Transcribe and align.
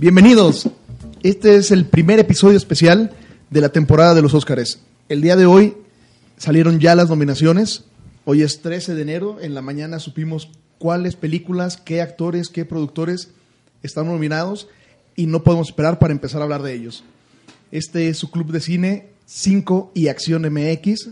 Bienvenidos. 0.00 0.66
Este 1.22 1.56
es 1.56 1.70
el 1.70 1.84
primer 1.84 2.18
episodio 2.18 2.56
especial 2.56 3.12
de 3.50 3.60
la 3.60 3.68
temporada 3.68 4.14
de 4.14 4.22
los 4.22 4.32
Óscares. 4.32 4.80
El 5.10 5.20
día 5.20 5.36
de 5.36 5.44
hoy 5.44 5.74
salieron 6.38 6.80
ya 6.80 6.94
las 6.94 7.10
nominaciones. 7.10 7.84
Hoy 8.24 8.40
es 8.40 8.62
13 8.62 8.94
de 8.94 9.02
enero. 9.02 9.36
En 9.42 9.52
la 9.52 9.60
mañana 9.60 9.98
supimos 9.98 10.48
cuáles 10.78 11.16
películas, 11.16 11.76
qué 11.76 12.00
actores, 12.00 12.48
qué 12.48 12.64
productores 12.64 13.32
están 13.82 14.06
nominados 14.06 14.68
y 15.16 15.26
no 15.26 15.42
podemos 15.42 15.68
esperar 15.68 15.98
para 15.98 16.14
empezar 16.14 16.40
a 16.40 16.44
hablar 16.44 16.62
de 16.62 16.72
ellos. 16.72 17.04
Este 17.70 18.08
es 18.08 18.16
su 18.16 18.30
club 18.30 18.52
de 18.52 18.60
cine 18.60 19.08
5 19.26 19.92
y 19.94 20.08
Acción 20.08 20.50
MX. 20.50 21.10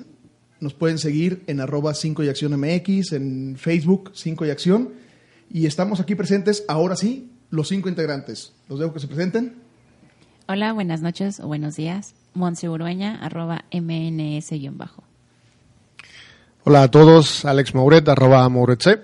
Nos 0.61 0.73
pueden 0.73 0.97
seguir 0.97 1.43
en 1.47 1.61
arroba 1.61 1.93
5 1.93 2.25
y 2.25 2.31
Acción 2.31 2.59
MX, 2.59 3.13
en 3.13 3.57
Facebook 3.59 4.13
5 4.15 4.47
y 4.47 4.51
Acción. 4.51 4.89
Y 5.51 5.67
estamos 5.67 6.01
aquí 6.01 6.15
presentes, 6.15 6.65
ahora 6.69 6.97
sí, 6.97 7.29
los 7.51 7.69
cinco 7.69 7.89
integrantes. 7.89 8.53
Los 8.69 8.79
dejo 8.79 8.93
que 8.93 9.01
se 9.01 9.07
presenten. 9.07 9.57
Hola, 10.47 10.73
buenas 10.73 11.03
noches 11.03 11.41
o 11.41 11.47
buenos 11.47 11.77
días. 11.77 12.15
Monse 12.35 12.69
Urueña, 12.69 13.17
arroba 13.17 13.65
MNS-bajo. 13.71 15.03
Hola 16.65 16.83
a 16.83 16.91
todos, 16.91 17.45
Alex 17.45 17.75
Mauret, 17.75 18.09
arroba 18.09 18.49
Mauretce. 18.49 19.01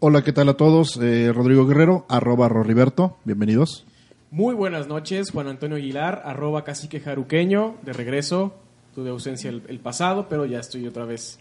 Hola, 0.00 0.22
¿qué 0.22 0.32
tal 0.32 0.48
a 0.48 0.54
todos? 0.54 0.96
Eh, 1.02 1.32
Rodrigo 1.32 1.66
Guerrero, 1.66 2.06
arroba 2.08 2.48
Roriberto, 2.48 3.16
bienvenidos. 3.24 3.84
Muy 4.30 4.54
buenas 4.54 4.86
noches, 4.86 5.30
Juan 5.30 5.48
Antonio 5.48 5.76
Aguilar, 5.76 6.22
arroba 6.24 6.62
cacique 6.62 7.00
jaruqueño, 7.00 7.76
de 7.82 7.92
regreso, 7.92 8.54
tuve 8.94 9.10
ausencia 9.10 9.50
el, 9.50 9.62
el 9.68 9.80
pasado, 9.80 10.28
pero 10.28 10.46
ya 10.46 10.60
estoy 10.60 10.86
otra 10.86 11.04
vez 11.04 11.38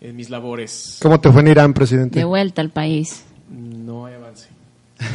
en 0.00 0.16
mis 0.16 0.28
labores. 0.28 0.98
¿Cómo 1.00 1.20
te 1.20 1.32
fue 1.32 1.40
en 1.40 1.48
Irán, 1.48 1.72
presidente? 1.72 2.18
De 2.18 2.24
vuelta 2.24 2.60
al 2.60 2.70
país. 2.70 3.24
No 3.54 4.06
hay 4.06 4.14
avance. 4.14 4.48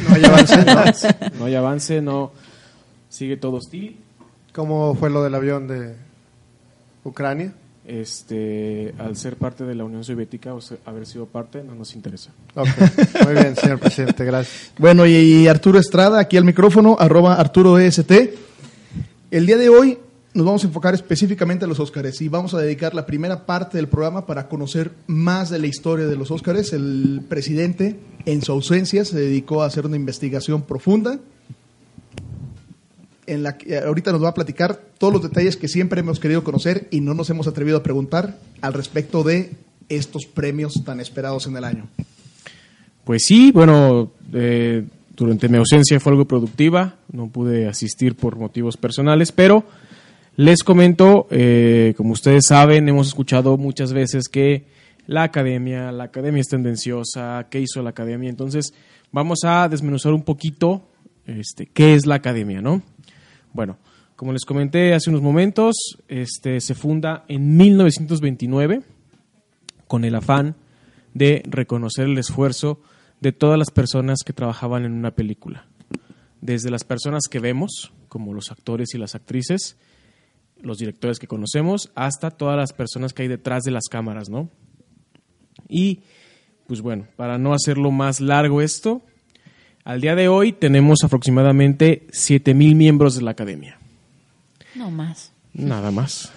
No 0.08 0.14
hay 0.14 0.24
avance. 0.24 0.56
No, 0.64 0.70
avance. 0.72 1.08
no 1.38 1.44
hay 1.44 1.54
avance, 1.54 2.00
no 2.02 2.32
sigue 3.08 3.36
todo 3.36 3.56
hostil. 3.56 3.96
¿Cómo 4.52 4.94
fue 4.94 5.10
lo 5.10 5.22
del 5.22 5.34
avión 5.34 5.66
de 5.68 5.94
Ucrania? 7.04 7.52
Este, 7.86 8.94
al 8.98 9.16
ser 9.16 9.36
parte 9.36 9.64
de 9.64 9.74
la 9.74 9.84
Unión 9.84 10.04
Soviética 10.04 10.54
o 10.54 10.60
ser- 10.60 10.78
haber 10.84 11.06
sido 11.06 11.26
parte, 11.26 11.62
no 11.64 11.74
nos 11.74 11.94
interesa. 11.94 12.30
Ok, 12.54 12.68
muy 13.24 13.32
bien, 13.34 13.56
señor 13.56 13.78
presidente, 13.80 14.24
gracias. 14.24 14.70
Bueno, 14.78 15.06
y, 15.06 15.12
y 15.16 15.48
Arturo 15.48 15.78
Estrada, 15.78 16.20
aquí 16.20 16.36
al 16.36 16.44
micrófono, 16.44 16.96
arroba 17.00 17.34
Arturo 17.34 17.78
EST. 17.78 18.12
El 19.30 19.46
día 19.46 19.56
de 19.56 19.68
hoy 19.70 19.98
nos 20.32 20.46
vamos 20.46 20.62
a 20.62 20.68
enfocar 20.68 20.94
específicamente 20.94 21.64
a 21.64 21.68
los 21.68 21.80
Óscares 21.80 22.20
y 22.20 22.28
vamos 22.28 22.54
a 22.54 22.58
dedicar 22.58 22.94
la 22.94 23.04
primera 23.04 23.46
parte 23.46 23.76
del 23.78 23.88
programa 23.88 24.26
para 24.26 24.48
conocer 24.48 24.92
más 25.06 25.50
de 25.50 25.58
la 25.58 25.66
historia 25.66 26.06
de 26.06 26.16
los 26.16 26.30
Óscares. 26.30 26.72
El 26.72 27.22
presidente, 27.28 27.98
en 28.26 28.42
su 28.42 28.52
ausencia, 28.52 29.04
se 29.04 29.18
dedicó 29.18 29.62
a 29.62 29.66
hacer 29.66 29.86
una 29.86 29.96
investigación 29.96 30.62
profunda 30.62 31.18
en 33.26 33.42
la 33.42 33.56
que 33.56 33.78
ahorita 33.78 34.12
nos 34.12 34.22
va 34.22 34.30
a 34.30 34.34
platicar 34.34 34.80
todos 34.98 35.12
los 35.12 35.22
detalles 35.22 35.56
que 35.56 35.68
siempre 35.68 36.00
hemos 36.00 36.18
querido 36.18 36.42
conocer 36.44 36.88
y 36.90 37.00
no 37.00 37.14
nos 37.14 37.30
hemos 37.30 37.46
atrevido 37.46 37.78
a 37.78 37.82
preguntar 37.82 38.38
al 38.60 38.72
respecto 38.72 39.22
de 39.22 39.52
estos 39.88 40.26
premios 40.26 40.84
tan 40.84 41.00
esperados 41.00 41.46
en 41.46 41.56
el 41.56 41.64
año. 41.64 41.88
Pues 43.04 43.24
sí, 43.24 43.50
bueno, 43.52 44.12
eh, 44.32 44.84
durante 45.16 45.48
mi 45.48 45.58
ausencia 45.58 45.98
fue 46.00 46.12
algo 46.12 46.24
productiva, 46.26 46.96
no 47.12 47.28
pude 47.28 47.68
asistir 47.68 48.14
por 48.14 48.36
motivos 48.36 48.76
personales, 48.76 49.32
pero 49.32 49.64
les 50.40 50.64
comento, 50.64 51.26
eh, 51.30 51.92
como 51.98 52.12
ustedes 52.14 52.46
saben, 52.48 52.88
hemos 52.88 53.08
escuchado 53.08 53.58
muchas 53.58 53.92
veces 53.92 54.26
que 54.26 54.64
la 55.06 55.24
academia, 55.24 55.92
la 55.92 56.04
academia 56.04 56.40
es 56.40 56.48
tendenciosa, 56.48 57.46
qué 57.50 57.60
hizo 57.60 57.82
la 57.82 57.90
academia, 57.90 58.30
entonces 58.30 58.72
vamos 59.12 59.40
a 59.44 59.68
desmenuzar 59.68 60.14
un 60.14 60.22
poquito 60.22 60.88
este, 61.26 61.66
qué 61.66 61.92
es 61.92 62.06
la 62.06 62.14
academia, 62.14 62.62
¿no? 62.62 62.80
Bueno, 63.52 63.76
como 64.16 64.32
les 64.32 64.46
comenté 64.46 64.94
hace 64.94 65.10
unos 65.10 65.20
momentos, 65.20 65.74
este, 66.08 66.62
se 66.62 66.74
funda 66.74 67.26
en 67.28 67.58
1929 67.58 68.80
con 69.88 70.06
el 70.06 70.14
afán 70.14 70.56
de 71.12 71.42
reconocer 71.44 72.06
el 72.06 72.16
esfuerzo 72.16 72.80
de 73.20 73.32
todas 73.32 73.58
las 73.58 73.70
personas 73.70 74.20
que 74.24 74.32
trabajaban 74.32 74.86
en 74.86 74.92
una 74.92 75.10
película. 75.10 75.66
Desde 76.40 76.70
las 76.70 76.84
personas 76.84 77.24
que 77.30 77.40
vemos, 77.40 77.92
como 78.08 78.32
los 78.32 78.50
actores 78.50 78.94
y 78.94 78.98
las 78.98 79.14
actrices, 79.14 79.76
los 80.62 80.78
directores 80.78 81.18
que 81.18 81.26
conocemos, 81.26 81.90
hasta 81.94 82.30
todas 82.30 82.56
las 82.56 82.72
personas 82.72 83.12
que 83.12 83.22
hay 83.22 83.28
detrás 83.28 83.64
de 83.64 83.70
las 83.70 83.88
cámaras, 83.88 84.28
¿no? 84.28 84.48
Y, 85.68 86.00
pues 86.66 86.80
bueno, 86.80 87.06
para 87.16 87.38
no 87.38 87.52
hacerlo 87.52 87.90
más 87.90 88.20
largo 88.20 88.62
esto, 88.62 89.02
al 89.84 90.00
día 90.00 90.14
de 90.14 90.28
hoy 90.28 90.52
tenemos 90.52 91.04
aproximadamente 91.04 92.06
7.000 92.08 92.74
miembros 92.74 93.14
de 93.14 93.22
la 93.22 93.30
academia. 93.30 93.78
No 94.74 94.90
más. 94.90 95.32
Nada 95.52 95.90
más. 95.90 96.32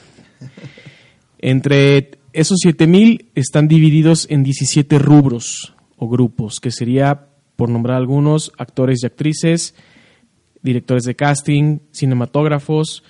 Entre 1.40 2.20
esos 2.32 2.60
7000 2.64 3.32
están 3.36 3.68
divididos 3.68 4.28
en 4.30 4.44
17 4.44 4.98
rubros 4.98 5.76
o 5.98 6.10
grupos, 6.10 6.60
que 6.60 6.72
sería, 6.72 7.28
por 7.56 7.70
nombrar 7.70 7.98
algunos, 7.98 8.52
actores 8.58 9.04
y 9.04 9.06
actrices, 9.06 9.76
directores 10.62 11.04
de 11.04 11.16
casting, 11.16 11.80
cinematógrafos, 11.92 13.04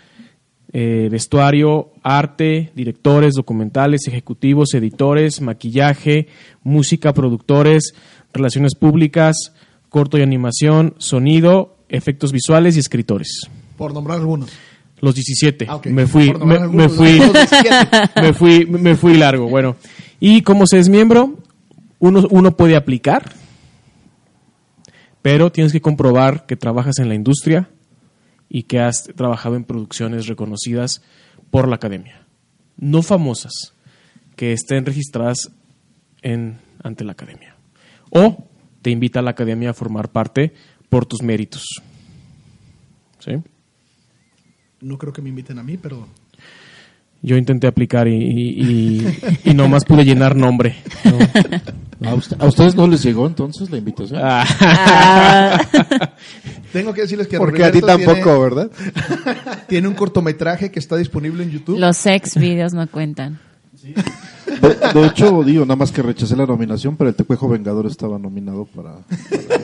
eh, 0.76 1.08
vestuario, 1.12 1.92
arte, 2.02 2.72
directores, 2.76 3.36
documentales, 3.36 4.08
ejecutivos, 4.08 4.74
editores, 4.74 5.40
maquillaje, 5.40 6.28
música, 6.64 7.14
productores, 7.14 7.94
relaciones 8.34 8.74
públicas, 8.74 9.54
corto 9.90 10.18
y 10.18 10.24
animación, 10.24 10.96
sonido, 10.98 11.78
efectos 11.90 12.32
visuales 12.32 12.76
y 12.76 12.80
escritores. 12.80 13.42
Por 13.78 13.94
nombrar 13.94 14.18
algunos. 14.18 14.50
Los 15.00 15.14
17. 15.14 15.68
Ah. 15.70 15.80
Me 15.86 16.08
fui, 16.08 16.34
me, 16.34 16.90
fui, 16.90 17.20
los 17.20 17.34
17. 17.34 17.88
me 18.22 18.34
fui, 18.34 18.66
me 18.66 18.96
fui 18.96 19.14
largo. 19.16 19.48
Bueno, 19.48 19.76
y 20.20 20.42
como 20.42 20.66
se 20.66 20.80
es 20.80 20.90
miembro, 20.90 21.38
uno, 22.00 22.28
uno 22.32 22.58
puede 22.58 22.76
aplicar, 22.76 23.32
pero 25.22 25.52
tienes 25.52 25.72
que 25.72 25.82
comprobar 25.82 26.48
que 26.48 26.56
trabajas 26.56 26.98
en 26.98 27.10
la 27.10 27.16
industria 27.16 27.70
y 28.54 28.64
que 28.64 28.80
has 28.80 29.04
trabajado 29.16 29.56
en 29.58 29.66
producciones 29.66 30.28
reconocidas 30.28 31.02
por 31.52 31.68
la 31.68 31.76
academia. 31.76 32.22
No 32.78 33.02
famosas, 33.02 33.74
que 34.38 34.54
estén 34.54 34.86
registradas 34.86 35.52
en, 36.22 36.60
ante 36.84 37.04
la 37.04 37.12
academia. 37.14 37.56
O 38.12 38.48
te 38.82 38.92
invita 38.92 39.20
a 39.20 39.24
la 39.24 39.32
academia 39.32 39.72
a 39.72 39.74
formar 39.74 40.10
parte 40.12 40.54
por 40.88 41.06
tus 41.06 41.22
méritos. 41.22 41.66
¿Sí? 43.20 43.32
No 44.82 44.98
creo 44.98 45.12
que 45.14 45.22
me 45.22 45.30
inviten 45.30 45.58
a 45.60 45.64
mí, 45.64 45.78
pero 45.78 46.08
Yo 47.22 47.38
intenté 47.38 47.68
aplicar 47.68 48.08
y, 48.08 48.16
y, 48.16 48.64
y- 48.68 49.18
y 49.46 49.54
nomás 49.54 49.86
pude 49.86 50.04
llenar 50.04 50.36
nombre. 50.36 50.76
No. 51.06 52.10
¿A, 52.10 52.16
usted- 52.16 52.36
a 52.42 52.48
ustedes 52.48 52.76
no 52.76 52.86
les 52.86 53.02
llegó 53.02 53.26
entonces 53.28 53.70
la 53.72 53.78
invitación? 53.78 54.20
Ah, 54.24 55.58
tengo 56.74 56.94
que 56.94 57.02
decirles 57.02 57.28
que 57.28 57.38
Porque 57.38 57.64
a 57.64 57.72
ti 57.72 57.80
Roberto 57.80 58.04
tampoco, 58.06 58.42
¿verdad? 58.42 58.70
Tiene, 58.76 59.38
tiene 59.70 59.88
un 59.88 59.94
cortometraje 59.94 60.72
que 60.72 60.80
está 60.80 60.98
disponible 60.98 61.44
en 61.44 61.52
YouTube. 61.52 61.80
Los 61.80 61.96
sex 61.96 62.36
videos 62.36 62.74
no 62.74 62.86
cuentan. 62.90 63.40
De, 63.82 64.76
de 64.94 65.08
hecho, 65.08 65.44
digo, 65.44 65.66
nada 65.66 65.76
más 65.76 65.92
que 65.92 66.02
rechacé 66.02 66.36
la 66.36 66.46
nominación, 66.46 66.96
pero 66.98 67.10
el 67.10 67.16
Tecuejo 67.16 67.48
Vengador 67.50 67.86
estaba 67.86 68.18
nominado 68.18 68.66
para, 68.66 68.96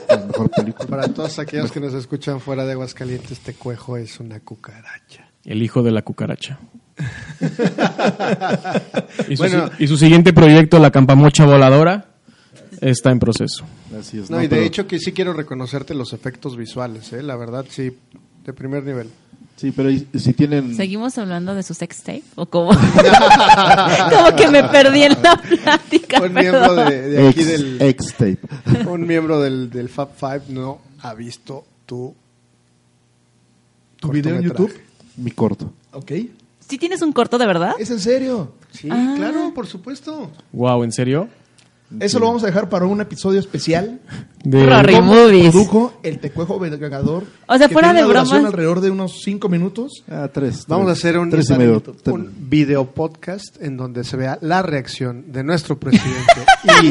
para 0.07 0.21
la 0.21 0.27
mejor 0.27 0.49
película. 0.51 0.87
Para 0.87 1.07
todos 1.07 1.39
aquellos 1.39 1.71
que 1.71 1.79
nos 1.79 1.93
escuchan 1.93 2.39
fuera 2.41 2.65
de 2.65 2.73
Aguascalientes, 2.73 3.31
este 3.31 3.53
cuejo 3.53 3.97
es 3.97 4.19
una 4.19 4.39
cucaracha. 4.41 5.29
el 5.45 5.61
hijo 5.63 5.81
de 5.83 5.91
la 5.91 6.01
cucaracha. 6.01 6.59
Y 9.29 9.35
su, 9.37 9.43
Bueno. 9.43 9.69
y 9.79 9.87
su 9.87 9.97
siguiente 9.97 10.33
proyecto, 10.33 10.79
La 10.79 10.91
Campamocha 10.91 11.45
Voladora, 11.45 12.08
está 12.81 13.11
en 13.11 13.19
proceso. 13.19 13.65
Así 13.99 14.19
es, 14.19 14.29
No, 14.29 14.37
¿no? 14.37 14.43
y 14.43 14.47
de 14.47 14.55
Pero- 14.55 14.63
hecho 14.67 14.87
que 14.87 14.99
sí 14.99 15.11
quiero 15.11 15.33
reconocerte 15.33 15.93
los 15.93 16.13
efectos 16.13 16.55
visuales, 16.57 17.11
¿eh? 17.13 17.21
La 17.23 17.35
verdad, 17.35 17.65
sí, 17.69 17.91
de 18.45 18.53
primer 18.53 18.83
nivel. 18.83 19.09
Sí, 19.55 19.71
pero 19.75 19.89
si 20.17 20.31
tienen... 20.33 20.73
¿Seguimos 20.75 21.17
hablando 21.17 21.53
de 21.53 21.63
su 21.63 21.73
sex 21.73 21.97
tape? 22.01 22.23
¿O 22.35 22.45
cómo? 22.45 22.69
como 24.09 24.35
que 24.37 24.47
me 24.47 24.63
perdí 24.63 25.03
en 25.03 25.21
la 25.21 25.35
plática. 25.35 26.21
Un 26.21 26.33
miembro 26.33 26.75
de, 26.75 27.01
de 27.09 27.27
aquí 27.27 27.41
ex, 27.41 27.47
del... 27.49 27.81
ex 27.81 28.13
tape. 28.13 28.39
Un 28.89 29.05
miembro 29.05 29.41
del, 29.41 29.69
del 29.69 29.89
Fab 29.89 30.15
Five 30.15 30.43
no 30.49 30.79
ha 31.01 31.13
visto 31.13 31.65
tu... 31.85 32.13
¿Tu 33.99 34.09
video 34.09 34.37
en. 34.37 34.43
YouTube? 34.43 34.73
Mi 35.17 35.31
corto. 35.31 35.73
Ok. 35.91 36.11
¿Sí 36.67 36.77
tienes 36.77 37.01
un 37.01 37.11
corto 37.11 37.37
de 37.37 37.45
verdad? 37.45 37.73
¿Es 37.79 37.89
en 37.91 37.99
serio? 37.99 38.53
Sí, 38.71 38.87
Ah. 38.89 39.13
claro, 39.17 39.51
por 39.53 39.67
supuesto. 39.67 40.31
Wow, 40.53 40.83
¿en 40.83 40.93
serio? 40.93 41.27
Eso 41.99 42.19
lo 42.19 42.27
vamos 42.27 42.43
a 42.43 42.47
dejar 42.47 42.69
para 42.69 42.85
un 42.85 43.01
episodio 43.01 43.39
especial. 43.39 43.99
De- 44.43 44.65
Rory 44.65 44.93
¿Cómo 44.93 45.13
Movies. 45.15 45.49
produjo 45.51 45.99
el 46.03 46.19
Tecuejo 46.19 46.59
Vengador? 46.59 47.23
O 47.47 47.57
sea, 47.57 47.67
que 47.67 47.73
fuera 47.73 47.89
tiene 47.89 48.03
de 48.03 48.07
bromas. 48.13 48.31
alrededor 48.31 48.81
de 48.81 48.91
unos 48.91 49.21
5 49.23 49.49
minutos. 49.49 50.03
Ah, 50.09 50.29
tres. 50.31 50.65
Vamos 50.67 50.87
a 50.87 50.91
hacer 50.91 51.17
un, 51.17 51.29
Tres 51.29 51.49
y 51.49 51.53
medio. 51.53 51.81
un 52.05 52.31
video 52.49 52.85
podcast 52.85 53.61
en 53.61 53.75
donde 53.75 54.03
se 54.03 54.17
vea 54.17 54.37
la 54.41 54.61
reacción 54.61 55.31
de 55.31 55.43
nuestro 55.43 55.79
presidente 55.79 56.45
y 56.83 56.87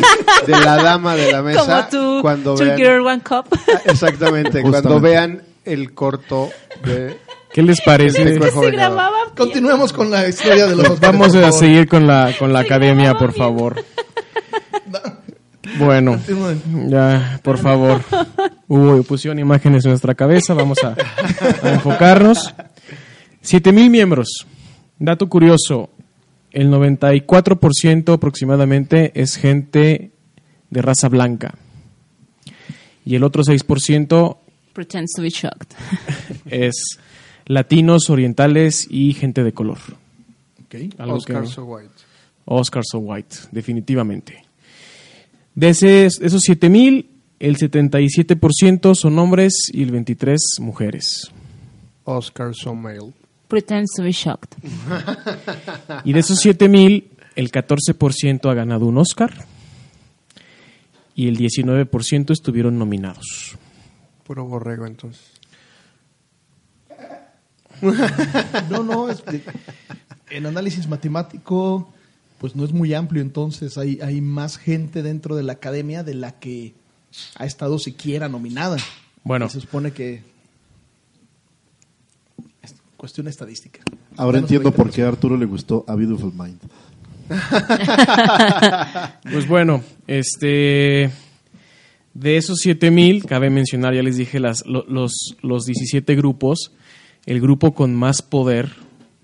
de 0.46 0.52
la 0.52 0.82
dama 0.82 1.14
de 1.14 1.30
la 1.32 1.42
mesa 1.42 1.88
Como 1.90 2.16
tú, 2.16 2.22
cuando 2.22 2.54
Two 2.56 2.64
vean 2.66 2.76
Girl, 2.78 3.06
One 3.06 3.22
Cup. 3.22 3.44
Ah, 3.52 3.80
exactamente 3.84 4.62
cuando 4.62 5.00
vean 5.00 5.42
el 5.64 5.94
corto 5.94 6.50
de 6.84 7.16
¿Qué 7.52 7.62
les 7.62 7.80
parece? 7.80 8.24
Tecuejo 8.24 8.62
Se 8.62 8.70
grababa. 8.72 9.16
Continuemos 9.36 9.92
con 9.92 10.10
la 10.10 10.28
historia 10.28 10.66
de 10.66 10.76
los 10.76 11.00
Vamos 11.00 11.34
a 11.34 11.50
seguir 11.52 11.88
con 11.88 12.06
la, 12.06 12.34
con 12.38 12.52
la 12.52 12.60
academia, 12.60 13.14
por 13.14 13.32
favor. 13.32 13.76
Bueno, 15.78 16.18
ya, 16.88 17.40
por 17.42 17.58
favor. 17.58 18.00
Hubo 18.68 19.02
pusieron 19.02 19.38
imágenes 19.38 19.84
en 19.84 19.90
nuestra 19.90 20.14
cabeza, 20.14 20.54
vamos 20.54 20.78
a, 20.82 20.94
a 21.62 21.72
enfocarnos. 21.74 22.54
7000 23.42 23.90
miembros. 23.90 24.46
Dato 24.98 25.28
curioso, 25.28 25.90
el 26.52 26.70
94% 26.70 28.14
aproximadamente 28.14 29.12
es 29.20 29.36
gente 29.36 30.10
de 30.70 30.80
raza 30.82 31.08
blanca. 31.08 31.54
Y 33.04 33.16
el 33.16 33.24
otro 33.24 33.42
6% 33.42 34.36
Pretends 34.72 35.12
to 35.14 35.22
be 35.22 35.28
shocked. 35.30 35.74
es 36.46 36.98
latinos, 37.46 38.08
orientales 38.08 38.86
y 38.88 39.12
gente 39.12 39.42
de 39.44 39.52
color. 39.52 39.78
Ok. 40.64 40.94
Algo 40.98 41.16
Oscar 41.16 41.42
que- 41.42 41.48
So 41.48 41.64
White. 41.64 41.90
Oscar 42.46 42.84
So 42.90 42.98
White, 43.00 43.36
definitivamente. 43.50 44.47
De 45.58 45.70
ese- 45.70 46.06
esos 46.06 46.42
7000, 46.42 47.10
el 47.40 47.56
77% 47.56 48.94
son 48.94 49.18
hombres 49.18 49.54
y 49.72 49.82
el 49.82 49.90
23 49.90 50.38
mujeres. 50.60 51.32
Oscar 52.04 52.54
So 52.54 52.76
Male. 52.76 53.12
Pretends 53.48 53.90
to 53.96 54.04
be 54.04 54.12
shocked. 54.12 54.54
Y 56.04 56.12
de 56.12 56.20
esos 56.20 56.38
7000, 56.38 57.10
el 57.34 57.50
14% 57.50 58.48
ha 58.48 58.54
ganado 58.54 58.86
un 58.86 58.98
Oscar 58.98 59.32
y 61.16 61.26
el 61.26 61.36
19% 61.36 62.30
estuvieron 62.30 62.78
nominados. 62.78 63.56
Puro 64.22 64.44
borrego 64.44 64.86
entonces. 64.86 65.24
No, 68.70 68.82
no, 68.84 69.06
en 70.30 70.46
análisis 70.46 70.86
matemático, 70.88 71.92
pues 72.38 72.54
no 72.56 72.64
es 72.64 72.72
muy 72.72 72.94
amplio, 72.94 73.20
entonces 73.22 73.76
hay, 73.78 73.98
hay 74.00 74.20
más 74.20 74.56
gente 74.58 75.02
dentro 75.02 75.34
de 75.36 75.42
la 75.42 75.54
academia 75.54 76.02
de 76.02 76.14
la 76.14 76.32
que 76.38 76.74
ha 77.36 77.44
estado 77.46 77.78
siquiera 77.78 78.28
nominada. 78.28 78.76
Bueno. 79.24 79.46
Y 79.46 79.50
se 79.50 79.60
supone 79.60 79.92
que 79.92 80.22
es 82.62 82.74
cuestión 82.96 83.28
estadística. 83.28 83.80
Ahora 84.16 84.38
entiendo 84.38 84.70
30%. 84.70 84.74
por 84.74 84.90
qué 84.90 85.02
a 85.02 85.08
Arturo 85.08 85.36
le 85.36 85.46
gustó 85.46 85.84
A 85.88 85.94
Beautiful 85.94 86.32
Mind. 86.32 86.58
Pues 89.30 89.46
bueno, 89.46 89.82
este 90.06 91.10
de 92.14 92.36
esos 92.36 92.58
7000, 92.60 93.24
cabe 93.26 93.50
mencionar, 93.50 93.94
ya 93.94 94.02
les 94.02 94.16
dije, 94.16 94.40
las, 94.40 94.64
lo- 94.66 94.84
los, 94.88 95.36
los 95.42 95.64
17 95.66 96.16
grupos, 96.16 96.72
el 97.26 97.40
grupo 97.40 97.74
con 97.74 97.94
más 97.94 98.22
poder, 98.22 98.72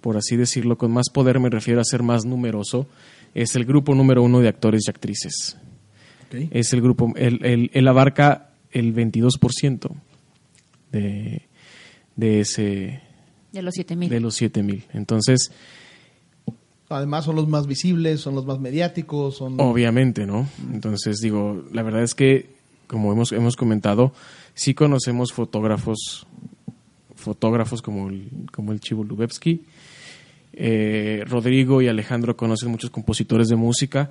por 0.04 0.18
así 0.18 0.36
decirlo, 0.36 0.76
con 0.76 0.92
más 0.92 1.08
poder 1.08 1.40
me 1.40 1.48
refiero 1.48 1.80
a 1.80 1.84
ser 1.84 2.02
más 2.02 2.26
numeroso, 2.26 2.86
es 3.34 3.56
el 3.56 3.64
grupo 3.64 3.94
número 3.94 4.22
uno 4.22 4.40
de 4.40 4.48
actores 4.48 4.82
y 4.86 4.90
actrices. 4.90 5.56
Es 6.50 6.74
el 6.74 6.82
grupo, 6.82 7.10
él, 7.16 7.38
él- 7.42 7.70
él 7.72 7.88
abarca 7.88 8.50
el 8.70 8.92
22% 8.94 9.90
de, 10.92 11.42
de, 12.16 12.40
ese, 12.40 13.00
De 13.52 13.62
los 13.62 13.74
7000. 13.74 14.10
de 14.10 14.20
los 14.20 14.34
7000. 14.34 14.84
Entonces, 14.92 15.50
Además 16.90 17.24
son 17.24 17.36
los 17.36 17.48
más 17.48 17.66
visibles, 17.66 18.20
son 18.20 18.34
los 18.34 18.44
más 18.44 18.60
mediáticos, 18.60 19.36
son... 19.38 19.58
Obviamente, 19.58 20.26
¿no? 20.26 20.46
Entonces, 20.70 21.18
digo, 21.20 21.64
la 21.72 21.82
verdad 21.82 22.02
es 22.02 22.14
que, 22.14 22.50
como 22.86 23.10
hemos, 23.10 23.32
hemos 23.32 23.56
comentado, 23.56 24.12
sí 24.52 24.74
conocemos 24.74 25.32
fotógrafos, 25.32 26.26
fotógrafos 27.16 27.80
como 27.80 28.10
el, 28.10 28.28
como 28.52 28.70
el 28.72 28.80
Chivo 28.80 29.02
Lubevsky. 29.02 29.62
Eh, 30.56 31.24
Rodrigo 31.26 31.82
y 31.82 31.88
Alejandro 31.88 32.36
conocen 32.36 32.70
muchos 32.70 32.90
compositores 32.90 33.48
de 33.48 33.56
música, 33.56 34.10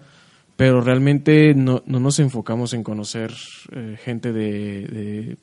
pero 0.55 0.81
realmente 0.81 1.53
no, 1.53 1.83
no 1.85 1.99
nos 1.99 2.19
enfocamos 2.19 2.73
en 2.73 2.83
conocer 2.83 3.31
eh, 3.71 3.97
gente 4.03 4.31
de, 4.31 4.87
de 4.87 5.37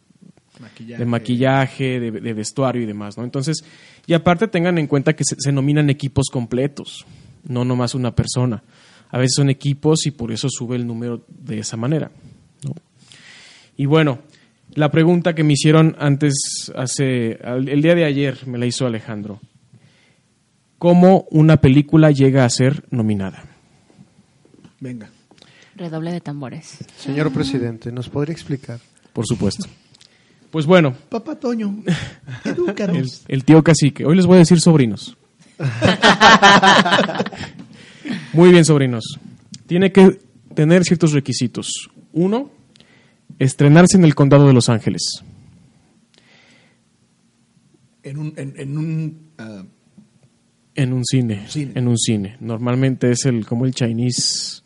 maquillaje. 0.61 1.03
de 1.03 1.11
maquillaje, 1.11 2.01
de, 2.01 2.11
de 2.11 2.35
vestuario 2.35 2.83
y 2.83 2.87
demás, 2.87 3.17
¿no? 3.19 3.25
Entonces, 3.25 3.65
y 4.07 4.13
aparte 4.15 4.49
tengan 4.49 4.79
en 4.79 4.87
cuenta 4.87 5.15
que 5.15 5.25
se, 5.25 5.37
se 5.39 5.53
nominan 5.53 5.91
equipos 5.91 6.29
completos, 6.31 7.07
no 7.45 7.65
nomás 7.65 7.95
una 7.95 8.15
persona. 8.15 8.63
A 9.11 9.19
veces 9.19 9.35
son 9.37 9.51
equipos 9.51 10.07
y 10.07 10.13
por 10.13 10.31
eso 10.31 10.49
sube 10.49 10.77
el 10.77 10.87
número 10.87 11.25
de 11.29 11.59
esa 11.59 11.77
manera, 11.77 12.13
¿no? 12.65 12.75
Y 13.77 13.87
bueno, 13.87 14.21
la 14.75 14.91
pregunta 14.91 15.35
que 15.35 15.43
me 15.43 15.55
hicieron 15.55 15.97
antes, 15.99 16.71
hace, 16.77 17.39
el 17.43 17.83
día 17.83 17.95
de 17.95 18.05
ayer, 18.05 18.47
me 18.47 18.59
la 18.59 18.67
hizo 18.67 18.87
Alejandro. 18.87 19.41
¿Cómo 20.81 21.27
una 21.31 21.59
película 21.59 22.11
llega 22.11 22.47
a 22.47 22.49
ser 22.49 22.87
nominada? 22.91 23.45
Venga. 24.81 25.11
Redoble 25.77 26.11
de 26.11 26.23
tambores. 26.23 26.79
Señor 26.97 27.31
presidente, 27.35 27.93
¿nos 27.93 28.09
podría 28.09 28.33
explicar? 28.33 28.81
Por 29.13 29.27
supuesto. 29.27 29.69
Pues 30.51 30.65
bueno, 30.65 30.95
Papá 31.11 31.39
Toño, 31.39 31.83
el, 32.47 32.53
edúcanos. 32.53 33.25
el 33.29 33.45
tío 33.45 33.63
cacique. 33.63 34.07
Hoy 34.07 34.17
les 34.17 34.25
voy 34.25 34.37
a 34.37 34.39
decir 34.39 34.59
sobrinos. 34.59 35.19
Muy 38.33 38.51
bien, 38.51 38.65
sobrinos. 38.65 39.05
Tiene 39.67 39.93
que 39.93 40.19
tener 40.55 40.85
ciertos 40.85 41.13
requisitos. 41.13 41.91
Uno, 42.15 42.51
estrenarse 43.39 43.99
en 43.99 44.05
el 44.05 44.15
condado 44.15 44.47
de 44.47 44.55
Los 44.55 44.71
Ángeles. 44.71 45.23
En 48.03 48.17
un... 48.17 48.33
En, 48.39 48.55
en 48.57 48.79
un 48.79 49.31
ah, 49.37 49.63
En 50.83 50.93
un 50.93 51.05
cine, 51.05 51.45
Cine. 51.49 51.73
En 51.75 51.89
un 51.89 51.99
cine. 51.99 52.37
Normalmente 52.41 53.11
es 53.11 53.25
el 53.27 53.45
como 53.47 53.67
el 53.67 53.75
Chinese, 53.75 54.63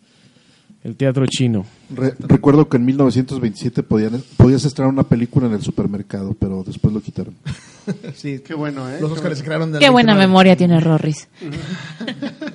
el 0.84 0.96
teatro 0.96 1.26
chino. 1.26 1.64
Re- 1.90 2.14
recuerdo 2.18 2.68
que 2.68 2.76
en 2.76 2.84
1927 2.84 3.82
podían, 3.82 4.22
podías 4.36 4.64
estrenar 4.64 4.92
una 4.92 5.02
película 5.04 5.46
en 5.46 5.54
el 5.54 5.62
supermercado, 5.62 6.34
pero 6.38 6.62
después 6.64 6.92
lo 6.94 7.00
quitaron. 7.00 7.34
sí, 8.14 8.40
Qué 8.40 8.54
bueno, 8.54 8.88
¿eh? 8.88 8.98
los 9.00 9.12
Oscars 9.12 9.38
se 9.38 9.44
crearon 9.44 9.72
de 9.72 9.78
Qué 9.78 9.90
buena 9.90 10.14
memoria 10.14 10.56
tiene 10.56 10.80
Rorris. 10.80 11.28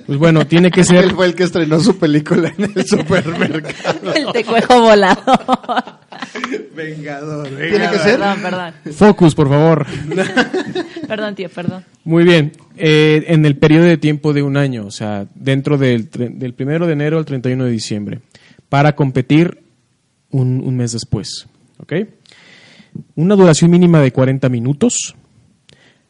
Pues 0.06 0.18
bueno, 0.18 0.44
tiene 0.44 0.72
que 0.72 0.82
ser 0.82 1.04
Él 1.04 1.12
fue 1.12 1.26
el 1.26 1.36
que 1.36 1.44
estrenó 1.44 1.78
su 1.78 1.96
película 1.96 2.52
en 2.58 2.72
el 2.74 2.84
supermercado. 2.84 4.12
El 4.16 4.32
tecuejo 4.32 4.80
volador. 4.80 5.20
Vengador. 6.76 7.48
Tiene 7.48 7.90
que 7.90 7.98
ser... 7.98 8.18
Perdón, 8.18 8.42
perdón. 8.42 8.74
focus, 8.92 9.34
por 9.34 9.48
favor. 9.48 9.86
Perdón, 11.10 11.34
tío, 11.34 11.48
perdón. 11.48 11.84
Muy 12.04 12.22
bien. 12.22 12.52
Eh, 12.76 13.24
en 13.26 13.44
el 13.44 13.56
periodo 13.56 13.86
de 13.86 13.96
tiempo 13.96 14.32
de 14.32 14.44
un 14.44 14.56
año, 14.56 14.86
o 14.86 14.92
sea, 14.92 15.26
dentro 15.34 15.76
del, 15.76 16.08
del 16.08 16.54
primero 16.54 16.86
de 16.86 16.92
enero 16.92 17.18
al 17.18 17.24
31 17.24 17.64
de 17.64 17.70
diciembre, 17.72 18.20
para 18.68 18.94
competir 18.94 19.58
un, 20.30 20.62
un 20.64 20.76
mes 20.76 20.92
después. 20.92 21.48
¿Ok? 21.78 21.94
Una 23.16 23.34
duración 23.34 23.72
mínima 23.72 24.00
de 24.00 24.12
40 24.12 24.48
minutos. 24.48 25.16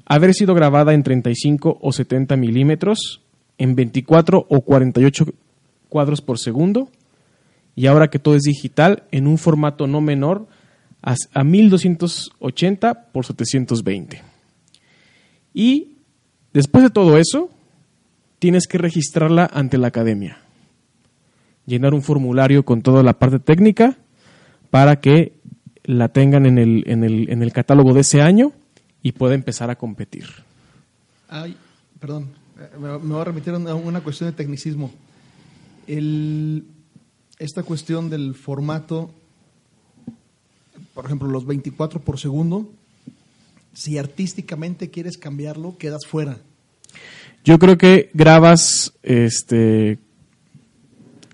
Haber 0.05 0.35
sido 0.35 0.55
grabada 0.55 0.93
en 0.93 1.03
35 1.03 1.79
o 1.81 1.93
70 1.93 2.37
milímetros, 2.37 3.23
en 3.57 3.75
24 3.75 4.47
o 4.49 4.61
48 4.61 5.27
cuadros 5.89 6.21
por 6.21 6.39
segundo. 6.39 6.91
Y 7.81 7.87
ahora 7.87 8.11
que 8.11 8.19
todo 8.19 8.35
es 8.35 8.43
digital, 8.43 9.05
en 9.11 9.27
un 9.27 9.39
formato 9.39 9.87
no 9.87 10.03
menor 10.03 10.47
a, 11.01 11.15
a 11.33 11.45
1280 11.45 13.05
por 13.05 13.25
720. 13.25 14.21
Y 15.55 15.97
después 16.53 16.85
de 16.85 16.91
todo 16.91 17.17
eso, 17.17 17.49
tienes 18.39 18.67
que 18.67 18.77
registrarla 18.77 19.49
ante 19.51 19.79
la 19.79 19.87
academia. 19.87 20.43
Llenar 21.65 21.95
un 21.95 22.03
formulario 22.03 22.67
con 22.67 22.83
toda 22.83 23.03
la 23.03 23.19
parte 23.19 23.39
técnica 23.39 23.97
para 24.69 25.01
que 25.01 25.33
la 25.85 26.09
tengan 26.09 26.45
en 26.45 26.59
el, 26.59 26.85
en 26.87 27.03
el, 27.03 27.31
en 27.31 27.43
el 27.43 27.51
catálogo 27.51 27.95
de 27.95 28.03
ese 28.03 28.21
año 28.21 28.53
y 29.03 29.13
pueda 29.13 29.35
empezar 29.35 29.71
a 29.71 29.77
competir. 29.77 30.27
Ay, 31.31 31.57
perdón, 31.99 32.29
eh, 32.59 32.77
me, 32.79 32.95
voy 32.99 33.23
a 33.23 33.25
remitir 33.25 33.55
a 33.55 33.75
una 33.75 34.03
cuestión 34.03 34.29
de 34.29 34.37
tecnicismo. 34.37 34.93
El, 35.87 36.67
esta 37.41 37.63
cuestión 37.63 38.11
del 38.11 38.35
formato, 38.35 39.11
por 40.95 41.07
ejemplo, 41.07 41.27
los 41.27 41.47
24 41.47 42.01
por 42.01 42.21
segundo, 42.21 42.71
si 43.73 43.97
artísticamente 43.97 44.91
quieres 44.91 45.17
cambiarlo, 45.17 45.77
quedas 45.79 46.07
fuera. 46.07 46.39
Yo 47.43 47.59
creo 47.59 47.79
que 47.79 48.11
grabas 48.13 48.93
este 49.03 49.93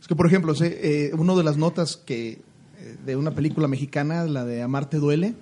Es 0.00 0.06
que, 0.06 0.14
por 0.14 0.28
ejemplo, 0.28 0.54
eh, 0.60 1.10
una 1.18 1.34
de 1.34 1.42
las 1.42 1.56
notas 1.56 1.96
que 1.96 2.38
eh, 2.78 2.96
de 3.04 3.16
una 3.16 3.32
película 3.32 3.66
mexicana, 3.66 4.25
la 4.25 4.44
de 4.44 4.62
Amarte 4.62 4.98
Duele, 4.98 5.34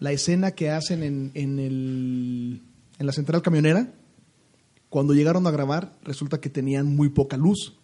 la 0.00 0.12
escena 0.12 0.52
que 0.52 0.70
hacen 0.70 1.02
en, 1.02 1.30
en, 1.34 1.58
el, 1.58 2.62
en 2.98 3.06
la 3.06 3.12
central 3.12 3.42
camionera, 3.42 3.92
cuando 4.88 5.12
llegaron 5.12 5.46
a 5.46 5.50
grabar, 5.50 5.92
resulta 6.04 6.40
que 6.40 6.48
tenían 6.48 6.96
muy 6.96 7.10
poca 7.10 7.36
luz. 7.36 7.74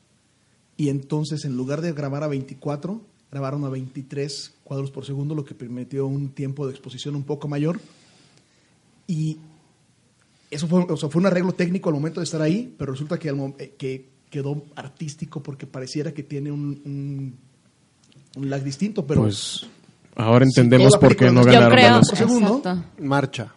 Y 0.80 0.88
entonces, 0.88 1.44
en 1.44 1.58
lugar 1.58 1.82
de 1.82 1.92
grabar 1.92 2.22
a 2.24 2.26
24, 2.26 3.02
grabaron 3.30 3.66
a 3.66 3.68
23 3.68 4.54
cuadros 4.64 4.90
por 4.90 5.04
segundo, 5.04 5.34
lo 5.34 5.44
que 5.44 5.54
permitió 5.54 6.06
un 6.06 6.30
tiempo 6.30 6.66
de 6.66 6.72
exposición 6.72 7.16
un 7.16 7.24
poco 7.24 7.48
mayor. 7.48 7.78
Y 9.06 9.36
eso 10.50 10.66
fue, 10.68 10.86
o 10.88 10.96
sea, 10.96 11.10
fue 11.10 11.20
un 11.20 11.26
arreglo 11.26 11.52
técnico 11.52 11.90
al 11.90 11.96
momento 11.96 12.20
de 12.20 12.24
estar 12.24 12.40
ahí, 12.40 12.74
pero 12.78 12.92
resulta 12.92 13.18
que, 13.18 13.28
eh, 13.58 13.74
que 13.76 14.08
quedó 14.30 14.64
artístico 14.74 15.42
porque 15.42 15.66
pareciera 15.66 16.14
que 16.14 16.22
tiene 16.22 16.50
un, 16.50 16.80
un, 16.86 17.36
un 18.38 18.48
lag 18.48 18.64
distinto, 18.64 19.06
pero 19.06 19.20
Pues 19.20 19.66
ahora 20.16 20.46
entendemos 20.46 20.96
por 20.96 21.14
qué 21.14 21.30
no 21.30 21.44
ganaron 21.44 21.72
creo, 21.72 21.96
los 21.98 22.08
por 22.08 22.16
segundo. 22.16 22.84
Marcha. 23.00 23.52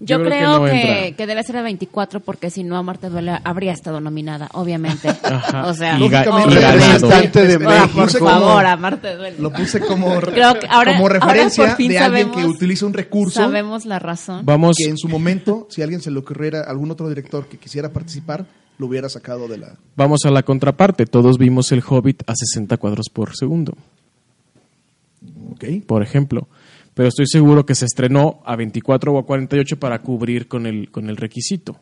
Yo, 0.00 0.18
Yo 0.18 0.24
creo 0.24 0.30
que 0.30 0.36
creo 0.38 0.58
no 0.58 0.64
que, 0.66 0.80
entra. 1.04 1.16
que 1.16 1.26
debe 1.26 1.42
ser 1.42 1.56
a 1.56 1.62
24 1.62 2.20
porque 2.20 2.50
si 2.50 2.64
no, 2.64 2.76
Amarte 2.76 3.08
Duele 3.08 3.38
habría 3.44 3.72
estado 3.72 4.00
nominada, 4.00 4.48
obviamente. 4.52 5.08
Ajá. 5.22 5.66
O 5.66 5.74
sea. 5.74 5.96
Representante 5.98 7.46
de 7.46 7.54
Ah, 7.66 7.80
México. 7.86 8.00
por 8.00 8.10
favor, 8.10 8.66
Amarte 8.66 9.16
Duele. 9.16 9.38
lo 9.38 9.52
puse 9.52 9.80
como, 9.80 10.20
Creo 10.20 10.58
que 10.58 10.66
ahora- 10.68 10.92
como 10.92 11.04
ahora 11.06 11.18
referencia 11.20 11.66
por 11.66 11.76
fin 11.76 11.88
de 11.90 11.98
alguien 11.98 12.30
que 12.30 12.44
utiliza 12.44 12.86
un 12.86 12.92
recurso 12.92 13.40
Sabemos 13.40 13.84
la 13.86 13.98
razón. 13.98 14.44
Vamos, 14.44 14.76
que 14.76 14.84
en 14.88 14.98
su 14.98 15.08
momento, 15.08 15.66
si 15.70 15.80
a 15.80 15.84
alguien 15.84 16.00
se 16.00 16.10
le 16.10 16.18
ocurriera 16.18 16.62
algún 16.62 16.90
otro 16.90 17.08
director 17.08 17.46
que 17.48 17.56
quisiera 17.58 17.90
participar, 17.92 18.46
lo 18.78 18.86
hubiera 18.86 19.08
sacado 19.08 19.48
de 19.48 19.56
la... 19.58 19.76
vamos 19.96 20.20
a 20.26 20.30
la 20.30 20.42
contraparte. 20.42 21.06
Todos 21.06 21.38
vimos 21.38 21.72
el 21.72 21.82
Hobbit 21.88 22.22
a 22.26 22.34
60 22.34 22.76
cuadros 22.76 23.08
por 23.10 23.34
segundo, 23.34 23.74
¿Ok? 25.52 25.64
por 25.86 26.02
ejemplo. 26.02 26.48
Pero 26.96 27.10
estoy 27.10 27.26
seguro 27.26 27.66
que 27.66 27.74
se 27.74 27.84
estrenó 27.84 28.40
a 28.46 28.56
24 28.56 29.12
o 29.12 29.18
a 29.18 29.26
48 29.26 29.78
para 29.78 30.00
cubrir 30.00 30.48
con 30.48 30.64
el, 30.64 30.90
con 30.90 31.10
el 31.10 31.18
requisito. 31.18 31.78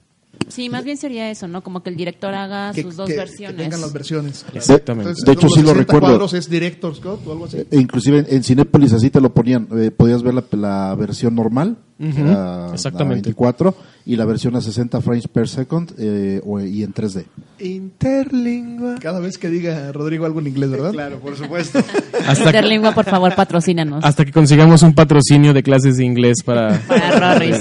Sí, 0.48 0.68
más 0.68 0.84
bien 0.84 0.96
sería 0.96 1.30
eso, 1.30 1.48
¿no? 1.48 1.62
Como 1.62 1.82
que 1.82 1.90
el 1.90 1.96
director 1.96 2.32
haga 2.34 2.72
Que, 2.72 2.82
sus 2.82 2.96
dos 2.96 3.06
que- 3.08 3.14
que 3.14 3.18
versiones. 3.18 3.56
tengan 3.56 3.80
las 3.80 3.92
versiones. 3.92 4.44
Exactamente. 4.54 5.10
Entonces, 5.10 5.24
De 5.24 5.32
hecho, 5.32 5.48
sí 5.48 5.60
lo 5.62 5.68
60 5.68 5.74
recuerdo. 5.80 6.06
cuadros 6.08 6.34
es 6.34 6.48
Director's 6.50 7.00
Cut 7.00 7.26
o 7.26 7.32
algo 7.32 7.44
así. 7.46 7.58
E 7.70 7.76
inclusive 7.80 8.18
en, 8.20 8.26
en 8.28 8.42
Cinépolis 8.44 8.92
así 8.92 9.10
te 9.10 9.20
lo 9.20 9.32
ponían. 9.32 9.66
eh, 9.76 9.90
podías 9.90 10.22
ver 10.22 10.34
la, 10.34 10.44
la 10.52 10.94
versión 10.94 11.34
normal, 11.34 11.76
Ujú, 11.98 12.22
a, 12.28 12.70
exactamente. 12.74 13.20
a 13.30 13.34
24, 13.34 13.74
y 14.06 14.16
la 14.16 14.24
versión 14.26 14.54
a 14.56 14.60
60 14.60 15.00
frames 15.00 15.26
per 15.28 15.48
second 15.48 15.92
eh, 15.98 16.40
o- 16.44 16.60
y 16.60 16.82
en 16.82 16.92
3D. 16.92 17.24
Interlingua. 17.58 18.96
Cada 19.00 19.20
vez 19.20 19.38
que 19.38 19.48
diga 19.48 19.90
Rodrigo 19.92 20.26
algo 20.26 20.40
en 20.40 20.48
inglés, 20.48 20.70
¿verdad? 20.70 20.92
Claro, 20.92 21.18
por 21.20 21.36
supuesto. 21.36 21.78
Hasta 22.26 22.34
que, 22.34 22.42
Interlingua, 22.58 22.92
por 22.92 23.04
favor, 23.06 23.34
patrocínanos. 23.34 24.04
hasta 24.04 24.24
que 24.24 24.32
consigamos 24.32 24.82
un 24.82 24.94
patrocinio 24.94 25.52
de 25.54 25.62
clases 25.62 25.96
de 25.96 26.04
inglés 26.04 26.38
para, 26.44 26.78
Para 26.86 27.34
Rorris. 27.34 27.58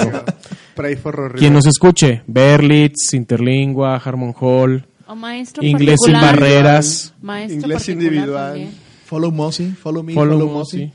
Pray 0.75 0.95
for 0.95 1.13
Rory. 1.15 1.39
quien 1.39 1.53
nos 1.53 1.65
escuche. 1.67 2.23
Berlitz, 2.27 3.13
Interlingua, 3.13 3.95
Harmon 3.97 4.33
Hall, 4.39 4.85
O 5.07 5.15
maestro 5.15 5.63
Inglés 5.63 5.97
sin 6.03 6.13
barreras, 6.13 7.13
Maestro 7.21 7.55
Inglés 7.59 7.77
particular 7.77 8.03
individual. 8.13 8.51
también. 8.53 8.71
Follow 9.05 9.31
Mossy, 9.31 9.71
follow 9.71 10.03
me, 10.03 10.13
Follow 10.13 10.39
follow, 10.39 10.53
Mossy. 10.53 10.77
Mossy. 10.85 10.93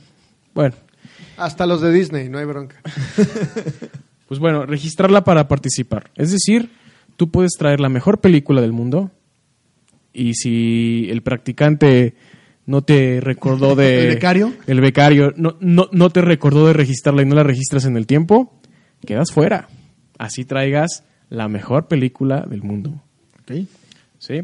Bueno, 0.55 0.75
Hasta 1.37 1.67
los 1.67 1.81
de 1.81 1.93
Disney, 1.93 2.29
no 2.29 2.39
hay 2.39 2.45
bronca. 2.45 2.77
Pues 4.29 4.41
bueno, 4.41 4.67
registrarla 4.67 5.25
para 5.25 5.49
participar. 5.49 6.11
Es 6.15 6.31
decir, 6.31 6.69
tú 7.17 7.31
puedes 7.31 7.53
traer 7.59 7.81
la 7.81 7.89
mejor 7.89 8.21
película 8.21 8.61
del 8.61 8.75
mundo 8.75 9.11
y 10.13 10.35
si 10.35 11.07
el 11.09 11.23
practicante 11.23 12.13
no 12.67 12.83
te 12.83 13.23
recordó 13.23 13.75
de... 13.77 14.03
¿El 14.09 14.15
becario? 14.17 14.53
El 14.67 14.83
becario 14.83 15.33
no, 15.35 15.57
no, 15.61 15.89
no 15.93 16.11
te 16.11 16.21
recordó 16.21 16.67
de 16.67 16.75
registrarla 16.75 17.23
y 17.23 17.25
no 17.25 17.37
la 17.37 17.43
registras 17.43 17.87
en 17.87 17.97
el 17.97 18.07
tiempo, 18.07 18.58
quedas 19.07 19.33
fuera. 19.33 19.69
Así 20.19 20.45
traigas 20.45 21.05
la 21.31 21.49
mejor 21.49 21.89
película 21.89 22.45
del 22.49 22.63
mundo. 22.63 23.03
Ok. 23.43 23.67
¿sí? 24.19 24.43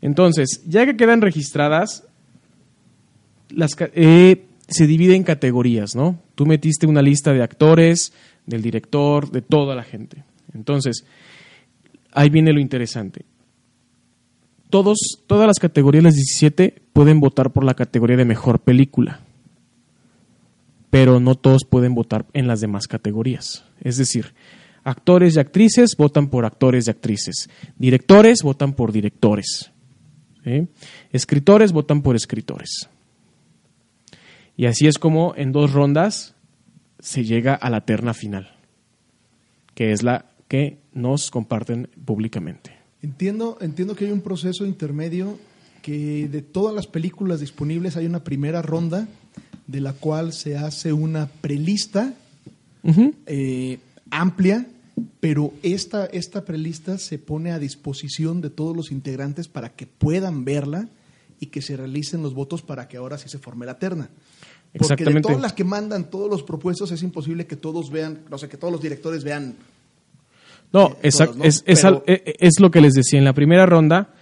Entonces, 0.00 0.62
ya 0.66 0.84
que 0.86 0.96
quedan 0.96 1.20
registradas, 1.20 2.04
las, 3.50 3.76
eh, 3.94 4.44
se 4.68 4.86
divide 4.86 5.14
en 5.14 5.24
categorías, 5.24 5.94
¿no? 5.94 6.20
Tú 6.34 6.46
metiste 6.46 6.86
una 6.86 7.02
lista 7.02 7.32
de 7.32 7.42
actores, 7.42 8.12
del 8.46 8.62
director, 8.62 9.30
de 9.30 9.42
toda 9.42 9.74
la 9.74 9.82
gente. 9.82 10.24
Entonces, 10.54 11.04
ahí 12.12 12.30
viene 12.30 12.52
lo 12.52 12.60
interesante. 12.60 13.24
Todos, 14.70 14.98
todas 15.26 15.46
las 15.46 15.58
categorías, 15.58 16.04
las 16.04 16.14
17, 16.14 16.82
pueden 16.92 17.20
votar 17.20 17.52
por 17.52 17.64
la 17.64 17.74
categoría 17.74 18.16
de 18.16 18.24
mejor 18.24 18.60
película. 18.60 19.20
Pero 20.90 21.20
no 21.20 21.34
todos 21.34 21.64
pueden 21.64 21.94
votar 21.94 22.26
en 22.32 22.46
las 22.46 22.60
demás 22.60 22.86
categorías. 22.86 23.64
Es 23.80 23.96
decir, 23.96 24.34
actores 24.84 25.36
y 25.36 25.40
actrices 25.40 25.96
votan 25.96 26.28
por 26.28 26.44
actores 26.44 26.86
y 26.86 26.90
actrices. 26.90 27.50
Directores 27.76 28.42
votan 28.42 28.72
por 28.74 28.92
directores. 28.92 29.72
Escritores 31.10 31.72
votan 31.72 32.02
por 32.02 32.14
escritores. 32.14 32.88
Y 34.56 34.66
así 34.66 34.86
es 34.86 34.98
como 34.98 35.34
en 35.36 35.52
dos 35.52 35.72
rondas 35.72 36.34
se 36.98 37.24
llega 37.24 37.54
a 37.54 37.68
la 37.68 37.84
terna 37.84 38.14
final, 38.14 38.56
que 39.74 39.92
es 39.92 40.02
la 40.02 40.30
que 40.48 40.78
nos 40.92 41.30
comparten 41.30 41.90
públicamente. 42.04 42.76
Entiendo, 43.02 43.58
entiendo 43.60 43.94
que 43.94 44.06
hay 44.06 44.12
un 44.12 44.22
proceso 44.22 44.64
intermedio 44.64 45.38
que 45.82 46.28
de 46.28 46.42
todas 46.42 46.74
las 46.74 46.86
películas 46.86 47.40
disponibles 47.40 47.96
hay 47.96 48.06
una 48.06 48.24
primera 48.24 48.62
ronda 48.62 49.06
de 49.66 49.80
la 49.80 49.92
cual 49.92 50.32
se 50.32 50.56
hace 50.56 50.92
una 50.92 51.26
prelista 51.26 52.14
eh, 53.26 53.78
amplia, 54.10 54.66
pero 55.20 55.52
esta, 55.62 56.06
esta 56.06 56.44
prelista 56.44 56.98
se 56.98 57.18
pone 57.18 57.50
a 57.50 57.58
disposición 57.58 58.40
de 58.40 58.50
todos 58.50 58.76
los 58.76 58.90
integrantes 58.92 59.48
para 59.48 59.70
que 59.70 59.86
puedan 59.86 60.44
verla 60.44 60.88
y 61.40 61.46
que 61.46 61.60
se 61.62 61.76
realicen 61.76 62.22
los 62.22 62.32
votos 62.34 62.62
para 62.62 62.88
que 62.88 62.96
ahora 62.96 63.18
sí 63.18 63.28
se 63.28 63.38
forme 63.38 63.66
la 63.66 63.78
terna. 63.78 64.08
Porque 64.78 65.04
de 65.04 65.20
todas 65.20 65.40
las 65.40 65.52
que 65.54 65.64
mandan 65.64 66.10
todos 66.10 66.30
los 66.30 66.42
propuestos 66.42 66.90
es 66.92 67.02
imposible 67.02 67.46
que 67.46 67.56
todos 67.56 67.90
vean, 67.90 68.20
no 68.30 68.38
sé, 68.38 68.48
que 68.48 68.56
todos 68.56 68.72
los 68.72 68.80
directores 68.82 69.24
vean 69.24 69.56
No, 70.72 70.88
Eh, 71.02 71.08
exact- 71.10 71.26
todos, 71.26 71.36
¿no? 71.38 71.44
es, 71.44 71.62
es 71.66 71.80
Pero- 71.82 71.96
al- 71.96 72.02
eh, 72.14 72.34
es 72.40 72.60
lo 72.60 72.70
que 72.70 72.80
les 72.80 72.92
decía. 72.94 73.18
En 73.18 73.24
la 73.24 73.32
primera 73.32 73.66
ronda, 73.66 74.12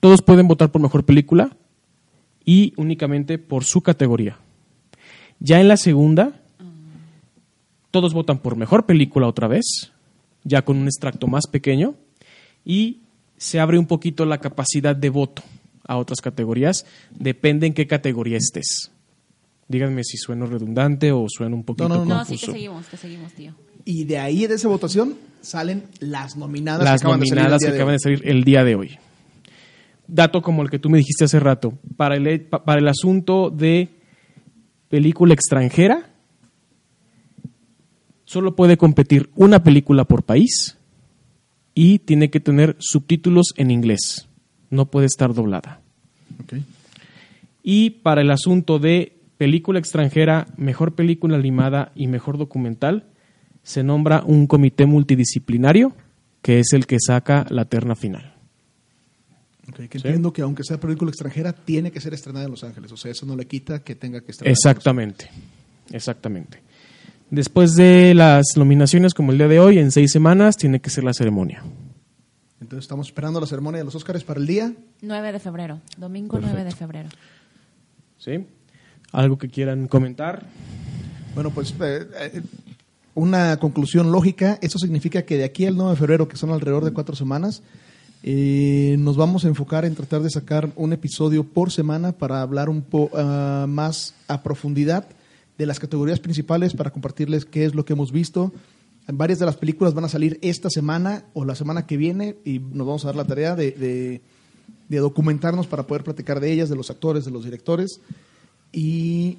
todos 0.00 0.22
pueden 0.22 0.48
votar 0.48 0.70
por 0.72 0.80
mejor 0.80 1.04
película 1.04 1.56
y 2.44 2.72
únicamente 2.76 3.38
por 3.38 3.64
su 3.64 3.82
categoría. 3.82 4.38
Ya 5.40 5.60
en 5.60 5.68
la 5.68 5.76
segunda, 5.76 6.32
todos 7.90 8.12
votan 8.14 8.38
por 8.38 8.56
mejor 8.56 8.86
película 8.86 9.26
otra 9.26 9.48
vez, 9.48 9.90
ya 10.44 10.62
con 10.62 10.76
un 10.76 10.84
extracto 10.86 11.26
más 11.26 11.46
pequeño, 11.46 11.94
y 12.64 12.98
se 13.36 13.58
abre 13.58 13.78
un 13.78 13.86
poquito 13.86 14.24
la 14.26 14.38
capacidad 14.38 14.94
de 14.94 15.08
voto 15.08 15.42
a 15.86 15.96
otras 15.96 16.20
categorías. 16.20 16.84
Depende 17.10 17.66
en 17.66 17.72
qué 17.74 17.86
categoría 17.86 18.36
estés. 18.36 18.90
Díganme 19.66 20.04
si 20.04 20.16
sueno 20.18 20.46
redundante 20.46 21.10
o 21.12 21.26
suena 21.28 21.54
un 21.56 21.64
poquito 21.64 21.88
no, 21.88 22.04
no. 22.04 22.16
No, 22.16 22.24
sí, 22.24 22.36
te 22.36 22.46
seguimos, 22.52 22.86
te 22.86 22.96
seguimos, 22.96 23.32
tío. 23.32 23.54
y 23.84 24.04
de 24.04 24.18
ahí 24.18 24.46
de 24.46 24.56
esa 24.56 24.68
votación 24.68 25.14
salen 25.40 25.84
las 26.00 26.36
nominadas 26.36 26.84
las 26.84 27.00
que 27.00 27.06
acaban 27.06 27.20
nominadas 27.20 27.60
de 27.60 27.72
que 27.72 27.78
salir 27.78 27.80
el 27.80 27.80
día 27.80 27.80
acaban 27.80 27.94
de 27.94 27.98
salir 27.98 28.22
el 28.28 28.44
día 28.44 28.64
de 28.64 28.74
hoy. 28.74 28.98
Dato 30.06 30.42
como 30.42 30.62
el 30.62 30.70
que 30.70 30.78
tú 30.80 30.90
me 30.90 30.98
dijiste 30.98 31.24
hace 31.24 31.38
rato. 31.40 31.72
Para 31.96 32.16
el, 32.16 32.40
pa- 32.42 32.64
para 32.64 32.80
el 32.80 32.88
asunto 32.88 33.48
de 33.50 33.88
película 34.90 35.32
extranjera, 35.32 36.10
solo 38.24 38.54
puede 38.54 38.76
competir 38.76 39.30
una 39.36 39.62
película 39.62 40.04
por 40.04 40.24
país 40.24 40.76
y 41.74 42.00
tiene 42.00 42.28
que 42.28 42.40
tener 42.40 42.76
subtítulos 42.78 43.54
en 43.56 43.70
inglés. 43.70 44.28
No 44.68 44.90
puede 44.90 45.06
estar 45.06 45.32
doblada. 45.32 45.80
Y 47.62 47.90
para 47.90 48.20
el 48.20 48.30
asunto 48.30 48.78
de 48.78 49.16
película 49.38 49.78
extranjera, 49.78 50.48
mejor 50.56 50.94
película 50.94 51.36
animada 51.36 51.92
y 51.94 52.08
mejor 52.08 52.36
documental, 52.36 53.06
se 53.62 53.82
nombra 53.84 54.22
un 54.26 54.46
comité 54.46 54.86
multidisciplinario 54.86 55.94
que 56.42 56.58
es 56.58 56.72
el 56.72 56.86
que 56.86 56.96
saca 56.98 57.46
la 57.50 57.66
terna 57.66 57.94
final. 57.94 58.29
Ok, 59.70 59.88
que 59.88 59.98
entiendo 59.98 60.32
que 60.32 60.42
aunque 60.42 60.64
sea 60.64 60.78
película 60.78 61.10
extranjera, 61.10 61.52
tiene 61.52 61.90
que 61.90 62.00
ser 62.00 62.12
estrenada 62.14 62.44
en 62.44 62.50
Los 62.50 62.64
Ángeles. 62.64 62.90
O 62.92 62.96
sea, 62.96 63.10
eso 63.10 63.24
no 63.24 63.36
le 63.36 63.46
quita 63.46 63.82
que 63.82 63.94
tenga 63.94 64.20
que 64.20 64.32
estrenar. 64.32 64.52
Exactamente, 64.52 65.30
exactamente. 65.90 66.60
Después 67.30 67.76
de 67.76 68.12
las 68.14 68.44
nominaciones 68.56 69.14
como 69.14 69.30
el 69.30 69.38
día 69.38 69.46
de 69.46 69.60
hoy, 69.60 69.78
en 69.78 69.92
seis 69.92 70.10
semanas, 70.10 70.56
tiene 70.56 70.80
que 70.80 70.90
ser 70.90 71.04
la 71.04 71.14
ceremonia. 71.14 71.62
Entonces 72.60 72.84
estamos 72.84 73.06
esperando 73.06 73.40
la 73.40 73.46
ceremonia 73.46 73.78
de 73.78 73.84
los 73.84 73.94
Óscares 73.94 74.24
para 74.24 74.40
el 74.40 74.46
día. 74.46 74.72
9 75.00 75.32
de 75.32 75.38
febrero, 75.38 75.80
domingo 75.96 76.38
9 76.40 76.64
de 76.64 76.72
febrero. 76.72 77.08
¿Sí? 78.18 78.46
¿Algo 79.12 79.38
que 79.38 79.48
quieran 79.48 79.86
comentar? 79.86 80.46
Bueno, 81.34 81.50
pues 81.50 81.74
eh, 81.80 82.06
eh, 82.20 82.42
una 83.14 83.56
conclusión 83.58 84.10
lógica. 84.10 84.58
Eso 84.60 84.78
significa 84.78 85.22
que 85.22 85.36
de 85.36 85.44
aquí 85.44 85.66
al 85.66 85.76
9 85.76 85.92
de 85.92 85.96
febrero, 85.96 86.28
que 86.28 86.36
son 86.36 86.50
alrededor 86.50 86.84
de 86.84 86.92
cuatro 86.92 87.14
semanas, 87.14 87.62
Eh, 88.22 88.96
nos 88.98 89.16
vamos 89.16 89.44
a 89.44 89.48
enfocar 89.48 89.84
en 89.84 89.94
tratar 89.94 90.20
de 90.20 90.30
sacar 90.30 90.70
un 90.76 90.92
episodio 90.92 91.44
por 91.44 91.70
semana 91.70 92.12
para 92.12 92.42
hablar 92.42 92.68
un 92.68 92.82
poco 92.82 93.16
más 93.66 94.14
a 94.28 94.42
profundidad 94.42 95.06
de 95.56 95.66
las 95.66 95.78
categorías 95.78 96.20
principales 96.20 96.74
para 96.74 96.90
compartirles 96.90 97.44
qué 97.44 97.64
es 97.64 97.74
lo 97.74 97.84
que 97.84 97.94
hemos 97.94 98.12
visto. 98.12 98.52
Varias 99.08 99.38
de 99.38 99.46
las 99.46 99.56
películas 99.56 99.94
van 99.94 100.04
a 100.04 100.08
salir 100.08 100.38
esta 100.42 100.70
semana 100.70 101.24
o 101.32 101.44
la 101.44 101.54
semana 101.54 101.86
que 101.86 101.96
viene 101.96 102.36
y 102.44 102.58
nos 102.58 102.86
vamos 102.86 103.04
a 103.04 103.08
dar 103.08 103.16
la 103.16 103.24
tarea 103.24 103.56
de, 103.56 103.72
de, 103.72 104.20
de 104.88 104.98
documentarnos 104.98 105.66
para 105.66 105.84
poder 105.84 106.04
platicar 106.04 106.40
de 106.40 106.52
ellas, 106.52 106.68
de 106.68 106.76
los 106.76 106.90
actores, 106.90 107.24
de 107.24 107.30
los 107.30 107.44
directores 107.44 108.00
y 108.72 109.38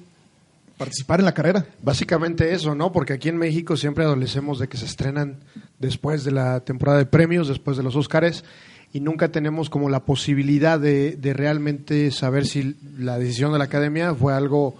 participar 0.76 1.20
en 1.20 1.26
la 1.26 1.34
carrera. 1.34 1.66
Básicamente 1.82 2.52
eso, 2.52 2.74
¿no? 2.74 2.92
Porque 2.92 3.12
aquí 3.12 3.28
en 3.28 3.36
México 3.36 3.76
siempre 3.76 4.04
adolecemos 4.04 4.58
de 4.58 4.68
que 4.68 4.76
se 4.76 4.86
estrenan 4.86 5.38
después 5.78 6.24
de 6.24 6.32
la 6.32 6.60
temporada 6.60 6.98
de 6.98 7.06
premios, 7.06 7.48
después 7.48 7.76
de 7.76 7.82
los 7.82 7.96
Óscares, 7.96 8.44
y 8.92 9.00
nunca 9.00 9.28
tenemos 9.28 9.70
como 9.70 9.88
la 9.88 10.00
posibilidad 10.00 10.78
de, 10.78 11.18
realmente 11.34 12.10
saber 12.10 12.46
si 12.46 12.76
la 12.98 13.18
decisión 13.18 13.52
de 13.52 13.58
la 13.58 13.64
academia 13.64 14.14
fue 14.14 14.34
algo 14.34 14.74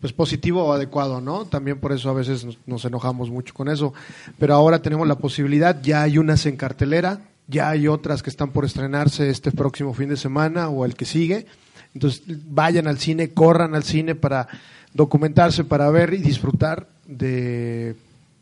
pues 0.00 0.12
positivo 0.12 0.64
o 0.64 0.72
adecuado, 0.72 1.20
¿no? 1.20 1.44
También 1.44 1.78
por 1.78 1.92
eso 1.92 2.08
a 2.08 2.14
veces 2.14 2.44
nos, 2.44 2.58
nos 2.66 2.84
enojamos 2.86 3.28
mucho 3.28 3.52
con 3.52 3.68
eso. 3.68 3.92
Pero 4.38 4.54
ahora 4.54 4.80
tenemos 4.80 5.06
la 5.06 5.18
posibilidad, 5.18 5.82
ya 5.82 6.02
hay 6.02 6.16
unas 6.16 6.46
en 6.46 6.56
cartelera, 6.56 7.20
ya 7.48 7.68
hay 7.68 7.86
otras 7.86 8.22
que 8.22 8.30
están 8.30 8.50
por 8.50 8.64
estrenarse 8.64 9.28
este 9.28 9.50
próximo 9.50 9.92
fin 9.92 10.08
de 10.08 10.16
semana 10.16 10.68
o 10.68 10.86
el 10.86 10.94
que 10.94 11.04
sigue. 11.04 11.46
Entonces 11.92 12.22
vayan 12.26 12.86
al 12.86 12.98
cine, 12.98 13.30
corran 13.30 13.74
al 13.74 13.82
cine 13.82 14.14
para 14.14 14.48
documentarse, 14.94 15.64
para 15.64 15.90
ver 15.90 16.14
y 16.14 16.18
disfrutar 16.18 16.88
de 17.06 17.96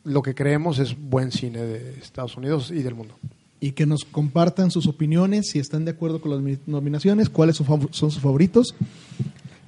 lo 0.05 0.23
que 0.23 0.35
creemos 0.35 0.79
es 0.79 0.97
buen 0.97 1.33
cine 1.33 1.63
de 1.63 1.99
Estados 1.99 2.37
Unidos 2.37 2.71
y 2.71 2.83
del 2.83 2.95
mundo. 2.95 3.15
Y 3.61 3.73
que 3.73 3.87
nos 3.87 4.05
compartan 4.05 4.71
sus 4.71 4.87
opiniones, 4.87 5.51
si 5.51 5.59
están 5.59 5.85
de 5.85 5.91
acuerdo 5.91 6.21
con 6.21 6.31
las 6.31 6.59
nominaciones, 6.67 7.29
cuáles 7.29 7.57
son 7.57 7.89
sus 7.91 8.21
favoritos. 8.21 8.75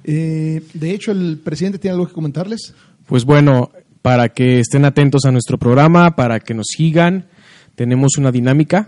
Eh, 0.03 0.63
de 0.73 0.91
hecho, 0.91 1.11
¿el 1.11 1.39
presidente 1.39 1.77
tiene 1.77 1.93
algo 1.93 2.07
que 2.07 2.13
comentarles? 2.13 2.73
Pues 3.05 3.25
bueno, 3.25 3.71
para 4.01 4.29
que 4.29 4.59
estén 4.59 4.85
atentos 4.85 5.25
a 5.25 5.31
nuestro 5.31 5.57
programa, 5.57 6.15
para 6.15 6.39
que 6.39 6.53
nos 6.53 6.67
sigan, 6.67 7.27
tenemos 7.75 8.17
una 8.17 8.31
dinámica. 8.31 8.87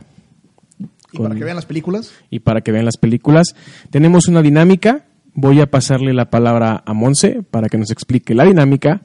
Y 1.11 1.17
con, 1.17 1.27
para 1.27 1.35
que 1.35 1.43
vean 1.43 1.55
las 1.55 1.65
películas. 1.65 2.13
Y 2.29 2.39
para 2.39 2.61
que 2.61 2.71
vean 2.71 2.85
las 2.85 2.97
películas. 2.97 3.47
Tenemos 3.91 4.27
una 4.27 4.41
dinámica. 4.41 5.05
Voy 5.35 5.59
a 5.61 5.69
pasarle 5.69 6.13
la 6.13 6.29
palabra 6.29 6.83
a 6.85 6.93
Monse 6.93 7.43
para 7.43 7.67
que 7.67 7.77
nos 7.77 7.91
explique 7.91 8.33
la 8.33 8.45
dinámica 8.45 9.01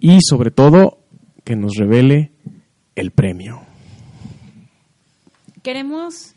y 0.00 0.20
sobre 0.22 0.50
todo 0.50 1.04
que 1.44 1.54
nos 1.54 1.74
revele 1.76 2.32
el 2.96 3.10
premio. 3.10 3.69
Queremos, 5.62 6.34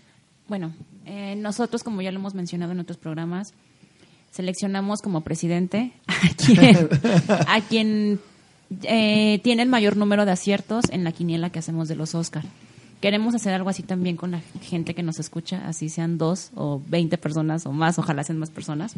bueno, 0.48 0.74
eh, 1.06 1.36
nosotros 1.38 1.84
como 1.84 2.01
ya 2.01 2.12
lo 2.12 2.20
hemos 2.20 2.34
mencionado 2.34 2.72
en 2.72 2.80
otros 2.80 2.98
programas, 2.98 3.53
seleccionamos 4.32 5.01
como 5.01 5.22
presidente 5.22 5.94
a 7.48 7.62
quien, 7.62 8.20
eh, 8.84 9.39
tiene 9.44 9.63
el 9.63 9.70
mayor 9.70 9.98
número 9.98 10.25
de 10.25 10.32
aciertos 10.32 10.86
en 10.89 11.03
la 11.03 11.12
quiniela 11.12 11.51
que 11.51 11.60
hacemos 11.60 11.88
de 11.88 11.96
los 11.96 12.15
Oscar. 12.15 12.44
Queremos 13.00 13.36
hacer 13.36 13.53
algo 13.53 13.70
así 13.70 13.84
también 13.84 14.15
con 14.15 14.32
la 14.32 14.42
gente 14.62 14.96
que 14.96 15.03
nos 15.03 15.20
escucha, 15.20 15.68
así 15.68 15.89
sean 15.89 16.18
dos 16.18 16.51
o 16.56 16.82
veinte 16.88 17.18
personas 17.18 17.65
o 17.65 17.74
más, 17.74 18.00
ojalá 18.00 18.24
sean 18.24 18.39
más 18.39 18.50
personas. 18.50 18.96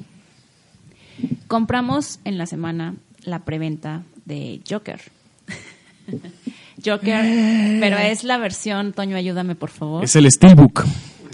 Compramos 1.48 2.20
en 2.24 2.38
la 2.38 2.46
semana 2.46 2.96
la 3.24 3.46
preventa 3.46 4.04
de 4.26 4.62
Joker. 4.70 5.02
Joker, 6.84 7.80
pero 7.80 7.98
es 7.98 8.24
la 8.24 8.38
versión, 8.38 8.94
Toño, 8.94 9.16
ayúdame 9.16 9.56
por 9.56 9.70
favor. 9.70 10.04
Es 10.04 10.16
el 10.16 10.30
Steelbook 10.30 10.84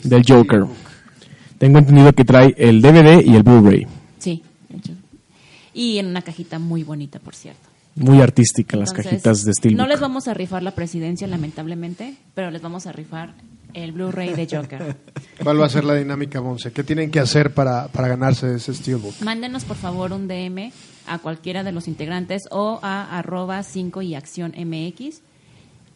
del 0.04 0.24
Joker. 0.28 0.66
Tengo 1.58 1.80
entendido 1.80 2.14
que 2.14 2.26
trae 2.26 2.54
el 2.58 2.82
DVD 2.82 3.22
y 3.24 3.36
el 3.36 3.44
Blu-ray. 3.44 3.88
Sí. 4.20 4.44
Y 5.74 5.98
en 5.98 6.08
una 6.08 6.22
cajita 6.22 6.60
muy 6.60 6.84
bonita, 6.84 7.20
por 7.20 7.36
cierto. 7.36 7.70
Muy 7.96 8.22
artística 8.22 8.78
las 8.78 8.94
cajitas 8.94 9.44
de 9.44 9.54
Steelbook. 9.54 9.78
No 9.78 9.88
les 9.88 10.00
vamos 10.00 10.28
a 10.28 10.34
rifar 10.34 10.64
la 10.64 10.72
presidencia, 10.72 11.28
lamentablemente, 11.28 12.16
pero 12.34 12.52
les 12.52 12.62
vamos 12.62 12.88
a 12.88 12.92
rifar 12.92 13.34
el 13.74 13.92
Blu-ray 13.92 14.34
de 14.34 14.48
Joker. 14.50 14.98
¿Cuál 15.44 15.62
va 15.62 15.66
a 15.66 15.70
ser 15.70 15.84
la 15.84 15.96
dinámica, 15.96 16.42
Monse? 16.42 16.72
¿Qué 16.72 16.84
tienen 16.84 17.12
que 17.12 17.20
hacer 17.20 17.54
para, 17.54 17.88
para 17.88 18.08
ganarse 18.08 18.56
ese 18.56 18.74
Steelbook? 18.74 19.22
Mándenos, 19.22 19.66
por 19.66 19.78
favor, 19.78 20.14
un 20.14 20.28
DM 20.28 20.72
a 21.08 21.18
cualquiera 21.20 21.64
de 21.64 21.72
los 21.72 21.88
integrantes 21.88 22.44
o 22.52 22.80
a 22.82 23.18
arroba 23.18 23.64
5 23.64 24.02
y 24.02 24.16
acción 24.16 24.54
MX 24.58 25.22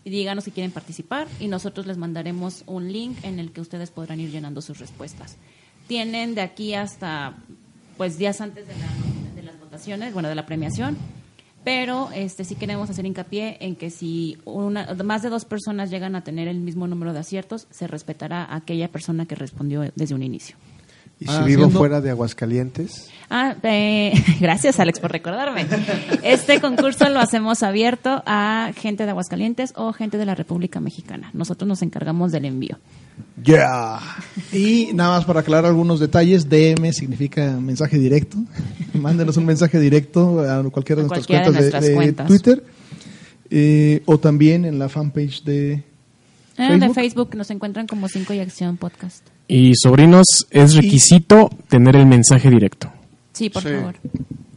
y 0.06 0.12
díganos 0.12 0.46
si 0.46 0.52
quieren 0.52 0.72
participar 0.72 1.28
y 1.39 1.48
nosotros 1.48 1.88
les 1.88 1.98
mandaremos 1.98 2.63
un 2.68 2.94
link 2.94 3.18
en 3.24 3.39
el 3.39 3.52
que 3.52 3.60
ustedes 3.60 3.89
podrán 3.91 4.20
ir 4.22 4.30
llenando 4.30 4.62
sus 4.62 4.80
respuestas. 4.80 5.36
Tienen 5.88 6.36
de 6.36 6.41
aquí 6.41 6.76
hasta 6.76 7.36
pues 7.98 8.18
días 8.18 8.39
antes 8.39 8.68
de, 8.68 8.74
la, 8.76 9.36
de 9.36 9.44
las 9.44 9.60
votaciones, 9.60 10.13
bueno, 10.13 10.30
de 10.30 10.36
la 10.36 10.46
premiación, 10.46 10.96
pero 11.63 12.10
este 12.13 12.46
sí 12.46 12.54
queremos 12.54 12.89
hacer 12.91 13.06
hincapié 13.08 13.58
en 13.60 13.76
que 13.76 13.89
si 13.89 14.38
una, 14.46 14.94
más 15.04 15.24
de 15.24 15.30
dos 15.30 15.46
personas 15.46 15.89
llegan 15.89 16.15
a 16.15 16.24
tener 16.24 16.48
el 16.48 16.60
mismo 16.60 16.88
número 16.88 17.12
de 17.12 17.20
aciertos, 17.20 17.68
se 17.72 17.88
respetará 17.88 18.44
a 18.44 18.58
aquella 18.58 18.91
persona 18.91 19.26
que 19.26 19.34
respondió 19.34 19.91
desde 19.96 20.13
un 20.13 20.22
inicio. 20.22 20.56
¿Y 21.19 21.25
si 21.25 21.32
ah, 21.32 21.43
vivo 21.43 21.63
siendo... 21.63 21.80
fuera 21.80 22.01
de 22.01 22.10
Aguascalientes? 22.10 23.10
Ah, 23.30 23.56
eh, 23.63 24.13
gracias 24.39 24.80
Alex 24.80 24.99
por 24.99 25.12
recordarme. 25.12 25.65
Este 26.23 26.60
concurso 26.60 27.10
lo 27.10 27.19
hacemos 27.19 27.63
abierto 27.63 28.21
a 28.25 28.71
gente 28.75 29.06
de 29.06 29.12
Aguascalientes 29.12 29.73
o 29.75 29.93
gente 29.93 30.17
de 30.17 30.25
la 30.25 30.36
República 30.36 30.80
Mexicana. 30.80 31.30
Nosotros 31.34 31.67
nos 31.67 31.82
encargamos 31.82 32.32
del 32.32 32.45
envío. 32.45 32.78
Ya. 33.41 33.99
Yeah. 34.51 34.60
Y 34.60 34.93
nada 34.93 35.17
más 35.17 35.25
para 35.25 35.39
aclarar 35.39 35.65
algunos 35.65 35.99
detalles, 35.99 36.49
DM 36.49 36.91
significa 36.91 37.51
mensaje 37.60 37.97
directo. 37.97 38.38
Mándenos 38.93 39.38
un 39.38 39.45
mensaje 39.45 39.80
directo 39.80 40.41
a 40.41 40.69
cualquiera 40.69 41.01
de 41.01 41.08
nuestras 41.08 41.28
cuentas 41.28 41.54
de, 41.54 41.60
nuestras 41.60 41.84
de, 41.86 41.93
cuentas. 41.93 42.28
Twitter 42.28 42.63
eh, 43.49 44.01
o 44.06 44.19
también 44.19 44.65
en 44.65 44.80
la 44.80 44.89
fanpage 44.89 45.43
de 45.43 45.84
Ah, 46.58 46.69
Facebook. 46.69 46.88
De 46.88 46.93
Facebook 46.93 47.36
nos 47.36 47.51
encuentran 47.51 47.88
como 47.88 48.08
5 48.08 48.34
y 48.34 48.39
Acción 48.39 48.78
Podcast. 48.78 49.28
Y 49.48 49.74
sobrinos, 49.76 50.48
es 50.50 50.76
requisito 50.76 51.50
y... 51.52 51.70
tener 51.70 51.96
el 51.96 52.06
mensaje 52.06 52.50
directo. 52.50 52.92
Sí, 53.34 53.50
por 53.50 53.64
sí. 53.64 53.70
favor. 53.70 53.96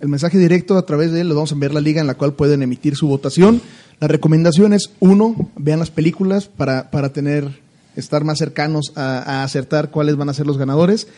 El 0.01 0.09
mensaje 0.09 0.39
directo 0.39 0.79
a 0.79 0.87
través 0.87 1.13
de 1.13 1.21
él, 1.21 1.29
les 1.29 1.35
vamos 1.35 1.51
a 1.51 1.55
enviar 1.55 1.75
la 1.75 1.81
liga 1.81 2.01
en 2.01 2.07
la 2.07 2.15
cual 2.15 2.35
pueden 2.35 2.63
emitir 2.63 2.95
su 2.97 3.09
votación. 3.09 3.61
La 4.01 4.07
recomendación 4.07 4.73
es, 4.73 4.91
uno, 5.01 5.51
vean 5.57 5.81
las 5.81 5.91
películas 5.91 6.47
para, 6.47 6.91
para 6.91 7.13
tener, 7.13 7.61
estar 7.97 8.23
más 8.25 8.39
cercanos 8.39 8.93
a, 8.95 9.19
a 9.19 9.45
acertar 9.45 9.91
cuáles 9.91 10.17
van 10.17 10.29
a 10.29 10.35
ser 10.35 10.47
los 10.47 10.57
ganadores. 10.57 11.09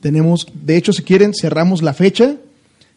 Tenemos, 0.00 0.46
de 0.54 0.76
hecho, 0.76 0.92
si 0.92 1.02
quieren, 1.02 1.34
cerramos 1.34 1.82
la 1.82 1.92
fecha. 1.92 2.36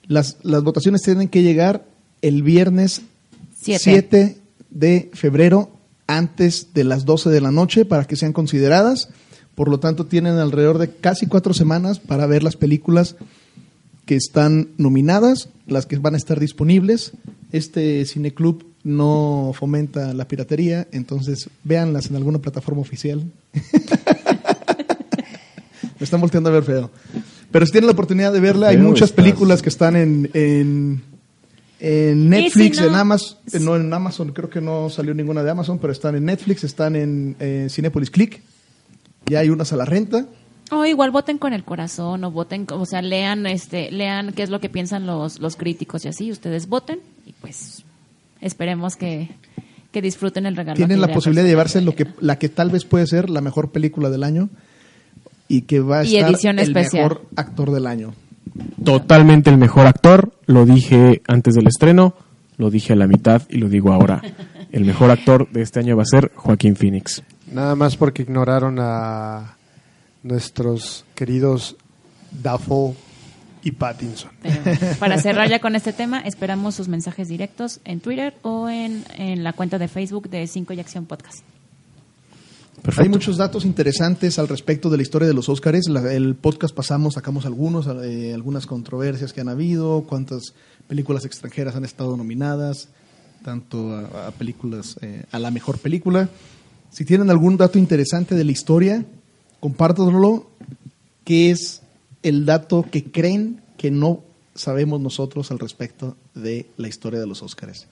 Las, 0.08 0.38
las 0.43 0.63
votaciones 0.63 1.02
tienen 1.02 1.28
que 1.28 1.43
llegar 1.43 1.86
el 2.22 2.41
viernes 2.41 3.02
7 3.62 4.38
de 4.69 5.12
febrero 5.13 5.69
antes 6.08 6.74
de 6.74 6.84
las 6.84 7.06
12 7.06 7.30
de 7.30 7.41
la 7.41 7.52
noche 7.52 7.86
para 7.86 8.06
que 8.06 8.15
sean 8.15 8.34
consideradas. 8.34 9.10
Por 9.55 9.69
lo 9.69 9.79
tanto, 9.79 10.05
tienen 10.05 10.35
alrededor 10.35 10.77
de 10.77 10.89
casi 10.89 11.27
cuatro 11.27 11.53
semanas 11.53 11.99
para 11.99 12.25
ver 12.25 12.43
las 12.43 12.55
películas 12.55 13.15
que 14.05 14.15
están 14.15 14.69
nominadas, 14.77 15.49
las 15.67 15.85
que 15.85 15.97
van 15.97 16.15
a 16.15 16.17
estar 16.17 16.39
disponibles. 16.39 17.13
Este 17.51 18.05
cineclub 18.05 18.65
no 18.83 19.51
fomenta 19.53 20.13
la 20.13 20.27
piratería, 20.27 20.87
entonces 20.91 21.49
véanlas 21.63 22.09
en 22.09 22.15
alguna 22.15 22.39
plataforma 22.39 22.81
oficial. 22.81 23.23
Me 25.99 26.03
están 26.03 26.19
volteando 26.19 26.49
a 26.49 26.53
ver 26.53 26.63
feo. 26.63 26.89
Pero 27.51 27.65
si 27.65 27.71
tienen 27.71 27.85
la 27.87 27.93
oportunidad 27.93 28.33
de 28.33 28.39
verla, 28.39 28.69
hay 28.69 28.77
muchas 28.77 29.11
películas 29.11 29.61
que 29.61 29.69
están 29.69 29.95
en, 29.95 30.29
en 30.33 31.03
en 31.85 32.29
Netflix, 32.29 32.77
si 32.77 32.83
no, 32.83 32.89
en 32.89 32.95
Amazon, 32.95 33.37
no 33.59 33.75
en 33.75 33.93
Amazon, 33.93 34.31
creo 34.31 34.49
que 34.49 34.61
no 34.61 34.89
salió 34.89 35.13
ninguna 35.13 35.43
de 35.43 35.51
Amazon, 35.51 35.79
pero 35.79 35.91
están 35.91 36.15
en 36.15 36.23
Netflix, 36.23 36.63
están 36.63 36.95
en 36.95 37.35
eh, 37.41 37.67
Cinepolis 37.69 38.09
Click, 38.09 38.41
ya 39.25 39.39
hay 39.39 39.49
unas 39.49 39.73
a 39.73 39.77
la 39.77 39.86
renta. 39.86 40.25
O 40.71 40.77
oh, 40.77 40.86
igual 40.86 41.12
voten 41.12 41.38
con 41.38 41.53
el 41.53 41.63
corazón 41.63 42.23
o 42.23 42.31
voten, 42.31 42.65
o 42.71 42.86
sea, 42.86 43.01
lean 43.01 43.45
este, 43.45 43.91
lean 43.91 44.33
qué 44.33 44.43
es 44.43 44.49
lo 44.49 44.59
que 44.59 44.69
piensan 44.69 45.05
los, 45.05 45.39
los 45.39 45.55
críticos 45.55 46.05
y 46.05 46.07
así, 46.07 46.31
ustedes 46.31 46.67
voten 46.67 46.99
y 47.25 47.33
pues 47.33 47.83
esperemos 48.41 48.95
que, 48.95 49.29
que 49.91 50.01
disfruten 50.01 50.45
el 50.45 50.55
regalo. 50.55 50.77
Tienen 50.77 51.01
la 51.01 51.09
posibilidad 51.09 51.43
de 51.43 51.49
llevarse 51.49 51.81
lo 51.81 51.95
que, 51.95 52.07
la 52.19 52.39
que 52.39 52.49
tal 52.49 52.69
vez 52.69 52.86
puede 52.86 53.05
ser 53.07 53.29
la 53.29 53.41
mejor 53.41 53.71
película 53.71 54.09
del 54.09 54.23
año 54.23 54.49
y 55.47 55.63
que 55.63 55.79
va 55.79 55.99
a 55.99 56.05
y 56.05 56.15
estar 56.17 56.53
el 56.53 56.59
especial. 56.59 57.03
mejor 57.03 57.25
actor 57.36 57.71
del 57.71 57.86
año 57.86 58.13
totalmente 58.83 59.49
el 59.49 59.57
mejor 59.57 59.88
actor. 59.88 60.33
Lo 60.45 60.65
dije 60.65 61.21
antes 61.27 61.55
del 61.55 61.67
estreno, 61.67 62.15
lo 62.57 62.69
dije 62.69 62.93
a 62.93 62.95
la 62.95 63.07
mitad 63.07 63.43
y 63.49 63.57
lo 63.57 63.69
digo 63.69 63.93
ahora. 63.93 64.21
El 64.71 64.86
mejor 64.86 65.12
actor 65.12 65.49
de 65.51 65.62
este 65.62 65.79
año 65.79 65.95
va 65.95 66.03
a 66.03 66.05
ser 66.05 66.31
Joaquín 66.36 66.75
Phoenix. 66.75 67.23
Nada 67.53 67.75
más 67.75 67.95
porque 67.97 68.23
ignoraron 68.23 68.77
a 68.79 69.55
nuestros 70.23 71.05
queridos 71.15 71.75
Dafoe 72.31 72.95
y 73.63 73.71
Pattinson. 73.71 74.31
Pero 74.41 74.59
para 74.99 75.17
cerrar 75.21 75.49
ya 75.49 75.59
con 75.59 75.75
este 75.75 75.93
tema, 75.93 76.19
esperamos 76.21 76.75
sus 76.75 76.87
mensajes 76.87 77.27
directos 77.27 77.79
en 77.85 77.99
Twitter 77.99 78.33
o 78.41 78.69
en, 78.69 79.03
en 79.17 79.43
la 79.43 79.53
cuenta 79.53 79.77
de 79.77 79.87
Facebook 79.87 80.29
de 80.29 80.47
5 80.47 80.73
y 80.73 80.79
Acción 80.79 81.05
Podcast. 81.05 81.43
Perfecto. 82.81 83.03
Hay 83.03 83.09
muchos 83.09 83.37
datos 83.37 83.63
interesantes 83.65 84.39
al 84.39 84.47
respecto 84.49 84.89
de 84.89 84.97
la 84.97 85.03
historia 85.03 85.27
de 85.27 85.33
los 85.33 85.47
Óscares. 85.47 85.87
La- 85.87 86.11
el 86.13 86.35
podcast 86.35 86.75
pasamos, 86.75 87.13
sacamos 87.13 87.45
algunos, 87.45 87.87
eh, 88.03 88.33
algunas 88.33 88.65
controversias 88.65 89.31
que 89.31 89.39
han 89.41 89.47
habido, 89.47 90.03
cuántas 90.07 90.53
películas 90.87 91.23
extranjeras 91.23 91.75
han 91.77 91.85
estado 91.85 92.17
nominadas, 92.17 92.89
tanto 93.45 93.93
a, 93.95 94.27
a 94.27 94.31
películas, 94.31 94.97
eh, 95.01 95.23
a 95.31 95.39
la 95.39 95.51
mejor 95.51 95.77
película. 95.77 96.27
Si 96.93 97.06
tienen 97.06 97.32
algún 97.32 97.58
dato 97.58 97.79
interesante 97.79 98.36
de 98.36 98.43
la 98.43 98.51
historia, 98.51 99.03
compártanlo. 99.60 100.47
¿Qué 101.25 101.49
es 101.49 101.82
el 102.21 102.45
dato 102.45 102.86
que 102.91 103.06
creen 103.06 103.62
que 103.77 103.89
no 103.89 104.23
sabemos 104.53 105.01
nosotros 105.01 105.49
al 105.49 105.58
respecto 105.58 106.15
de 106.36 106.67
la 106.77 106.88
historia 106.88 107.19
de 107.19 107.25
los 107.25 107.41
Óscares? 107.41 107.88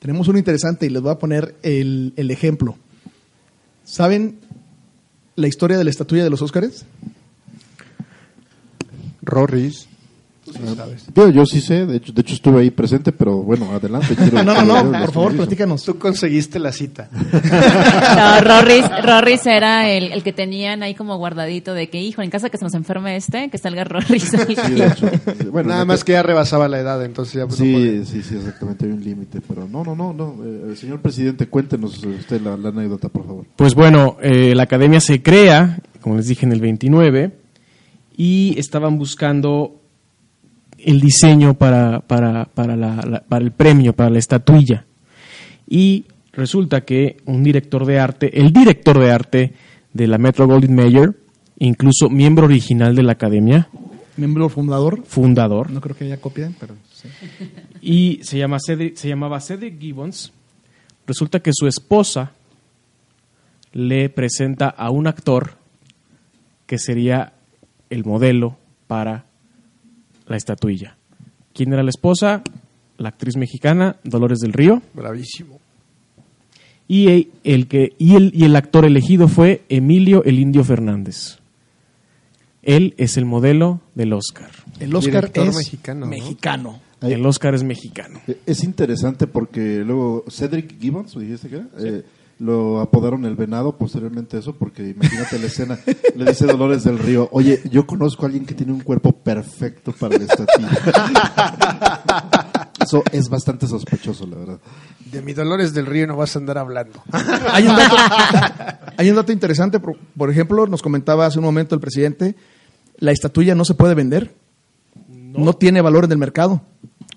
Tenemos 0.00 0.26
uno 0.26 0.40
interesante 0.40 0.86
y 0.86 0.88
les 0.88 1.00
voy 1.00 1.12
a 1.12 1.20
poner 1.20 1.54
el, 1.62 2.14
el 2.16 2.32
ejemplo. 2.32 2.74
¿Saben 3.84 4.40
la 5.36 5.46
historia 5.46 5.78
de 5.78 5.84
la 5.84 5.90
estatuilla 5.90 6.24
de 6.24 6.30
los 6.30 6.42
Óscares? 6.42 6.84
Rorris. 9.22 9.86
¿Sabes? 10.76 11.06
Yo, 11.14 11.30
yo 11.30 11.46
sí 11.46 11.60
sé, 11.60 11.86
de 11.86 11.96
hecho, 11.96 12.12
de 12.12 12.20
hecho 12.20 12.34
estuve 12.34 12.60
ahí 12.62 12.70
presente, 12.70 13.12
pero 13.12 13.38
bueno, 13.38 13.70
adelante. 13.72 14.14
quiero- 14.14 14.42
no, 14.44 14.62
no, 14.64 14.82
no, 14.84 14.98
por 15.00 15.12
favor, 15.12 15.36
platícanos. 15.36 15.84
Tú 15.84 15.98
conseguiste 15.98 16.58
la 16.58 16.72
cita. 16.72 17.08
No, 17.52 18.40
Rorris, 18.40 18.84
Rorris 19.02 19.46
era 19.46 19.88
el, 19.90 20.12
el 20.12 20.22
que 20.22 20.32
tenían 20.32 20.82
ahí 20.82 20.94
como 20.94 21.16
guardadito 21.16 21.74
de 21.74 21.88
que, 21.88 22.00
hijo, 22.00 22.22
en 22.22 22.30
casa 22.30 22.50
que 22.50 22.58
se 22.58 22.64
nos 22.64 22.74
enferme 22.74 23.16
este, 23.16 23.48
que 23.50 23.58
salga 23.58 23.84
Rorris. 23.84 24.22
Sí, 24.30 24.36
de 24.74 24.86
hecho. 24.86 25.08
sí, 25.38 25.46
Bueno, 25.50 25.68
Nada 25.72 25.84
más 25.84 26.04
que 26.04 26.12
ya 26.12 26.22
rebasaba 26.22 26.68
la 26.68 26.78
edad, 26.80 27.04
entonces 27.04 27.34
ya 27.34 27.46
pues, 27.46 27.60
no 27.60 27.66
podía. 27.72 28.04
Sí, 28.04 28.06
sí, 28.06 28.22
sí, 28.22 28.36
exactamente, 28.36 28.84
hay 28.86 28.92
un 28.92 29.02
límite, 29.02 29.40
pero 29.46 29.66
no, 29.68 29.82
no, 29.84 29.94
no, 29.94 30.12
no. 30.12 30.36
eh, 30.44 30.76
señor 30.76 31.00
presidente, 31.00 31.46
cuéntenos 31.46 32.02
usted 32.04 32.40
la, 32.40 32.56
la 32.56 32.68
anécdota, 32.68 33.08
por 33.08 33.24
favor. 33.26 33.44
Pues 33.56 33.74
bueno, 33.74 34.16
eh, 34.22 34.54
la 34.54 34.64
academia 34.64 35.00
se 35.00 35.22
crea, 35.22 35.78
como 36.00 36.16
les 36.16 36.26
dije, 36.28 36.46
en 36.46 36.52
el 36.52 36.60
29 36.60 37.32
y 38.16 38.54
estaban 38.58 38.98
buscando 38.98 39.81
el 40.84 41.00
diseño 41.00 41.54
para, 41.54 42.00
para, 42.00 42.44
para, 42.46 42.76
la- 42.76 42.96
la- 43.08 43.20
para 43.22 43.44
el 43.44 43.52
premio, 43.52 43.92
para 43.94 44.10
la 44.10 44.18
estatuilla. 44.18 44.84
Y 45.68 46.06
resulta 46.32 46.82
que 46.82 47.16
un 47.26 47.42
director 47.42 47.84
de 47.86 47.98
arte, 47.98 48.38
el 48.40 48.52
director 48.52 48.98
de 48.98 49.10
arte 49.10 49.52
de 49.92 50.06
la 50.06 50.18
Metro 50.18 50.46
Goldwyn 50.46 50.74
Mayer, 50.74 51.14
incluso 51.58 52.08
miembro 52.10 52.46
original 52.46 52.94
de 52.96 53.02
la 53.02 53.12
academia, 53.12 53.68
Miembro 54.16 54.48
fundador. 54.50 55.02
fundador, 55.06 55.70
No 55.70 55.80
creo 55.80 55.96
que 55.96 56.04
haya 56.04 56.20
copia, 56.20 56.50
pero 56.60 56.74
sí. 56.92 57.08
y 57.80 58.20
se, 58.22 58.36
llama 58.36 58.58
Cedric- 58.58 58.94
se 58.96 59.08
llamaba 59.08 59.40
Cedric 59.40 59.80
Gibbons. 59.80 60.32
Resulta 61.06 61.40
que 61.40 61.50
su 61.54 61.66
esposa 61.66 62.32
le 63.72 64.10
presenta 64.10 64.68
a 64.68 64.90
un 64.90 65.06
actor 65.06 65.54
que 66.66 66.78
sería 66.78 67.32
el 67.90 68.04
modelo 68.04 68.56
para 68.86 69.24
la 70.32 70.36
estatuilla. 70.38 70.96
¿Quién 71.54 71.72
era 71.72 71.82
la 71.82 71.90
esposa? 71.90 72.42
La 72.98 73.10
actriz 73.10 73.36
mexicana 73.36 73.96
Dolores 74.04 74.38
del 74.40 74.52
Río. 74.52 74.82
Bravísimo. 74.94 75.60
Y 76.88 77.08
el, 77.08 77.30
el 77.44 77.68
que, 77.68 77.94
y, 77.98 78.16
el, 78.16 78.32
y 78.34 78.44
el 78.44 78.56
actor 78.56 78.84
elegido 78.84 79.28
fue 79.28 79.62
Emilio 79.68 80.24
el 80.24 80.38
Indio 80.38 80.64
Fernández. 80.64 81.38
Él 82.62 82.94
es 82.96 83.16
el 83.16 83.24
modelo 83.24 83.80
del 83.94 84.12
Oscar. 84.12 84.50
El 84.78 84.94
Oscar 84.94 85.14
Director 85.30 85.48
es 85.48 85.56
mexicano, 85.56 86.00
¿no? 86.00 86.06
mexicano. 86.06 86.80
Ahí- 87.00 87.12
El 87.14 87.26
Oscar 87.26 87.54
es 87.54 87.64
mexicano. 87.64 88.20
Eh, 88.28 88.38
Es 88.46 88.62
interesante 88.62 89.26
porque 89.26 89.82
luego 89.84 90.24
Cedric 90.28 90.78
Gibbons, 90.80 91.16
¿me 91.16 91.24
dijiste 91.24 91.48
que 91.48 91.56
era? 91.56 91.66
Eh, 91.80 92.02
lo 92.42 92.80
apodaron 92.80 93.24
el 93.24 93.36
venado 93.36 93.76
posteriormente 93.76 94.36
eso, 94.36 94.54
porque 94.54 94.88
imagínate 94.88 95.38
la 95.38 95.46
escena, 95.46 95.78
le 96.16 96.24
dice 96.24 96.46
Dolores 96.46 96.82
del 96.82 96.98
Río, 96.98 97.28
oye, 97.30 97.60
yo 97.70 97.86
conozco 97.86 98.24
a 98.24 98.26
alguien 98.26 98.44
que 98.44 98.54
tiene 98.54 98.72
un 98.72 98.80
cuerpo 98.80 99.12
perfecto 99.12 99.92
para 99.92 100.18
la 100.18 100.24
estatua. 100.24 100.68
Eso 102.80 103.04
es 103.12 103.28
bastante 103.28 103.68
sospechoso, 103.68 104.26
la 104.26 104.36
verdad. 104.36 104.58
De 105.12 105.22
mi 105.22 105.34
Dolores 105.34 105.72
del 105.72 105.86
Río 105.86 106.08
no 106.08 106.16
vas 106.16 106.34
a 106.34 106.40
andar 106.40 106.58
hablando. 106.58 107.00
Hay 107.52 107.64
un 107.68 107.76
dato, 107.76 107.96
hay 108.96 109.08
un 109.08 109.14
dato 109.16 109.30
interesante, 109.30 109.78
por, 109.78 109.96
por 109.96 110.28
ejemplo, 110.28 110.66
nos 110.66 110.82
comentaba 110.82 111.26
hace 111.26 111.38
un 111.38 111.44
momento 111.44 111.76
el 111.76 111.80
presidente, 111.80 112.34
la 112.98 113.12
estatuilla 113.12 113.54
no 113.54 113.64
se 113.64 113.74
puede 113.74 113.94
vender. 113.94 114.34
No, 115.08 115.52
tiene 115.52 115.80
valor 115.80 116.06
en 116.06 116.12
el 116.12 116.18
mercado. 116.18 116.62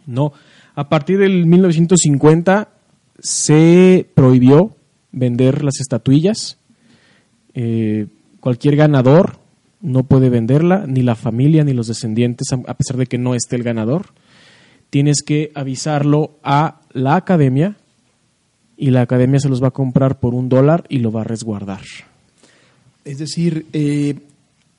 No. 0.05 0.33
A 0.75 0.88
partir 0.88 1.17
del 1.17 1.47
1950 1.47 2.69
se 3.19 4.07
prohibió 4.13 4.75
vender 5.15 5.63
las 5.63 5.80
estatuillas. 5.80 6.58
Eh, 7.56 8.08
cualquier 8.39 8.75
ganador 8.75 9.39
no 9.82 10.04
puede 10.04 10.30
venderla, 10.30 10.86
ni 10.88 11.01
la 11.01 11.15
familia 11.15 11.63
ni 11.63 11.73
los 11.73 11.88
descendientes, 11.88 12.47
a 12.51 12.73
pesar 12.75 12.97
de 12.97 13.08
que 13.08 13.17
no 13.17 13.34
esté 13.34 13.56
el 13.56 13.63
ganador. 13.63 14.08
Tienes 14.89 15.23
que 15.23 15.51
avisarlo 15.56 16.38
a 16.43 16.82
la 16.91 17.15
academia 17.15 17.78
y 18.78 18.91
la 18.91 19.01
academia 19.01 19.39
se 19.39 19.49
los 19.49 19.63
va 19.63 19.69
a 19.69 19.71
comprar 19.71 20.19
por 20.19 20.34
un 20.34 20.49
dólar 20.49 20.86
y 20.89 20.99
lo 20.99 21.12
va 21.12 21.21
a 21.21 21.25
resguardar. 21.25 21.82
Es 23.06 23.19
decir, 23.19 23.65
eh, 23.73 24.19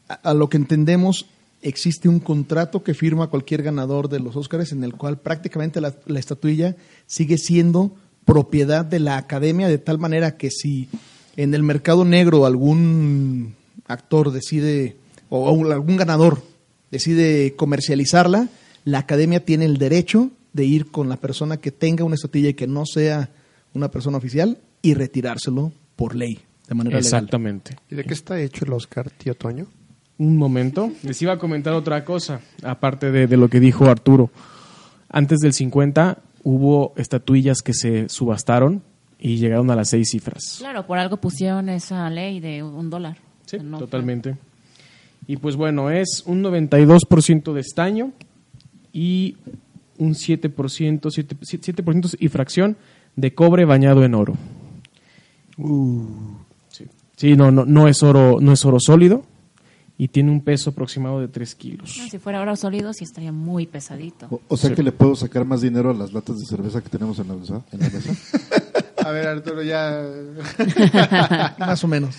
a, 0.09 0.35
lo 0.35 0.49
que 0.49 0.59
entendemos, 0.59 1.27
existe 1.63 2.09
un 2.09 2.21
contrato 2.21 2.83
que 2.83 2.95
firma 2.95 3.29
cualquier 3.29 3.63
ganador 3.63 4.09
de 4.09 4.21
los 4.21 4.37
Óscares 4.37 4.73
en 4.73 4.85
el 4.85 4.95
cual 4.95 5.19
prácticamente 5.19 5.81
la 5.81 6.19
estatuilla 6.19 6.77
sigue 7.07 7.39
siendo 7.39 7.93
propiedad 8.27 8.85
de 8.85 8.99
la 8.99 9.17
academia 9.17 9.69
de 9.69 9.79
tal 9.79 9.99
manera 9.99 10.37
que 10.37 10.51
si 10.51 10.89
en 11.37 11.55
el 11.55 11.63
mercado 11.63 12.05
negro 12.05 12.45
algún 12.45 13.55
actor 13.87 14.33
decide 14.33 14.97
o 15.31 15.49
algún 15.49 15.97
ganador 15.97 16.43
decide 16.91 17.55
comercializarla, 17.57 18.49
la 18.85 18.99
academia 18.99 19.45
tiene 19.45 19.65
el 19.65 19.79
derecho 19.79 20.31
de 20.53 20.65
ir 20.65 20.91
con 20.91 21.09
la 21.09 21.17
persona 21.17 21.59
que 21.59 21.71
tenga 21.71 22.05
una 22.05 22.17
estatuilla 22.17 22.51
y 22.51 22.55
que 22.55 22.67
no 22.67 22.85
sea 22.85 23.31
una 23.75 23.91
persona 23.91 24.19
oficial 24.19 24.59
y 24.83 24.95
retirárselo 24.95 25.73
por 25.95 26.17
ley, 26.17 26.41
de 26.69 26.75
manera 26.75 26.97
legal. 26.97 27.07
Exactamente. 27.07 27.77
¿Y 27.91 27.95
de 27.95 28.05
qué 28.05 28.15
está 28.15 28.41
hecho 28.41 28.65
el 28.65 28.73
Oscar, 28.73 29.11
tío 29.11 29.35
Toño? 29.35 29.67
Un 30.19 30.37
momento. 30.37 30.91
Les 31.03 31.21
iba 31.23 31.35
a 31.35 31.39
comentar 31.39 31.75
otra 31.75 32.05
cosa, 32.05 32.41
aparte 32.63 33.13
de, 33.13 33.27
de 33.29 33.37
lo 33.37 33.49
que 33.49 33.61
dijo 33.61 33.87
Arturo. 33.87 34.31
Antes 35.09 35.39
del 35.39 35.53
50 35.53 36.19
hubo 36.47 36.93
estatuillas 36.97 37.61
que 37.61 37.75
se 37.75 38.09
subastaron 38.09 38.81
y 39.19 39.39
llegaron 39.39 39.69
a 39.73 39.75
las 39.75 39.91
seis 39.91 40.11
cifras. 40.11 40.59
Claro, 40.61 40.87
por 40.87 40.97
algo 40.97 41.17
pusieron 41.17 41.69
esa 41.69 42.09
ley 42.09 42.39
de 42.39 42.63
un 42.63 42.89
dólar. 42.89 43.17
Sí, 43.47 43.59
No, 43.61 43.79
totalmente. 43.79 44.37
Y 45.27 45.39
pues 45.39 45.57
bueno, 45.57 45.91
es 45.91 46.23
un 46.25 46.45
92% 46.45 47.53
de 47.53 47.61
estaño 47.61 48.13
y 48.93 49.37
un 49.99 50.15
7%, 50.15 51.11
7, 51.11 51.37
7% 51.37 52.17
y 52.21 52.29
fracción 52.29 52.77
de 53.17 53.35
cobre 53.35 53.65
bañado 53.65 54.05
en 54.05 54.15
oro. 54.15 54.35
Sí, 56.69 56.85
Sí, 57.17 57.35
no, 57.35 57.51
no, 57.51 57.65
no 57.65 57.89
es 57.89 58.05
oro, 58.05 58.39
no 58.41 58.53
es 58.53 58.65
oro 58.65 58.79
sólido 58.79 59.25
y 59.99 60.09
tiene 60.09 60.31
un 60.31 60.43
peso 60.43 60.71
aproximado 60.71 61.21
de 61.21 61.29
3 61.29 61.55
kilos. 61.55 61.91
si 62.11 62.19
fuera 62.19 62.41
oro 62.41 62.55
sólido, 62.57 62.93
sí 62.93 63.05
estaría 63.05 63.33
muy 63.33 63.67
pesadito. 63.67 64.27
O, 64.31 64.41
o 64.49 64.57
sea 64.57 64.75
que 64.75 64.83
le 64.83 64.93
puedo 64.93 65.17
sacar 65.17 65.45
más 65.45 65.63
dinero 65.63 65.91
a 65.91 65.95
las 65.95 66.13
latas 66.13 66.37
de 66.39 66.45
cerveza 66.47 66.83
que 66.83 66.89
tenemos 66.91 67.19
en 67.19 67.29
la 67.29 67.35
mesa. 67.35 67.63
En 67.73 67.81
la 67.81 67.89
mesa. 67.91 68.13
A 69.07 69.11
ver, 69.11 69.29
Arturo, 69.29 69.63
ya... 69.63 70.03
Más 71.59 71.83
o 71.85 71.89
menos. 71.89 72.17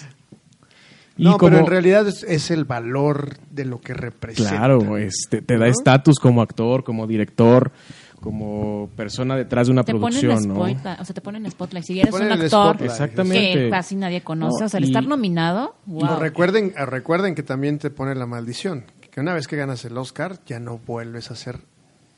Y 1.18 1.24
no, 1.24 1.38
como- 1.38 1.50
pero 1.52 1.62
en 1.64 1.68
realidad 1.68 2.08
es, 2.08 2.24
es 2.24 2.52
el 2.52 2.64
valor 2.66 3.38
de 3.52 3.66
lo 3.66 3.82
que 3.82 3.94
representa. 3.94 4.52
Claro, 4.52 4.98
este, 4.98 5.42
te 5.42 5.58
da 5.58 5.68
estatus 5.68 6.20
como 6.20 6.42
actor, 6.42 6.84
como 6.84 7.08
director, 7.08 7.72
como 8.20 8.90
persona 8.96 9.36
detrás 9.36 9.68
de 9.68 9.74
una 9.74 9.84
Te 9.84 9.94
ponen, 9.94 10.20
producción, 10.20 10.52
o 10.58 10.66
sea, 11.06 11.14
te 11.14 11.22
ponen 11.22 11.50
spotlight. 11.52 11.86
Si 11.86 12.00
eres 12.00 12.14
un 12.14 12.32
actor 12.32 12.78
que 12.78 13.68
casi 13.70 13.96
nadie 13.96 14.22
conoce, 14.22 14.60
No, 14.62 14.66
o 14.66 14.70
sea, 14.70 14.80
el 14.80 14.86
y- 14.86 14.88
estar 14.88 15.06
nominado, 15.06 15.76
wow. 15.86 16.06
No, 16.06 16.20
recuerden, 16.20 16.74
recuerden 16.76 17.36
que 17.36 17.44
también 17.44 17.78
te 17.78 17.90
pone 17.90 18.16
la 18.16 18.26
maldición. 18.26 18.86
Que 19.12 19.22
una 19.22 19.34
vez 19.34 19.48
que 19.48 19.56
ganas 19.56 19.86
el 19.86 19.98
Oscar, 19.98 20.40
ya 20.46 20.60
no 20.60 20.80
vuelves 20.86 21.30
a 21.32 21.34
hacer 21.34 21.60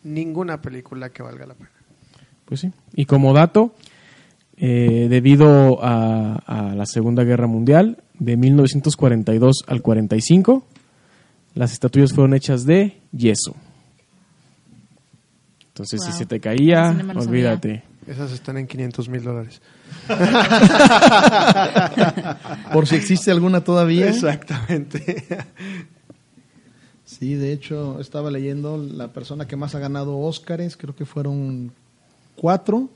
ninguna 0.03 0.61
película 0.61 1.09
que 1.09 1.21
valga 1.23 1.45
la 1.45 1.53
pena. 1.53 1.69
Pues 2.45 2.61
sí. 2.61 2.71
Y 2.93 3.05
como 3.05 3.33
dato, 3.33 3.73
eh, 4.57 5.07
debido 5.09 5.83
a, 5.83 6.35
a 6.45 6.75
la 6.75 6.85
Segunda 6.85 7.23
Guerra 7.23 7.47
Mundial, 7.47 8.03
de 8.17 8.35
1942 8.37 9.63
al 9.67 9.81
45, 9.81 10.65
las 11.55 11.71
estatuillas 11.73 12.13
fueron 12.13 12.33
hechas 12.33 12.65
de 12.65 12.99
yeso. 13.11 13.55
Entonces, 15.79 16.03
si 16.03 16.11
se 16.11 16.25
te 16.25 16.41
caía, 16.41 16.91
no 16.91 17.21
olvídate. 17.21 17.83
Esas 18.05 18.33
están 18.33 18.57
en 18.57 18.67
500 18.67 19.07
mil 19.07 19.23
dólares. 19.23 19.61
Por 22.73 22.85
si 22.85 22.97
existe 22.97 23.31
alguna 23.31 23.63
todavía. 23.63 24.09
Exactamente. 24.09 25.25
Sí, 27.05 27.35
de 27.35 27.53
hecho, 27.53 28.01
estaba 28.01 28.29
leyendo 28.29 28.77
la 28.77 29.07
persona 29.07 29.47
que 29.47 29.55
más 29.55 29.73
ha 29.73 29.79
ganado 29.79 30.17
Óscares, 30.17 30.75
creo 30.75 30.93
que 30.93 31.05
fueron 31.05 31.71
cuatro. 32.35 32.89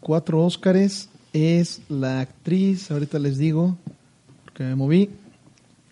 Cuatro 0.00 0.44
Óscares. 0.44 1.08
es 1.32 1.80
la 1.88 2.20
actriz, 2.20 2.90
ahorita 2.90 3.18
les 3.18 3.38
digo, 3.38 3.78
porque 4.44 4.64
me 4.64 4.74
moví, 4.74 5.08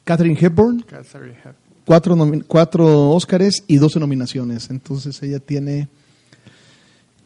Catherine 0.04 0.38
Hepburn, 0.38 0.82
Catherine 0.82 1.32
Hepburn. 1.38 1.61
Cuatro, 1.92 2.16
cuatro 2.46 3.10
Óscares 3.10 3.64
y 3.66 3.76
12 3.76 4.00
nominaciones. 4.00 4.70
Entonces 4.70 5.22
ella 5.22 5.40
tiene 5.40 5.88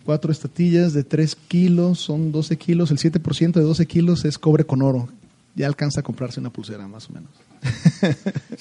cuatro 0.05 0.33
estatillas 0.33 0.93
de 0.93 1.05
3 1.05 1.37
kilos, 1.47 2.01
son 2.01 2.33
12 2.33 2.57
kilos, 2.57 2.91
el 2.91 2.99
7% 2.99 3.53
de 3.53 3.61
12 3.61 3.87
kilos 3.87 4.25
es 4.25 4.39
cobre 4.39 4.65
con 4.65 4.83
oro. 4.83 5.09
Ya 5.55 5.69
alcanza 5.69 6.01
a 6.01 6.03
comprarse 6.03 6.41
una 6.41 6.51
pulsera, 6.51 6.89
más 6.89 7.09
o 7.09 7.13
menos. 7.13 7.31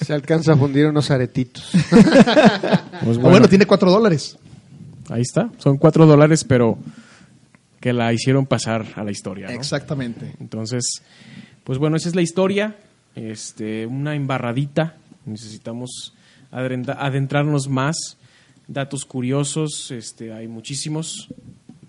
Se 0.00 0.12
alcanza 0.12 0.52
a 0.52 0.56
fundir 0.56 0.86
unos 0.86 1.10
aretitos. 1.10 1.70
Pues 3.04 3.18
bueno, 3.18 3.30
bueno, 3.32 3.48
tiene 3.48 3.66
4 3.66 3.90
dólares. 3.90 4.38
ahí 5.10 5.20
está. 5.20 5.50
Son 5.58 5.76
cuatro 5.76 6.06
dólares, 6.06 6.44
pero 6.44 6.78
que 7.78 7.92
la 7.92 8.10
hicieron 8.12 8.46
pasar 8.46 8.86
a 8.96 9.04
la 9.04 9.10
historia. 9.10 9.48
¿no? 9.48 9.52
Exactamente. 9.52 10.34
Entonces, 10.40 11.02
pues 11.62 11.78
bueno, 11.78 11.96
esa 11.98 12.08
es 12.08 12.14
la 12.14 12.22
historia. 12.22 12.76
Este, 13.14 13.86
una 13.86 14.14
embarradita. 14.14 14.96
Necesitamos 15.26 16.14
adentrarnos 16.50 17.68
más. 17.68 18.16
Datos 18.68 19.04
curiosos, 19.04 19.90
este, 19.92 20.32
hay 20.32 20.48
muchísimos. 20.48 21.28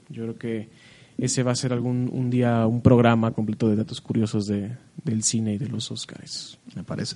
Yo 0.09 0.23
creo 0.23 0.37
que 0.37 0.69
ese 1.17 1.41
va 1.41 1.51
a 1.51 1.55
ser 1.55 1.73
algún 1.73 2.09
un 2.13 2.29
día 2.29 2.67
un 2.67 2.81
programa 2.81 3.31
completo 3.31 3.67
de 3.69 3.75
datos 3.75 3.99
curiosos 4.01 4.45
de, 4.45 4.71
del 5.03 5.23
cine 5.23 5.53
y 5.55 5.57
de 5.57 5.67
los 5.69 5.89
Oscars. 5.91 6.57
Me 6.75 6.83
parece. 6.83 7.15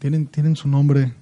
Tienen, 0.00 0.26
tienen 0.26 0.56
su 0.56 0.66
nombre. 0.68 1.12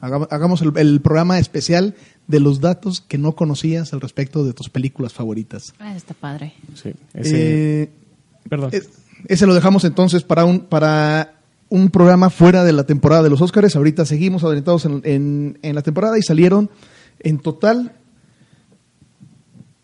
Haga- 0.00 0.28
Hagamos 0.30 0.62
el, 0.62 0.72
el 0.76 1.00
programa 1.02 1.38
especial 1.38 1.94
de 2.26 2.40
los 2.40 2.60
datos 2.60 3.00
que 3.02 3.18
no 3.18 3.32
conocías 3.34 3.92
al 3.92 4.00
respecto 4.00 4.44
de 4.44 4.52
tus 4.54 4.70
películas 4.70 5.12
favoritas. 5.12 5.74
Ah, 5.78 5.94
está 5.96 6.14
padre. 6.14 6.54
Sí, 6.74 6.92
ese, 7.12 7.82
Eh, 7.82 7.90
perdón. 8.48 8.70
es- 8.72 8.88
ese 9.26 9.46
lo 9.46 9.54
dejamos 9.54 9.84
entonces 9.84 10.22
para 10.22 10.44
un, 10.46 10.60
para 10.60 11.37
un 11.70 11.90
programa 11.90 12.30
fuera 12.30 12.64
de 12.64 12.72
la 12.72 12.84
temporada 12.84 13.22
de 13.22 13.30
los 13.30 13.40
Óscares. 13.40 13.76
Ahorita 13.76 14.06
seguimos 14.06 14.44
adelantados 14.44 14.84
en, 14.84 15.58
la 15.62 15.82
temporada 15.82 16.18
y 16.18 16.22
salieron 16.22 16.70
en 17.20 17.38
total, 17.38 17.92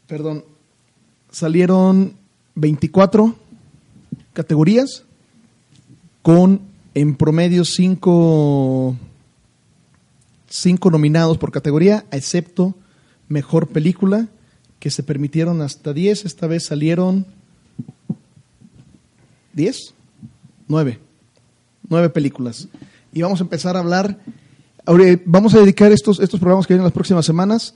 perdón, 0.07 0.45
salieron 1.31 2.15
24 2.55 3.35
categorías 4.33 5.05
con 6.23 6.61
en 6.95 7.17
promedio 7.17 7.65
5 7.65 8.97
cinco 10.55 10.91
nominados 10.91 11.37
por 11.37 11.51
categoría, 11.51 12.05
excepto 12.13 12.75
mejor 13.29 13.69
película, 13.69 14.29
que 14.79 14.91
se 14.91 15.03
permitieron 15.03 15.61
hasta 15.63 15.93
10. 15.93 16.25
Esta 16.25 16.47
vez 16.47 16.67
salieron 16.67 17.27
10, 19.55 19.95
9, 20.69 21.01
9 21.95 22.11
películas. 22.11 22.69
Y 23.13 23.23
vamos 23.23 23.41
a 23.41 23.45
empezar 23.45 23.77
a 23.77 23.81
hablar. 23.81 24.19
Vamos 25.25 25.55
a 25.55 25.61
dedicar 25.61 25.93
estos, 25.93 26.21
estos 26.21 26.41
programas 26.41 26.67
que 26.67 26.75
vienen 26.75 26.85
las 26.85 26.93
próximas 26.93 27.25
semanas 27.25 27.75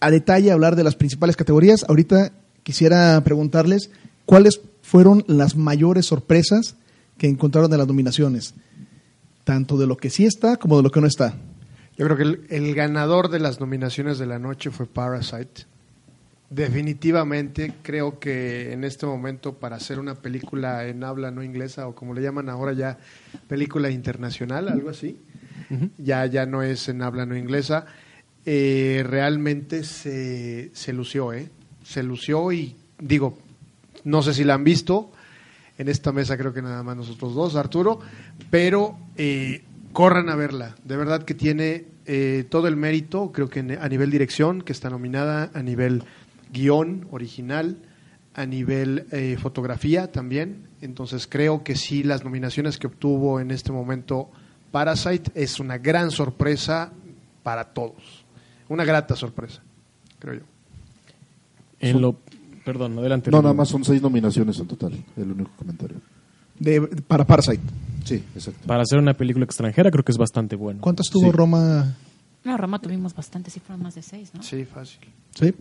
a 0.00 0.10
detalle 0.10 0.50
a 0.50 0.54
hablar 0.54 0.76
de 0.76 0.84
las 0.84 0.96
principales 0.96 1.36
categorías. 1.36 1.84
Ahorita 1.88 2.32
quisiera 2.62 3.20
preguntarles 3.24 3.90
cuáles 4.24 4.60
fueron 4.82 5.24
las 5.26 5.56
mayores 5.56 6.06
sorpresas 6.06 6.76
que 7.18 7.28
encontraron 7.28 7.70
de 7.70 7.78
las 7.78 7.86
nominaciones, 7.86 8.54
tanto 9.44 9.76
de 9.78 9.86
lo 9.86 9.96
que 9.96 10.10
sí 10.10 10.24
está 10.24 10.56
como 10.56 10.76
de 10.76 10.82
lo 10.82 10.90
que 10.90 11.00
no 11.00 11.06
está. 11.06 11.34
Yo 11.96 12.06
creo 12.06 12.16
que 12.16 12.22
el, 12.22 12.46
el 12.48 12.74
ganador 12.74 13.28
de 13.28 13.38
las 13.38 13.60
nominaciones 13.60 14.18
de 14.18 14.26
la 14.26 14.38
noche 14.38 14.70
fue 14.70 14.86
Parasite. 14.86 15.66
Definitivamente 16.54 17.72
creo 17.80 18.18
que 18.18 18.74
en 18.74 18.84
este 18.84 19.06
momento 19.06 19.54
para 19.54 19.76
hacer 19.76 19.98
una 19.98 20.16
película 20.16 20.86
en 20.86 21.02
habla 21.02 21.30
no 21.30 21.42
inglesa 21.42 21.88
o 21.88 21.94
como 21.94 22.12
le 22.12 22.20
llaman 22.20 22.50
ahora 22.50 22.74
ya 22.74 22.98
película 23.48 23.88
internacional, 23.88 24.68
algo 24.68 24.90
así, 24.90 25.18
ya, 25.96 26.26
ya 26.26 26.44
no 26.44 26.62
es 26.62 26.90
en 26.90 27.00
habla 27.00 27.24
no 27.24 27.38
inglesa, 27.38 27.86
eh, 28.44 29.02
realmente 29.08 29.82
se, 29.82 30.70
se 30.74 30.92
lució, 30.92 31.32
¿eh? 31.32 31.48
Se 31.84 32.02
lució 32.02 32.52
y 32.52 32.76
digo, 32.98 33.38
no 34.04 34.20
sé 34.20 34.34
si 34.34 34.44
la 34.44 34.52
han 34.52 34.64
visto, 34.64 35.10
en 35.78 35.88
esta 35.88 36.12
mesa 36.12 36.36
creo 36.36 36.52
que 36.52 36.60
nada 36.60 36.82
más 36.82 36.98
nosotros 36.98 37.34
dos, 37.34 37.56
Arturo, 37.56 38.00
pero 38.50 38.98
eh, 39.16 39.62
corran 39.94 40.28
a 40.28 40.36
verla. 40.36 40.76
De 40.84 40.98
verdad 40.98 41.22
que 41.22 41.32
tiene 41.32 41.86
eh, 42.04 42.44
todo 42.50 42.68
el 42.68 42.76
mérito, 42.76 43.32
creo 43.32 43.48
que 43.48 43.60
a 43.80 43.88
nivel 43.88 44.10
dirección, 44.10 44.60
que 44.60 44.72
está 44.72 44.90
nominada, 44.90 45.50
a 45.54 45.62
nivel 45.62 46.02
guion 46.52 47.06
original, 47.10 47.76
a 48.34 48.46
nivel 48.46 49.06
eh, 49.12 49.36
fotografía 49.40 50.10
también. 50.10 50.68
Entonces 50.80 51.26
creo 51.26 51.62
que 51.64 51.76
sí, 51.76 52.02
las 52.02 52.24
nominaciones 52.24 52.78
que 52.78 52.86
obtuvo 52.86 53.40
en 53.40 53.50
este 53.50 53.72
momento 53.72 54.30
Parasite 54.70 55.30
es 55.34 55.60
una 55.60 55.78
gran 55.78 56.10
sorpresa 56.10 56.92
para 57.42 57.64
todos. 57.72 58.24
Una 58.68 58.84
grata 58.84 59.16
sorpresa, 59.16 59.60
creo 60.18 60.34
yo. 60.34 60.42
En 61.80 62.00
lo, 62.00 62.16
perdón, 62.64 62.98
adelante. 62.98 63.30
No, 63.30 63.42
nada 63.42 63.52
más 63.54 63.68
son 63.68 63.84
seis 63.84 64.00
nominaciones 64.00 64.58
en 64.58 64.66
total, 64.66 64.92
el 65.16 65.30
único 65.32 65.50
comentario. 65.56 65.96
De, 66.58 66.80
para 67.06 67.26
Parasite. 67.26 67.60
Sí, 68.04 68.22
exacto. 68.34 68.66
Para 68.66 68.82
hacer 68.82 68.98
una 68.98 69.14
película 69.14 69.44
extranjera 69.44 69.90
creo 69.90 70.04
que 70.04 70.12
es 70.12 70.18
bastante 70.18 70.56
bueno. 70.56 70.80
¿Cuántas 70.80 71.08
tuvo 71.10 71.26
Sí. 71.26 71.32
Roma? 71.32 71.94
No, 72.44 72.56
Roma 72.56 72.80
tuvimos 72.80 73.14
bastante, 73.14 73.50
sí 73.50 73.60
fueron 73.60 73.82
más 73.82 73.94
de 73.94 74.02
seis, 74.02 74.32
¿no? 74.34 74.42
Sí, 74.42 74.64
fácil. 74.64 75.00
Sí. 75.34 75.54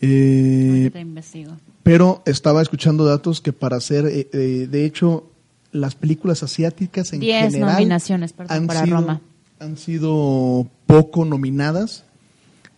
Eh, 0.00 0.90
investigo. 0.94 1.52
pero 1.82 2.22
estaba 2.26 2.62
escuchando 2.62 3.04
datos 3.04 3.40
que 3.40 3.52
para 3.52 3.76
hacer, 3.76 4.06
eh, 4.06 4.28
eh, 4.32 4.68
de 4.70 4.84
hecho, 4.84 5.30
las 5.72 5.94
películas 5.94 6.42
asiáticas 6.42 7.12
en 7.12 7.20
Diez 7.20 7.52
general 7.52 7.74
nominaciones, 7.74 8.32
perdón, 8.32 8.56
han 8.56 8.66
para 8.66 8.84
sido, 8.84 8.96
Roma. 8.96 9.20
han 9.58 9.76
sido 9.76 10.68
poco 10.86 11.24
nominadas. 11.24 12.04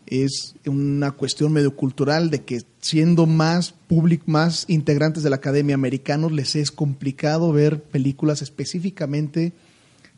Es 0.06 0.56
una 0.66 1.12
cuestión 1.12 1.52
medio 1.52 1.76
cultural 1.76 2.30
de 2.30 2.42
que 2.42 2.62
siendo 2.80 3.26
más 3.26 3.72
público, 3.86 4.24
más 4.26 4.64
integrantes 4.66 5.22
de 5.22 5.30
la 5.30 5.36
Academia 5.36 5.76
Americanos, 5.76 6.32
les 6.32 6.56
es 6.56 6.72
complicado 6.72 7.52
ver 7.52 7.80
películas 7.80 8.42
específicamente 8.42 9.52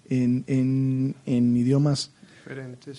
en, 0.09 0.45
en- 0.47 1.15
en 1.27 1.57
idiomas. 1.59 2.11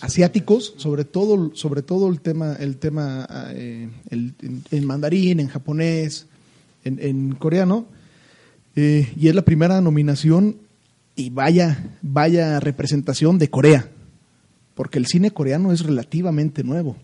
Asiáticos, 0.01 0.73
sobre 0.77 1.05
todo, 1.05 1.51
sobre 1.55 1.81
todo 1.81 2.09
el 2.09 2.21
tema, 2.21 2.53
el 2.59 2.77
tema 2.77 3.27
eh, 3.53 3.89
el- 4.09 4.33
en, 4.41 4.63
en 4.71 4.85
mandarín, 4.85 5.39
en 5.39 5.47
japonés, 5.47 6.27
en, 6.83 6.99
en 7.01 7.35
coreano, 7.35 7.85
eh, 8.75 9.11
y 9.15 9.27
es 9.27 9.35
la 9.35 9.43
primera 9.43 9.79
nominación 9.81 10.57
y 11.15 11.29
vaya, 11.29 11.97
vaya 12.01 12.59
representación 12.59 13.37
de 13.37 13.49
Corea, 13.49 13.87
porque 14.75 14.97
el 14.97 15.05
cine 15.05 15.31
coreano 15.31 15.71
es 15.71 15.81
relativamente 15.81 16.63
nuevo 16.63 16.95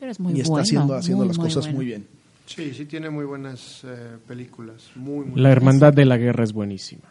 Pero 0.00 0.10
es 0.10 0.18
muy 0.18 0.32
y 0.34 0.40
está 0.40 0.50
bueno. 0.50 0.62
haciendo, 0.62 0.94
haciendo 0.94 1.24
muy, 1.24 1.28
las 1.28 1.38
muy 1.38 1.46
cosas 1.48 1.64
bueno. 1.64 1.76
muy 1.76 1.86
bien. 1.86 2.06
Sí, 2.46 2.74
sí 2.74 2.84
tiene 2.86 3.08
muy 3.08 3.24
buenas 3.24 3.82
eh, 3.84 4.16
películas. 4.26 4.90
Muy, 4.96 5.24
muy 5.24 5.40
La 5.40 5.50
Hermandad 5.52 5.92
de 5.94 6.04
la 6.04 6.16
Guerra 6.16 6.42
es 6.42 6.52
buenísima. 6.52 7.04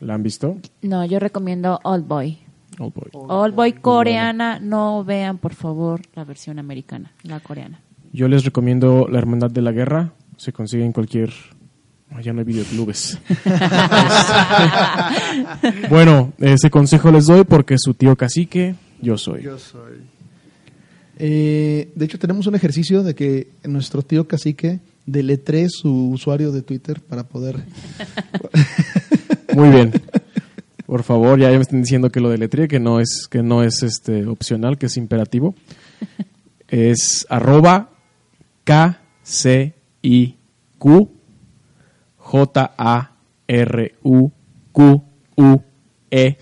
¿La 0.00 0.14
han 0.14 0.22
visto? 0.24 0.58
No, 0.82 1.04
yo 1.06 1.18
recomiendo 1.20 1.78
Old 1.84 2.06
Boy. 2.06 2.38
Oh, 2.78 2.90
boy. 2.90 3.10
Old 3.12 3.54
Boy 3.54 3.72
coreana, 3.74 4.58
no 4.58 5.04
vean 5.04 5.38
por 5.38 5.54
favor 5.54 6.00
la 6.14 6.24
versión 6.24 6.58
americana, 6.58 7.12
la 7.22 7.40
coreana. 7.40 7.80
Yo 8.12 8.28
les 8.28 8.44
recomiendo 8.44 9.08
La 9.10 9.18
Hermandad 9.18 9.50
de 9.50 9.62
la 9.62 9.72
Guerra. 9.72 10.12
Se 10.36 10.52
consigue 10.52 10.84
en 10.84 10.92
cualquier... 10.92 11.32
Ah, 12.10 12.20
ya 12.20 12.34
no 12.34 12.40
hay 12.40 12.44
videoclubes. 12.44 13.18
bueno, 15.88 16.34
ese 16.38 16.68
consejo 16.68 17.10
les 17.10 17.26
doy 17.26 17.44
porque 17.44 17.76
su 17.78 17.94
tío 17.94 18.16
cacique, 18.16 18.74
yo 19.00 19.16
soy. 19.16 19.42
Yo 19.42 19.58
soy. 19.58 20.02
Eh, 21.18 21.90
de 21.94 22.04
hecho, 22.04 22.18
tenemos 22.18 22.46
un 22.46 22.54
ejercicio 22.54 23.02
de 23.02 23.14
que 23.14 23.48
nuestro 23.64 24.02
tío 24.02 24.28
cacique 24.28 24.80
deletree 25.06 25.68
su 25.70 26.10
usuario 26.10 26.52
de 26.52 26.60
Twitter 26.60 27.00
para 27.00 27.24
poder... 27.24 27.64
Muy 29.54 29.70
bien. 29.70 29.92
Por 30.92 31.04
favor, 31.04 31.40
ya 31.40 31.48
me 31.48 31.56
están 31.56 31.80
diciendo 31.80 32.10
que 32.10 32.20
lo 32.20 32.28
deletríe, 32.28 32.68
que 32.68 32.78
no 32.78 33.00
es, 33.00 33.26
que 33.30 33.42
no 33.42 33.62
es 33.62 33.82
este 33.82 34.26
opcional, 34.26 34.76
que 34.76 34.86
es 34.86 34.98
imperativo. 34.98 35.54
Es 36.68 37.26
arroba 37.30 37.88
K 38.64 39.00
C 39.22 39.72
I 40.02 40.36
Q 40.76 41.10
J 42.18 42.74
A 42.76 43.12
R 43.46 43.94
U 44.02 44.30
Q 44.70 45.02
U 45.36 45.62
E 46.10 46.36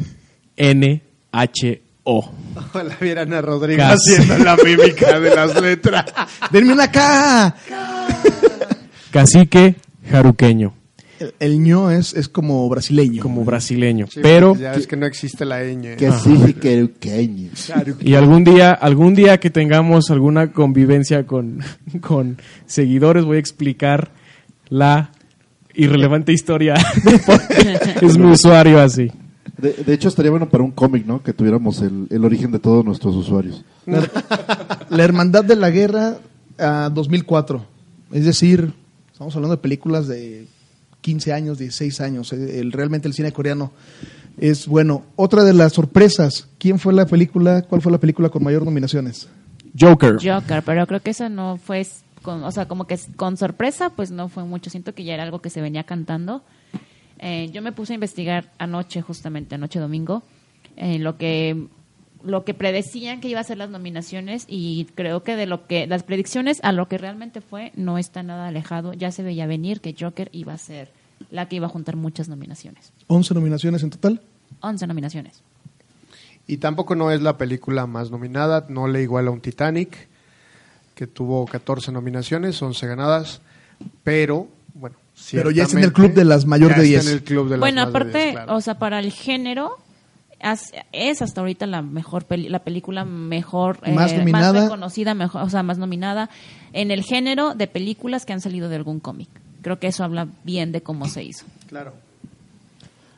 N 0.57 1.03
H 1.31 1.83
O. 2.03 2.33
Ojalá 2.57 2.97
vieran 3.01 3.33
a 3.33 3.41
Rodrigo 3.43 3.79
Casi. 3.79 4.15
haciendo 4.15 4.45
la 4.45 4.57
mímica 4.57 5.21
de 5.21 5.33
las 5.33 5.61
letras. 5.61 6.07
¡Denme 6.51 6.73
una 6.73 6.91
K! 6.91 7.55
Cacique 9.13 9.77
jaruqueño. 10.11 10.80
El, 11.21 11.35
el 11.39 11.63
ño 11.63 11.91
es, 11.91 12.15
es 12.15 12.29
como 12.29 12.69
brasileño. 12.69 13.23
como 13.23 13.45
brasileño. 13.45 14.07
Sí, 14.11 14.21
Pero, 14.23 14.57
Ya 14.57 14.73
es 14.73 14.87
que 14.87 14.97
no 14.97 15.07
existe 15.07 15.45
la 15.45 15.63
ñ. 15.63 15.97
Que 15.97 16.11
sí, 16.13 16.55
que 16.55 16.91
queño. 16.99 17.51
y 18.01 18.15
algún 18.15 18.43
día, 18.43 18.73
algún 18.73 19.15
día 19.15 19.39
que 19.39 19.51
tengamos 19.51 20.11
alguna 20.11 20.53
convivencia 20.53 21.27
con, 21.27 21.61
con 22.01 22.39
seguidores, 22.67 23.25
voy 23.25 23.37
a 23.37 23.41
explicar 23.41 24.11
la 24.69 25.13
irrelevante 25.75 26.33
historia. 26.33 26.75
es 28.03 28.19
mi 28.19 28.31
usuario 28.31 28.81
así. 28.81 29.13
De, 29.59 29.73
de 29.73 29.93
hecho, 29.95 30.09
estaría 30.09 30.31
bueno 30.31 30.49
para 30.49 30.65
un 30.65 30.71
cómic, 30.71 31.05
¿no? 31.07 31.23
Que 31.23 31.33
tuviéramos 31.35 31.83
el, 31.83 32.07
el 32.11 32.25
origen 32.25 32.51
de 32.51 32.59
todos 32.59 32.85
nuestros 32.85 33.15
usuarios. 33.15 33.63
La 33.87 35.05
Hermandad 35.05 35.45
de 35.45 35.57
la 35.57 35.71
Guerra 35.71 36.17
a 36.59 36.91
2004. 36.93 37.65
Es 38.13 38.25
decir, 38.25 38.73
estamos 39.13 39.35
hablando 39.37 39.57
de 39.57 39.63
películas 39.63 40.09
de 40.09 40.47
15 41.01 41.33
años, 41.33 41.59
16 41.59 42.01
años. 42.01 42.33
Eh, 42.33 42.61
El, 42.61 42.73
realmente 42.73 43.09
el 43.09 43.15
cine 43.15 43.33
coreano 43.33 43.73
es 44.39 44.67
bueno. 44.67 45.05
Otra 45.17 45.45
de 45.45 45.53
las 45.53 45.73
sorpresas, 45.73 46.49
¿quién 46.59 46.79
fue 46.79 46.93
la 46.93 47.07
película, 47.07 47.63
cuál 47.63 47.83
fue 47.83 47.93
la 47.93 47.99
película 47.99 48.29
con 48.29 48.43
mayor 48.43 48.65
nominaciones? 48.65 49.29
Joker. 49.79 50.17
Joker, 50.23 50.63
pero 50.65 50.87
creo 50.87 51.01
que 51.01 51.11
eso 51.11 51.29
no 51.29 51.57
fue, 51.57 51.87
con, 52.23 52.43
o 52.45 52.51
sea, 52.51 52.67
como 52.67 52.87
que 52.87 52.99
con 53.17 53.37
sorpresa, 53.37 53.91
pues 53.91 54.11
no 54.11 54.29
fue 54.29 54.45
mucho. 54.45 54.71
Siento 54.71 54.95
que 54.95 55.05
ya 55.05 55.15
era 55.15 55.23
algo 55.23 55.41
que 55.41 55.51
se 55.51 55.61
venía 55.61 55.85
cantando. 55.85 56.43
Eh, 57.19 57.51
yo 57.53 57.63
me 57.63 57.73
puse 57.73 57.93
a 57.93 57.95
investigar 57.95 58.51
anoche, 58.59 59.03
justamente 59.03 59.55
anoche 59.55 59.79
domingo, 59.79 60.23
eh, 60.77 60.99
lo 60.99 61.19
que 61.19 61.69
lo 62.23 62.45
que 62.45 62.55
predecían 62.55 63.21
que 63.21 63.29
iba 63.29 63.41
a 63.41 63.45
ser 63.45 63.59
las 63.59 63.71
nominaciones 63.71 64.45
y 64.49 64.87
creo 64.95 65.23
que 65.23 65.37
de 65.37 65.47
lo 65.47 65.67
que 65.67 65.87
las 65.87 66.03
predicciones 66.03 66.61
a 66.63 66.73
lo 66.73 66.89
que 66.89 66.99
realmente 66.99 67.41
fue 67.41 67.73
no 67.77 67.99
está 67.99 68.23
nada 68.23 68.49
alejado. 68.49 68.93
Ya 68.93 69.11
se 69.13 69.23
veía 69.23 69.47
venir 69.47 69.81
que 69.81 69.95
Joker 69.99 70.29
iba 70.33 70.53
a 70.53 70.59
ser 70.59 70.91
la 71.31 71.49
que 71.49 71.57
iba 71.57 71.67
a 71.67 71.71
juntar 71.71 71.97
muchas 71.97 72.29
nominaciones. 72.29 72.93
11 73.09 73.35
nominaciones 73.35 73.83
en 73.83 73.91
total. 73.91 74.21
11 74.61 74.87
nominaciones. 74.87 75.43
Y 76.47 76.57
tampoco 76.57 76.95
no 76.95 77.11
es 77.11 77.23
la 77.23 77.39
película 77.39 77.87
más 77.87 78.11
nominada, 78.11 78.67
no 78.69 78.89
le 78.89 79.03
iguala 79.03 79.31
a 79.31 79.33
un 79.33 79.41
Titanic, 79.41 80.09
que 80.95 81.07
tuvo 81.07 81.47
14 81.47 81.93
nominaciones, 81.93 82.61
11 82.61 82.87
ganadas, 82.87 83.41
pero 84.03 84.49
bueno. 84.75 84.97
Pero 85.31 85.51
ya 85.51 85.65
está 85.65 85.79
en 85.79 85.85
el 85.85 85.93
club 85.93 86.15
de 86.15 86.25
las 86.25 86.47
mayor 86.47 86.71
ya 86.71 86.79
de 86.79 86.83
está 86.85 87.01
10. 87.03 87.07
en 87.07 87.13
el 87.13 87.23
club 87.23 87.45
de 87.45 87.51
las 87.51 87.61
Bueno, 87.61 87.83
de 87.83 87.89
aparte, 87.89 88.23
10, 88.23 88.33
claro. 88.33 88.57
o 88.57 88.61
sea, 88.61 88.79
para 88.79 88.99
el 88.99 89.13
género 89.13 89.79
es 90.93 91.23
hasta 91.23 91.41
ahorita 91.41 91.67
la 91.67 91.83
mejor 91.83 92.25
peli- 92.25 92.49
la 92.49 92.61
película 92.61 93.05
mejor 93.05 93.79
eh, 93.85 93.93
Más 93.93 94.13
nominada. 94.15 94.65
reconocida, 94.65 95.15
mejor, 95.15 95.43
o 95.43 95.51
sea, 95.51 95.63
más 95.63 95.79
nominada 95.79 96.31
en 96.73 96.91
el 96.91 97.03
género 97.03 97.55
de 97.55 97.67
películas 97.67 98.25
que 98.25 98.33
han 98.33 98.41
salido 98.41 98.69
de 98.69 98.77
algún 98.77 99.01
cómic. 99.01 99.29
Creo 99.63 99.79
que 99.79 99.89
eso 99.89 100.03
habla 100.05 100.27
bien 100.45 100.73
de 100.73 100.83
cómo 100.83 101.07
se 101.09 101.23
hizo. 101.25 101.45
Claro. 101.69 101.93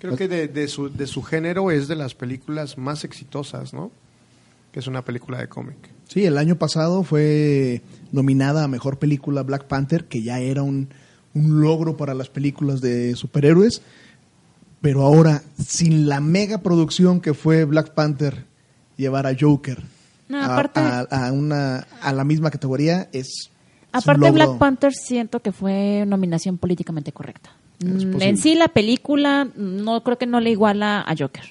Creo 0.00 0.16
que 0.16 0.26
de, 0.26 0.48
de 0.48 0.66
su, 0.66 0.88
de 0.90 1.06
su 1.06 1.22
género 1.22 1.70
es 1.70 1.86
de 1.86 1.94
las 1.94 2.14
películas 2.14 2.76
más 2.76 3.04
exitosas, 3.04 3.72
¿no? 3.72 3.92
Que 4.72 4.80
es 4.80 4.88
una 4.88 5.02
película 5.04 5.38
de 5.38 5.48
cómic. 5.48 5.76
Sí, 6.08 6.24
el 6.24 6.38
año 6.38 6.56
pasado 6.56 7.04
fue 7.04 7.82
nominada 8.10 8.64
a 8.64 8.68
mejor 8.68 8.98
película 8.98 9.42
Black 9.44 9.64
Panther, 9.66 10.06
que 10.06 10.22
ya 10.22 10.40
era 10.40 10.62
un, 10.62 10.88
un 11.34 11.60
logro 11.60 11.96
para 11.96 12.14
las 12.14 12.28
películas 12.28 12.80
de 12.80 13.14
superhéroes. 13.14 13.80
Pero 14.82 15.02
ahora, 15.02 15.42
sin 15.64 16.06
la 16.08 16.20
mega 16.20 16.58
producción 16.58 17.20
que 17.20 17.32
fue 17.34 17.64
Black 17.64 17.94
Panther, 17.94 18.44
llevar 18.98 19.26
a 19.26 19.34
Joker 19.38 19.82
No, 20.28 20.38
a- 20.38 20.46
aparte- 20.46 20.80
a, 20.80 21.00
a 21.28 21.32
una, 21.32 21.86
a 22.02 22.12
la 22.12 22.24
misma 22.24 22.50
categoría 22.50 23.08
es. 23.12 23.28
es 23.28 23.48
un 23.48 23.98
Aparte, 24.00 24.20
logro. 24.20 24.32
Black 24.34 24.58
Panther 24.58 24.92
siento 24.92 25.40
que 25.40 25.52
fue 25.52 26.04
nominación 26.06 26.58
políticamente 26.58 27.12
correcta. 27.12 27.50
Mm. 27.82 28.20
En 28.22 28.36
sí, 28.36 28.54
la 28.54 28.68
película 28.68 29.48
no 29.56 30.02
creo 30.04 30.18
que 30.18 30.26
no 30.26 30.40
le 30.40 30.50
iguala 30.50 31.00
a 31.00 31.14
Joker. 31.18 31.44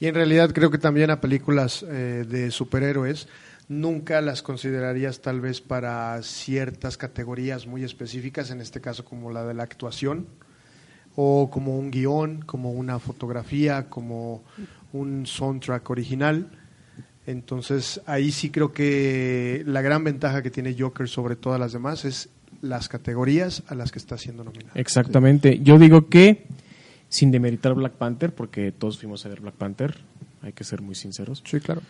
Y 0.00 0.06
en 0.06 0.14
realidad 0.14 0.50
creo 0.52 0.70
que 0.70 0.78
también 0.78 1.10
a 1.10 1.20
películas 1.20 1.84
eh, 1.88 2.24
de 2.28 2.50
superhéroes 2.50 3.26
nunca 3.68 4.20
las 4.22 4.42
considerarías 4.42 5.20
tal 5.20 5.40
vez 5.40 5.60
para 5.60 6.22
ciertas 6.22 6.96
categorías 6.96 7.66
muy 7.66 7.84
específicas, 7.84 8.50
en 8.50 8.60
este 8.62 8.80
caso 8.80 9.04
como 9.04 9.30
la 9.30 9.44
de 9.44 9.52
la 9.54 9.64
actuación, 9.64 10.26
o 11.20 11.50
como 11.50 11.76
un 11.76 11.90
guion, 11.90 12.42
como 12.46 12.70
una 12.70 13.00
fotografía, 13.00 13.86
como 13.88 14.44
un 14.92 15.26
soundtrack 15.26 15.90
original. 15.90 16.46
Entonces 17.26 18.00
ahí 18.06 18.30
sí 18.30 18.50
creo 18.50 18.72
que 18.72 19.64
la 19.66 19.82
gran 19.82 20.04
ventaja 20.04 20.44
que 20.44 20.50
tiene 20.52 20.76
Joker 20.78 21.08
sobre 21.08 21.34
todas 21.34 21.58
las 21.58 21.72
demás 21.72 22.04
es 22.04 22.28
las 22.62 22.88
categorías 22.88 23.64
a 23.66 23.74
las 23.74 23.90
que 23.90 23.98
está 23.98 24.16
siendo 24.16 24.44
nominada. 24.44 24.70
Exactamente. 24.76 25.58
Yo 25.60 25.76
digo 25.80 26.06
que, 26.06 26.46
sin 27.08 27.32
demeritar 27.32 27.74
Black 27.74 27.94
Panther, 27.94 28.32
porque 28.32 28.70
todos 28.70 28.96
fuimos 28.96 29.26
a 29.26 29.28
ver 29.28 29.40
Black 29.40 29.54
Panther, 29.54 29.98
hay 30.42 30.52
que 30.52 30.62
ser 30.62 30.82
muy 30.82 30.94
sinceros. 30.94 31.42
Sí, 31.44 31.58
claro. 31.58 31.82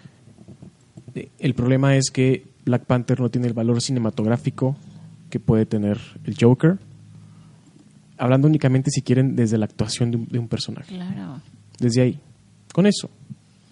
Eh, 1.15 1.29
El 1.39 1.53
problema 1.53 1.97
es 1.97 2.11
que 2.11 2.47
Black 2.65 2.87
Panther 2.87 3.21
no 3.21 3.29
tiene 3.29 3.47
el 3.47 3.53
valor 3.53 3.83
cinematográfico 3.83 4.75
que 5.29 5.39
puede 5.39 5.67
tener 5.67 5.99
el 6.25 6.35
Joker. 6.41 6.79
Hablando 8.19 8.49
únicamente, 8.49 8.91
si 8.91 9.03
quieren, 9.03 9.37
desde 9.37 9.59
la 9.59 9.67
actuación 9.67 10.11
de 10.11 10.17
un, 10.19 10.29
de 10.29 10.39
un 10.39 10.49
personaje. 10.49 10.95
Claro. 10.95 11.41
Desde 11.79 12.03
ahí. 12.03 12.21
Con 12.73 12.87
eso. 12.87 13.09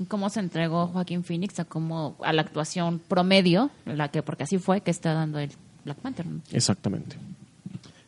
cómo 0.08 0.28
se 0.30 0.40
entregó 0.40 0.86
Joaquín 0.88 1.24
Phoenix 1.24 1.58
a 1.60 1.64
cómo 1.64 2.16
a 2.22 2.32
la 2.32 2.42
actuación 2.42 3.00
promedio, 3.06 3.70
la 3.84 4.08
que 4.08 4.22
porque 4.22 4.44
así 4.44 4.58
fue 4.58 4.80
que 4.80 4.90
está 4.90 5.12
dando 5.14 5.38
el 5.38 5.50
Black 5.84 5.98
Panther. 5.98 6.26
¿no? 6.26 6.40
Exactamente. 6.52 7.16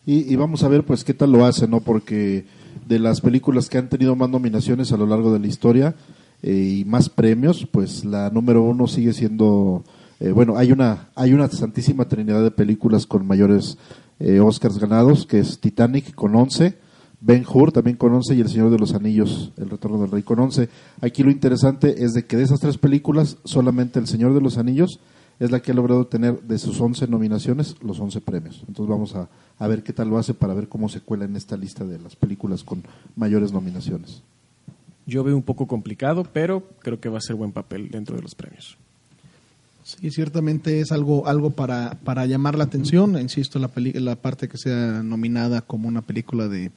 Y, 0.06 0.32
y 0.32 0.36
vamos 0.36 0.62
a 0.62 0.68
ver 0.68 0.84
pues 0.84 1.04
qué 1.04 1.14
tal 1.14 1.32
lo 1.32 1.44
hace, 1.44 1.68
¿no? 1.68 1.80
Porque 1.80 2.46
de 2.86 2.98
las 2.98 3.20
películas 3.20 3.68
que 3.68 3.78
han 3.78 3.88
tenido 3.88 4.16
más 4.16 4.30
nominaciones 4.30 4.92
a 4.92 4.96
lo 4.96 5.06
largo 5.06 5.32
de 5.32 5.38
la 5.38 5.46
historia 5.46 5.94
eh, 6.42 6.78
y 6.80 6.84
más 6.84 7.08
premios, 7.08 7.66
pues 7.70 8.04
la 8.04 8.30
número 8.30 8.62
uno 8.62 8.86
sigue 8.86 9.12
siendo, 9.12 9.84
eh, 10.20 10.30
bueno, 10.30 10.56
hay 10.56 10.72
una, 10.72 11.08
hay 11.14 11.34
una 11.34 11.48
santísima 11.48 12.06
trinidad 12.06 12.42
de 12.42 12.50
películas 12.50 13.06
con 13.06 13.26
mayores 13.26 13.76
eh, 14.20 14.40
Oscars 14.40 14.78
ganados, 14.78 15.26
que 15.26 15.38
es 15.38 15.58
Titanic 15.60 16.14
con 16.14 16.34
11, 16.34 16.76
Ben 17.20 17.44
Hur 17.52 17.72
también 17.72 17.96
con 17.96 18.12
11 18.14 18.34
y 18.34 18.40
El 18.40 18.48
Señor 18.48 18.70
de 18.70 18.78
los 18.78 18.94
Anillos, 18.94 19.52
El 19.56 19.70
Retorno 19.70 20.00
del 20.00 20.10
Rey 20.10 20.22
con 20.22 20.38
11. 20.38 20.68
Aquí 21.00 21.22
lo 21.22 21.30
interesante 21.30 22.04
es 22.04 22.12
de 22.12 22.26
que 22.26 22.36
de 22.36 22.44
esas 22.44 22.60
tres 22.60 22.78
películas, 22.78 23.38
solamente 23.44 23.98
El 23.98 24.06
Señor 24.06 24.34
de 24.34 24.40
los 24.40 24.58
Anillos 24.58 25.00
es 25.40 25.50
la 25.50 25.60
que 25.60 25.70
ha 25.70 25.74
logrado 25.74 26.06
tener 26.06 26.40
de 26.42 26.58
sus 26.58 26.80
11 26.80 27.06
nominaciones 27.08 27.76
los 27.82 28.00
11 28.00 28.20
premios. 28.20 28.64
Entonces 28.66 28.88
vamos 28.88 29.14
a, 29.14 29.28
a 29.58 29.68
ver 29.68 29.82
qué 29.82 29.92
tal 29.92 30.08
lo 30.08 30.18
hace 30.18 30.34
para 30.34 30.54
ver 30.54 30.68
cómo 30.68 30.88
se 30.88 31.00
cuela 31.00 31.24
en 31.24 31.36
esta 31.36 31.56
lista 31.56 31.84
de 31.84 31.98
las 31.98 32.16
películas 32.16 32.64
con 32.64 32.82
mayores 33.16 33.52
nominaciones. 33.52 34.22
Yo 35.06 35.24
veo 35.24 35.36
un 35.36 35.42
poco 35.42 35.66
complicado, 35.66 36.24
pero 36.32 36.64
creo 36.80 37.00
que 37.00 37.08
va 37.08 37.18
a 37.18 37.22
ser 37.22 37.36
buen 37.36 37.52
papel 37.52 37.88
dentro 37.90 38.16
de 38.16 38.22
los 38.22 38.34
premios. 38.34 38.76
Sí, 39.96 40.10
ciertamente 40.10 40.80
es 40.80 40.92
algo, 40.92 41.26
algo 41.26 41.50
para, 41.50 41.98
para 42.04 42.26
llamar 42.26 42.58
la 42.58 42.64
atención. 42.64 43.18
Insisto, 43.18 43.58
la, 43.58 43.68
peli- 43.68 43.92
la 43.94 44.16
parte 44.16 44.46
que 44.46 44.58
sea 44.58 45.02
nominada 45.02 45.62
como 45.62 45.88
una 45.88 46.02
película 46.02 46.46
de 46.46 46.70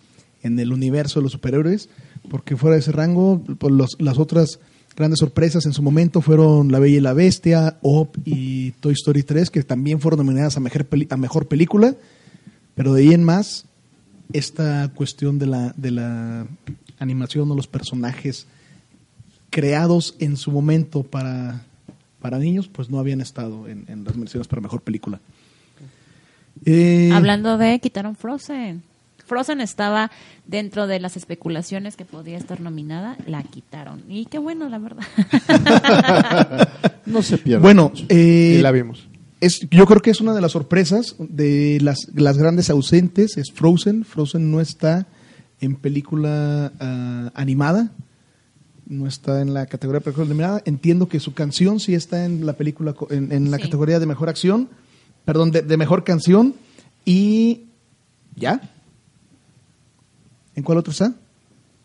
en 0.43 0.57
el 0.59 0.71
universo 0.71 1.19
de 1.19 1.23
los 1.23 1.33
superhéroes, 1.33 1.89
porque 2.29 2.55
fuera 2.55 2.75
de 2.75 2.79
ese 2.79 2.91
rango, 2.93 3.43
pues, 3.59 3.73
las 3.99 4.17
otras 4.17 4.59
grandes 4.95 5.19
sorpresas 5.19 5.65
en 5.65 5.73
su 5.73 5.83
momento 5.83 6.21
fueron 6.21 6.71
La 6.71 6.79
Bella 6.79 6.97
y 6.97 7.01
la 7.01 7.13
Bestia, 7.13 7.77
Op 7.81 8.15
y 8.25 8.71
Toy 8.79 8.93
Story 8.93 9.23
3, 9.23 9.49
que 9.51 9.61
también 9.63 9.99
fueron 9.99 10.25
nominadas 10.25 10.55
a 10.55 10.59
mejor, 10.61 10.85
peli- 10.85 11.07
a 11.09 11.17
mejor 11.17 11.47
película, 11.49 11.95
pero 12.75 12.93
de 12.93 13.01
ahí 13.03 13.13
en 13.13 13.23
más, 13.25 13.65
esta 14.33 14.89
cuestión 14.95 15.37
de 15.37 15.47
la, 15.47 15.73
de 15.75 15.91
la 15.91 16.47
animación 16.97 17.51
o 17.51 17.55
los 17.55 17.67
personajes 17.67 18.47
creados 19.49 20.15
en 20.19 20.37
su 20.37 20.49
momento 20.51 21.03
para, 21.03 21.65
para 22.21 22.37
niños, 22.39 22.67
pues 22.67 22.89
no 22.89 22.99
habían 22.99 23.19
estado 23.19 23.67
en, 23.67 23.85
en 23.87 24.03
las 24.03 24.15
menciones 24.15 24.47
para 24.47 24.61
mejor 24.61 24.81
película. 24.81 25.19
Eh, 26.65 27.11
Hablando 27.13 27.57
de 27.57 27.79
quitaron 27.79 28.15
Frozen. 28.15 28.83
Frozen 29.25 29.61
estaba 29.61 30.11
dentro 30.45 30.87
de 30.87 30.99
las 30.99 31.15
especulaciones 31.15 31.95
que 31.95 32.05
podía 32.05 32.37
estar 32.37 32.59
nominada, 32.59 33.15
la 33.27 33.43
quitaron. 33.43 34.03
Y 34.09 34.25
qué 34.25 34.39
bueno, 34.39 34.69
la 34.69 34.79
verdad. 34.79 35.03
No 37.03 37.23
se 37.23 37.37
pierda. 37.39 37.61
Bueno, 37.63 37.91
eh, 38.09 38.57
y 38.59 38.61
la 38.61 38.71
vimos. 38.71 39.07
es, 39.41 39.67
yo 39.71 39.85
creo 39.85 40.01
que 40.01 40.11
es 40.11 40.21
una 40.21 40.33
de 40.33 40.39
las 40.39 40.51
sorpresas 40.51 41.15
de 41.17 41.79
las, 41.81 42.07
las 42.13 42.37
grandes 42.37 42.69
ausentes, 42.69 43.37
es 43.37 43.51
Frozen. 43.51 44.05
Frozen 44.05 44.51
no 44.51 44.61
está 44.61 45.07
en 45.59 45.75
película 45.75 46.71
ah, 46.79 47.31
animada, 47.33 47.91
no 48.91 49.07
está 49.07 49.41
en 49.41 49.53
la 49.53 49.65
categoría 49.65 49.99
de 49.99 50.11
película. 50.11 50.61
Entiendo 50.65 51.07
que 51.07 51.19
su 51.19 51.33
canción 51.33 51.79
sí 51.79 51.93
está 51.95 52.25
en 52.25 52.45
la 52.45 52.53
película, 52.53 52.93
co- 52.93 53.07
en, 53.09 53.31
en 53.31 53.49
la 53.49 53.57
Sí. 53.57 53.63
categoría 53.63 53.99
de 53.99 54.05
mejor 54.05 54.29
acción, 54.29 54.69
perdón, 55.25 55.51
de, 55.51 55.61
de 55.61 55.77
mejor 55.77 56.03
canción. 56.03 56.53
Y 57.05 57.63
ya. 58.35 58.61
¿En 60.55 60.63
cuál 60.63 60.77
otro 60.77 60.91
está? 60.91 61.13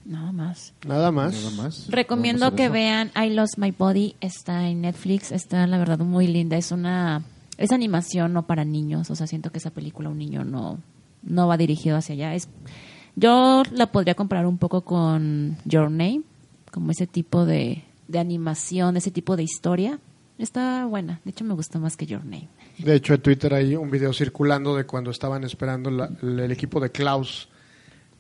Nada 0.04 0.32
más. 0.32 0.72
Nada 0.86 1.10
más. 1.10 1.34
Nada 1.34 1.50
más. 1.62 1.86
Recomiendo 1.88 2.54
que 2.54 2.68
vean 2.68 3.10
I 3.16 3.30
Lost 3.30 3.58
My 3.58 3.70
Body, 3.70 4.14
está 4.20 4.68
en 4.68 4.82
Netflix, 4.82 5.32
está 5.32 5.66
la 5.66 5.78
verdad 5.78 5.98
muy 5.98 6.26
linda, 6.26 6.56
es 6.56 6.70
una 6.72 7.24
es 7.58 7.72
animación 7.72 8.32
no 8.34 8.46
para 8.46 8.64
niños, 8.64 9.10
o 9.10 9.16
sea, 9.16 9.26
siento 9.26 9.50
que 9.50 9.58
esa 9.58 9.70
película 9.70 10.10
un 10.10 10.18
niño 10.18 10.44
no 10.44 10.78
no 11.22 11.48
va 11.48 11.56
dirigido 11.56 11.96
hacia 11.96 12.14
allá, 12.14 12.34
es 12.34 12.48
Yo 13.16 13.62
la 13.72 13.90
podría 13.90 14.14
comparar 14.14 14.46
un 14.46 14.58
poco 14.58 14.82
con 14.82 15.56
Your 15.64 15.90
Name, 15.90 16.22
como 16.76 16.90
ese 16.90 17.06
tipo 17.06 17.46
de, 17.46 17.82
de 18.06 18.18
animación, 18.18 18.98
ese 18.98 19.10
tipo 19.10 19.34
de 19.34 19.42
historia. 19.44 19.98
Está 20.36 20.84
buena, 20.84 21.22
de 21.24 21.30
hecho 21.30 21.42
me 21.44 21.54
gustó 21.54 21.80
más 21.80 21.96
que 21.96 22.04
Your 22.04 22.22
Name. 22.22 22.50
De 22.76 22.94
hecho, 22.94 23.14
en 23.14 23.22
Twitter 23.22 23.54
hay 23.54 23.74
un 23.76 23.90
video 23.90 24.12
circulando 24.12 24.76
de 24.76 24.84
cuando 24.84 25.10
estaban 25.10 25.42
esperando 25.44 25.90
la- 25.90 26.10
el 26.20 26.52
equipo 26.52 26.78
de 26.80 26.90
Klaus 26.90 27.48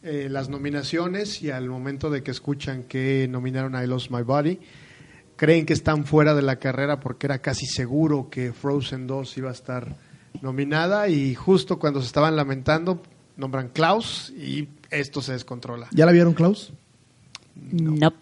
eh, 0.02 0.28
las 0.30 0.48
nominaciones 0.48 1.42
y 1.42 1.50
al 1.50 1.68
momento 1.68 2.08
de 2.08 2.22
que 2.22 2.30
escuchan 2.30 2.84
que 2.84 3.28
nominaron 3.28 3.74
a 3.74 3.84
I 3.84 3.86
Lost 3.88 4.10
My 4.10 4.22
Body, 4.22 4.58
creen 5.36 5.66
que 5.66 5.74
están 5.74 6.06
fuera 6.06 6.34
de 6.34 6.40
la 6.40 6.56
carrera 6.56 6.98
porque 6.98 7.26
era 7.26 7.40
casi 7.40 7.66
seguro 7.66 8.30
que 8.30 8.54
Frozen 8.54 9.06
2 9.06 9.36
iba 9.36 9.50
a 9.50 9.52
estar 9.52 9.96
nominada 10.40 11.08
y 11.10 11.34
justo 11.34 11.78
cuando 11.78 12.00
se 12.00 12.06
estaban 12.06 12.34
lamentando 12.36 13.02
nombran 13.36 13.68
Klaus 13.68 14.30
y 14.30 14.68
esto 14.90 15.20
se 15.20 15.32
descontrola. 15.32 15.88
¿Ya 15.92 16.06
la 16.06 16.12
vieron, 16.12 16.32
Klaus? 16.32 16.72
No. 17.54 18.12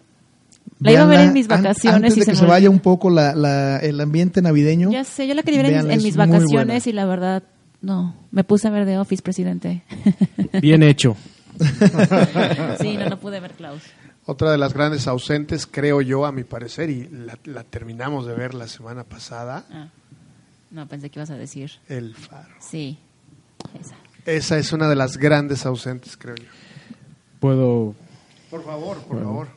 La 0.79 0.91
iba 0.91 1.01
a 1.03 1.05
ver 1.05 1.19
en 1.21 1.33
mis 1.33 1.47
vacaciones 1.47 1.95
Antes 1.95 2.17
y 2.17 2.19
de 2.19 2.25
se 2.25 2.31
que 2.31 2.35
me 2.35 2.39
se 2.41 2.45
vaya 2.45 2.69
un 2.69 2.79
poco 2.79 3.09
la, 3.09 3.33
la- 3.33 3.77
el 3.79 3.99
ambiente 4.01 4.41
navideño. 4.41 4.91
Ya 4.91 5.03
sé, 5.03 5.25
yo 5.27 5.33
la 5.33 5.43
quería 5.43 5.61
ver 5.63 5.73
en, 5.73 5.91
en 5.91 6.03
mis 6.03 6.17
vacaciones 6.17 6.85
y 6.87 6.91
la 6.91 7.05
verdad, 7.05 7.43
no. 7.81 8.15
Me 8.31 8.43
puse 8.43 8.67
a 8.67 8.71
ver 8.71 8.85
The 8.85 8.97
Office, 8.99 9.23
presidente. 9.23 9.83
Bien 10.61 10.83
hecho. 10.83 11.15
sí, 12.81 12.97
no, 12.97 13.09
no 13.09 13.19
pude 13.19 13.39
ver 13.39 13.51
Klaus. 13.53 13.81
Otra 14.25 14.51
de 14.51 14.57
las 14.57 14.73
grandes 14.73 15.07
ausentes, 15.07 15.67
creo 15.67 16.01
yo, 16.01 16.25
a 16.25 16.31
mi 16.31 16.43
parecer, 16.43 16.89
y 16.89 17.07
la, 17.09 17.37
la 17.45 17.63
terminamos 17.63 18.25
de 18.25 18.33
ver 18.33 18.53
la 18.53 18.67
semana 18.67 19.03
pasada, 19.03 19.65
Ah. 19.71 19.87
No, 20.71 20.87
pensé 20.89 21.09
que 21.09 21.19
ibas 21.19 21.29
a 21.29 21.37
decir. 21.37 21.71
El 21.87 22.15
Faro. 22.15 22.53
Sí, 22.59 22.97
esa. 23.79 23.95
Esa 24.25 24.57
es 24.57 24.73
una 24.73 24.89
de 24.89 24.95
las 24.95 25.15
grandes 25.17 25.65
ausentes, 25.65 26.17
creo 26.17 26.35
yo. 26.35 26.43
Puedo. 27.39 27.95
Por 28.49 28.65
favor, 28.65 28.97
por 29.03 29.21
favor. 29.23 29.47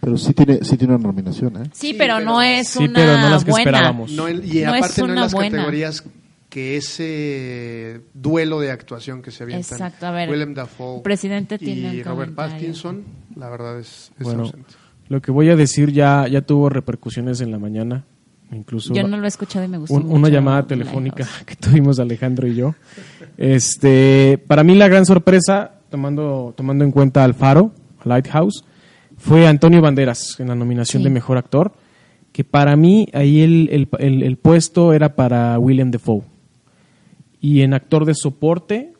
Pero 0.00 0.16
sí 0.18 0.32
tiene, 0.34 0.60
sí 0.62 0.76
tiene 0.76 0.94
una 0.94 1.02
nominación, 1.06 1.56
¿eh? 1.64 1.70
Sí, 1.72 1.94
pero, 1.96 2.16
pero- 2.16 2.26
no 2.26 2.42
es 2.42 2.68
Sí, 2.68 2.84
una 2.84 2.92
pero 2.94 3.18
no 3.18 3.30
las 3.30 3.44
que 3.44 3.50
buena. 3.50 3.70
esperábamos. 3.70 4.12
No 4.12 4.28
y 4.28 4.34
No 4.34 4.74
es 4.74 4.82
aparte 4.84 5.02
no 5.02 5.08
en 5.08 5.14
las 5.16 5.32
buena. 5.32 5.50
categorías 5.56 6.04
que 6.48 6.76
ese 6.76 8.00
duelo 8.14 8.60
de 8.60 8.70
actuación 8.70 9.20
que 9.22 9.30
se 9.30 9.42
avientan. 9.42 9.72
Exacto, 9.78 10.06
a 10.06 10.10
ver, 10.10 10.30
Willem 10.30 10.54
Dafoe 10.54 11.02
presidente 11.02 11.58
tiene 11.58 11.94
y 11.94 12.02
Robert. 12.02 12.34
Pattinson, 12.34 13.04
la 13.34 13.48
verdad 13.50 13.78
es, 13.80 14.12
es 14.18 14.24
Bueno, 14.24 14.42
ausente. 14.42 14.72
lo 15.08 15.20
que 15.20 15.32
voy 15.32 15.50
a 15.50 15.56
decir 15.56 15.92
ya, 15.92 16.26
ya 16.28 16.42
tuvo 16.42 16.68
repercusiones 16.68 17.40
en 17.40 17.50
la 17.50 17.58
mañana. 17.58 18.04
Incluso 18.52 18.94
Yo 18.94 19.02
no 19.08 19.16
lo 19.16 19.24
he 19.24 19.28
escuchado 19.28 19.64
y 19.64 19.68
me 19.68 19.76
gustó 19.78 19.94
un- 19.96 20.04
mucho 20.04 20.14
una 20.14 20.28
llamada 20.28 20.62
telefónica 20.66 21.26
que 21.46 21.56
tuvimos 21.56 21.98
Alejandro 21.98 22.46
y 22.46 22.54
yo. 22.54 22.74
Este, 23.36 24.38
para 24.46 24.62
mí 24.64 24.74
la 24.76 24.88
gran 24.88 25.04
sorpresa, 25.04 25.72
tomando, 25.90 26.54
tomando 26.56 26.84
en 26.84 26.92
cuenta 26.92 27.24
al 27.24 27.34
Faro, 27.34 27.72
Lighthouse, 28.04 28.64
fue 29.26 29.46
Antonio 29.46 29.80
Banderas 29.82 30.38
en 30.38 30.48
la 30.48 30.54
nominación 30.54 31.02
Sí. 31.02 31.08
de 31.08 31.10
mejor 31.14 31.36
actor, 31.38 31.72
que 32.32 32.44
para 32.44 32.76
mí 32.76 33.08
ahí 33.12 33.40
el, 33.40 33.68
el- 33.72 33.88
el- 33.98 34.22
el 34.22 34.36
puesto 34.36 34.92
era 34.92 35.14
para 35.16 35.58
William 35.58 35.90
Defoe. 35.90 36.22
Y 37.40 37.62
en 37.62 37.74
actor 37.74 38.04
de 38.04 38.14
soporte, 38.14 38.92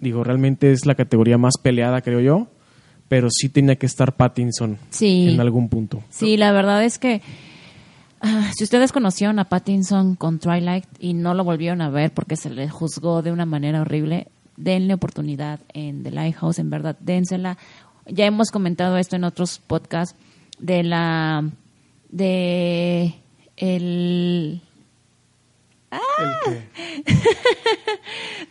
digo, 0.00 0.24
realmente 0.24 0.72
es 0.72 0.86
la 0.86 0.94
categoría 0.94 1.38
más 1.38 1.54
peleada, 1.62 2.00
creo 2.02 2.20
yo, 2.20 2.48
pero 3.08 3.28
sí 3.30 3.48
tenía 3.48 3.76
que 3.76 3.86
estar 3.86 4.16
Pattinson 4.16 4.78
Sí. 4.90 5.28
en 5.30 5.40
algún 5.40 5.68
punto. 5.68 6.02
Sí, 6.10 6.36
la 6.36 6.52
verdad 6.52 6.82
es 6.84 6.98
que 6.98 7.20
ah, 8.20 8.50
si 8.56 8.64
ustedes 8.64 8.92
conocieron 8.92 9.38
a 9.38 9.48
Pattinson 9.48 10.14
con 10.16 10.38
Twilight 10.38 10.84
y 11.00 11.14
no 11.14 11.34
lo 11.34 11.44
volvieron 11.44 11.80
a 11.82 11.90
ver 11.90 12.12
porque 12.12 12.36
se 12.36 12.50
le 12.50 12.68
juzgó 12.68 13.20
de 13.22 13.32
una 13.32 13.46
manera 13.46 13.80
horrible, 13.80 14.28
denle 14.56 14.94
oportunidad 14.94 15.60
en 15.72 16.02
The 16.02 16.10
Lighthouse, 16.12 16.58
en 16.58 16.70
verdad, 16.70 16.96
dénsela. 17.00 17.58
Ya 18.06 18.24
hemos 18.26 18.50
comentado 18.50 18.96
esto 18.98 19.16
en 19.16 19.24
otros 19.24 19.58
podcasts 19.66 20.16
de 20.58 20.82
la 20.82 21.44
de 22.10 23.14
el 23.56 24.60
El 25.90 26.30
que- 26.44 26.68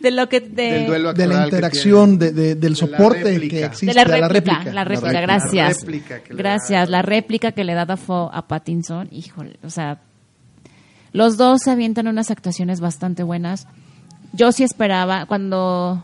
de 0.00 0.10
lo 0.10 0.28
que 0.28 0.40
de, 0.40 0.62
del 0.72 0.86
duelo 0.86 1.12
de 1.12 1.26
la 1.26 1.44
interacción, 1.44 2.18
tiene. 2.18 2.32
de, 2.34 2.42
de- 2.42 2.54
del 2.54 2.72
De 2.72 2.76
soporte 2.78 3.24
réplica. 3.24 3.56
que 3.56 3.64
existe. 3.64 3.86
de 3.86 3.94
la 3.94 4.04
réplica, 4.04 4.20
la 4.20 4.28
réplica. 4.28 4.72
la 4.72 4.84
réplica, 4.84 5.10
réplica. 5.10 5.20
gracias. 5.20 5.76
La 5.76 5.80
réplica 5.80 6.20
gracias, 6.30 6.88
da- 6.88 6.90
la 6.90 7.02
réplica 7.02 7.52
que 7.52 7.64
le 7.64 7.74
da 7.74 7.84
Dafoe 7.84 8.30
a 8.32 8.46
Pattinson, 8.48 9.08
híjole, 9.10 9.58
o 9.62 9.70
sea, 9.70 10.00
los 11.12 11.36
dos 11.36 11.60
se 11.62 11.70
avientan 11.70 12.06
unas 12.08 12.30
actuaciones 12.30 12.80
bastante 12.80 13.22
buenas. 13.22 13.66
Yo 14.32 14.50
sí 14.52 14.62
esperaba 14.64 15.26
cuando 15.26 16.02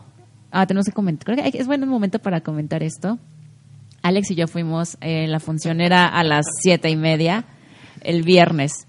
ah, 0.51 0.67
tenemos 0.67 0.85
que 0.85 0.91
comentar, 0.91 1.25
creo 1.25 1.37
que 1.37 1.43
hay- 1.43 1.59
es 1.59 1.67
buen 1.67 1.87
momento 1.87 2.19
para 2.19 2.41
comentar 2.41 2.83
esto. 2.83 3.17
Alex 4.01 4.31
y 4.31 4.35
yo 4.35 4.47
fuimos, 4.47 4.97
eh, 5.01 5.27
la 5.27 5.39
función 5.39 5.81
era 5.81 6.07
a 6.07 6.23
las 6.23 6.45
siete 6.61 6.89
y 6.89 6.95
media 6.95 7.45
el 8.01 8.23
viernes 8.23 8.87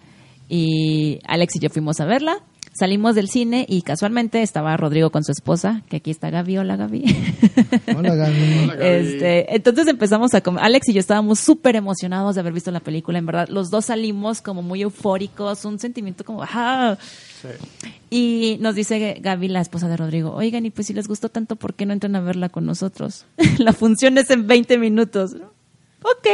y 0.48 1.18
Alex 1.26 1.56
y 1.56 1.58
yo 1.60 1.70
fuimos 1.70 2.00
a 2.00 2.04
verla. 2.04 2.38
Salimos 2.72 3.16
del 3.16 3.28
cine 3.28 3.66
y 3.68 3.82
casualmente 3.82 4.42
estaba 4.42 4.76
Rodrigo 4.76 5.10
con 5.10 5.24
su 5.24 5.32
esposa, 5.32 5.82
que 5.88 5.96
aquí 5.96 6.10
está 6.10 6.30
Gaby. 6.30 6.58
Hola 6.58 6.76
Gaby. 6.76 7.04
Hola, 7.96 8.14
Gaby. 8.14 8.66
Gaby. 8.68 8.86
Este, 8.86 9.54
entonces 9.56 9.88
empezamos 9.88 10.32
a 10.34 10.40
comer. 10.40 10.62
Alex 10.64 10.88
y 10.88 10.92
yo 10.92 11.00
estábamos 11.00 11.40
súper 11.40 11.74
emocionados 11.74 12.36
de 12.36 12.42
haber 12.42 12.52
visto 12.52 12.70
la 12.70 12.80
película, 12.80 13.18
en 13.18 13.26
verdad. 13.26 13.48
Los 13.48 13.70
dos 13.70 13.86
salimos 13.86 14.40
como 14.40 14.62
muy 14.62 14.82
eufóricos, 14.82 15.64
un 15.64 15.80
sentimiento 15.80 16.24
como, 16.24 16.44
¡ah! 16.44 16.96
Y 18.08 18.56
nos 18.60 18.76
dice 18.76 19.18
Gaby, 19.20 19.48
la 19.48 19.60
esposa 19.60 19.88
de 19.88 19.96
Rodrigo, 19.96 20.32
oigan, 20.32 20.64
y 20.64 20.70
pues 20.70 20.86
si 20.86 20.94
les 20.94 21.08
gustó 21.08 21.28
tanto, 21.28 21.56
¿por 21.56 21.74
qué 21.74 21.86
no 21.86 21.92
entran 21.92 22.14
a 22.14 22.20
verla 22.20 22.50
con 22.50 22.66
nosotros? 22.66 23.24
la 23.58 23.72
función 23.72 24.16
es 24.18 24.30
en 24.30 24.46
20 24.46 24.78
minutos. 24.78 25.34
Ok. 26.02 26.28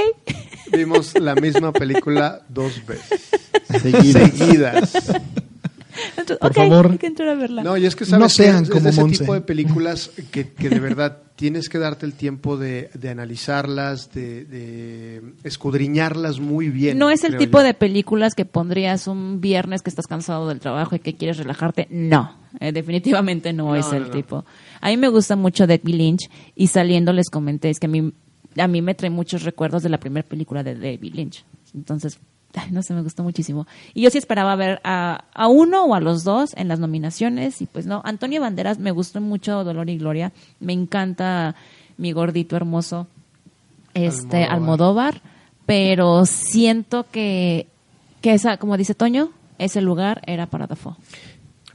Vimos 0.72 1.18
la 1.18 1.34
misma 1.34 1.72
película 1.72 2.42
dos 2.48 2.84
veces. 2.86 3.30
Seguidas. 3.82 4.30
Seguidas. 4.32 4.92
Entonces, 6.10 6.38
Por 6.38 6.50
ok, 6.50 6.56
favor. 6.56 6.88
hay 6.92 6.98
que 6.98 7.06
entrar 7.06 7.28
a 7.30 7.34
verla. 7.34 7.62
No, 7.62 7.76
y 7.76 7.86
es 7.86 7.96
que 7.96 8.04
sabes 8.04 8.20
No 8.22 8.28
sean 8.28 8.64
es 8.64 8.70
como 8.70 8.84
de 8.84 8.90
ese 8.90 9.04
tipo 9.04 9.34
de 9.34 9.40
películas 9.40 10.10
que, 10.30 10.52
que 10.52 10.68
de 10.68 10.78
verdad 10.80 11.18
tienes 11.36 11.68
que 11.68 11.78
darte 11.78 12.06
el 12.06 12.14
tiempo 12.14 12.56
de, 12.56 12.90
de 12.94 13.10
analizarlas, 13.10 14.12
de, 14.12 14.44
de 14.46 15.22
escudriñarlas 15.44 16.40
muy 16.40 16.70
bien. 16.70 16.98
no 16.98 17.10
es 17.10 17.24
el 17.24 17.36
tipo 17.36 17.58
yo. 17.58 17.64
de 17.64 17.74
películas 17.74 18.34
que 18.34 18.44
pondrías 18.44 19.06
un 19.06 19.40
viernes 19.40 19.82
que 19.82 19.90
estás 19.90 20.06
cansado 20.06 20.48
del 20.48 20.60
trabajo 20.60 20.96
y 20.96 20.98
que 21.00 21.14
quieres 21.16 21.36
relajarte. 21.38 21.88
No, 21.90 22.36
eh, 22.60 22.72
definitivamente 22.72 23.52
no, 23.52 23.66
No, 23.68 23.76
es 23.76 23.92
el 23.92 24.02
no, 24.02 24.06
no. 24.08 24.12
tipo. 24.14 24.44
A 24.80 24.88
mí 24.88 24.96
me 24.96 25.08
gusta 25.08 25.36
mucho 25.36 25.66
David 25.66 25.94
Lynch 25.94 26.30
y 26.54 26.68
saliendo 26.68 27.12
les 27.12 27.28
comenté 27.30 27.70
es 27.70 27.80
que 27.80 27.86
a 27.86 27.90
mí, 27.90 28.12
a 28.56 28.68
mí 28.68 28.82
me 28.82 28.94
trae 28.94 29.10
muchos 29.10 29.42
recuerdos 29.42 29.82
de 29.82 29.88
la 29.90 29.98
primera 29.98 30.26
película 30.26 30.62
de 30.62 30.74
David 30.74 31.14
Lynch. 31.14 31.44
Entonces, 31.74 32.18
ay, 32.56 32.70
no 32.72 32.82
sé, 32.82 32.94
me 32.94 33.02
gustó 33.02 33.22
muchísimo. 33.22 33.66
Y 33.94 34.02
yo 34.02 34.10
sí 34.10 34.18
esperaba 34.18 34.56
ver 34.56 34.80
a, 34.82 35.24
a 35.32 35.48
uno 35.48 35.84
o 35.84 35.94
a 35.94 36.00
los 36.00 36.24
dos 36.24 36.52
en 36.56 36.68
las 36.68 36.80
nominaciones 36.80 37.62
y 37.62 37.66
pues 37.66 37.86
no. 37.86 38.02
Antonio 38.04 38.40
Banderas 38.40 38.78
me 38.78 38.90
gustó 38.90 39.20
mucho 39.20 39.62
Dolor 39.62 39.88
y 39.88 39.98
Gloria. 39.98 40.32
Me 40.60 40.72
encanta 40.72 41.54
mi 41.96 42.12
gordito 42.12 42.56
hermoso 42.56 43.06
este 43.94 44.44
Almodóvar. 44.44 45.14
Almodóvar, 45.14 45.22
pero 45.64 46.26
siento 46.26 47.06
que, 47.10 47.66
que 48.20 48.34
esa, 48.34 48.56
como 48.56 48.76
dice 48.76 48.94
Toño, 48.94 49.30
ese 49.58 49.80
lugar 49.80 50.22
era 50.26 50.46
para 50.46 50.66
Dafoe. 50.66 50.94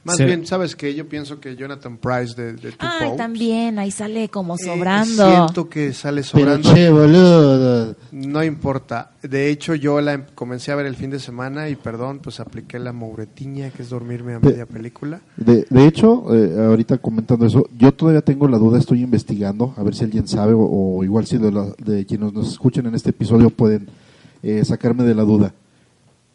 Más 0.04 0.18
Sí. 0.18 0.24
bien, 0.26 0.48
¿sabes 0.48 0.76
que 0.76 0.96
Yo 0.96 1.08
pienso 1.08 1.40
que 1.40 1.56
Jonathan 1.56 1.98
Price 1.98 2.34
de, 2.36 2.54
de 2.54 2.72
Two 2.72 2.78
Ay, 2.90 3.04
Popes, 3.04 3.18
también, 3.18 3.78
ahí 3.78 3.92
sale 3.92 4.30
como 4.30 4.56
eh, 4.56 4.58
sobrando. 4.66 5.30
siento 5.30 5.70
que 5.70 5.94
sale 5.94 6.24
Pero 6.34 6.40
sobrando. 6.58 6.74
che, 6.74 6.90
boludo. 6.90 7.96
No 8.12 8.44
importa. 8.44 9.12
De 9.22 9.50
hecho, 9.52 9.76
yo 9.76 10.02
la 10.02 10.14
em- 10.14 10.26
comencé 10.34 10.72
a 10.72 10.76
ver 10.76 10.88
el 10.88 10.96
fin 10.96 11.12
de 11.12 11.20
semana 11.20 11.70
y, 11.70 11.76
perdón, 11.76 12.18
pues 12.18 12.40
apliqué 12.40 12.80
la 12.80 12.94
mouretiña, 12.94 13.70
que 13.70 13.84
es 13.84 13.90
dormirme 13.90 14.34
a 14.34 14.40
Pe- 14.40 14.50
media 14.50 14.66
película. 14.66 15.22
De, 15.38 15.68
de 15.70 15.86
hecho, 15.86 16.34
eh, 16.36 16.66
ahorita 16.66 16.98
comentando 16.98 17.46
eso, 17.46 17.68
yo 17.78 17.92
todavía 17.94 18.22
tengo 18.22 18.48
la 18.48 18.58
duda, 18.58 18.80
estoy 18.80 19.04
investigando, 19.04 19.76
a 19.78 19.84
ver 19.84 19.94
si 19.94 20.04
alguien 20.04 20.28
sabe 20.28 20.54
o, 20.54 20.62
o 20.98 21.04
igual 21.04 21.28
si 21.28 21.38
de, 21.38 21.52
la- 21.52 21.74
de 21.78 22.08
quienes 22.08 22.34
nos 22.34 22.52
escuchen 22.52 22.88
en 22.88 22.96
este 22.96 23.12
episodio 23.12 23.52
pueden 23.52 23.88
eh, 24.42 24.66
sacarme 24.66 25.04
de 25.04 25.14
la 25.14 25.22
duda. 25.24 25.54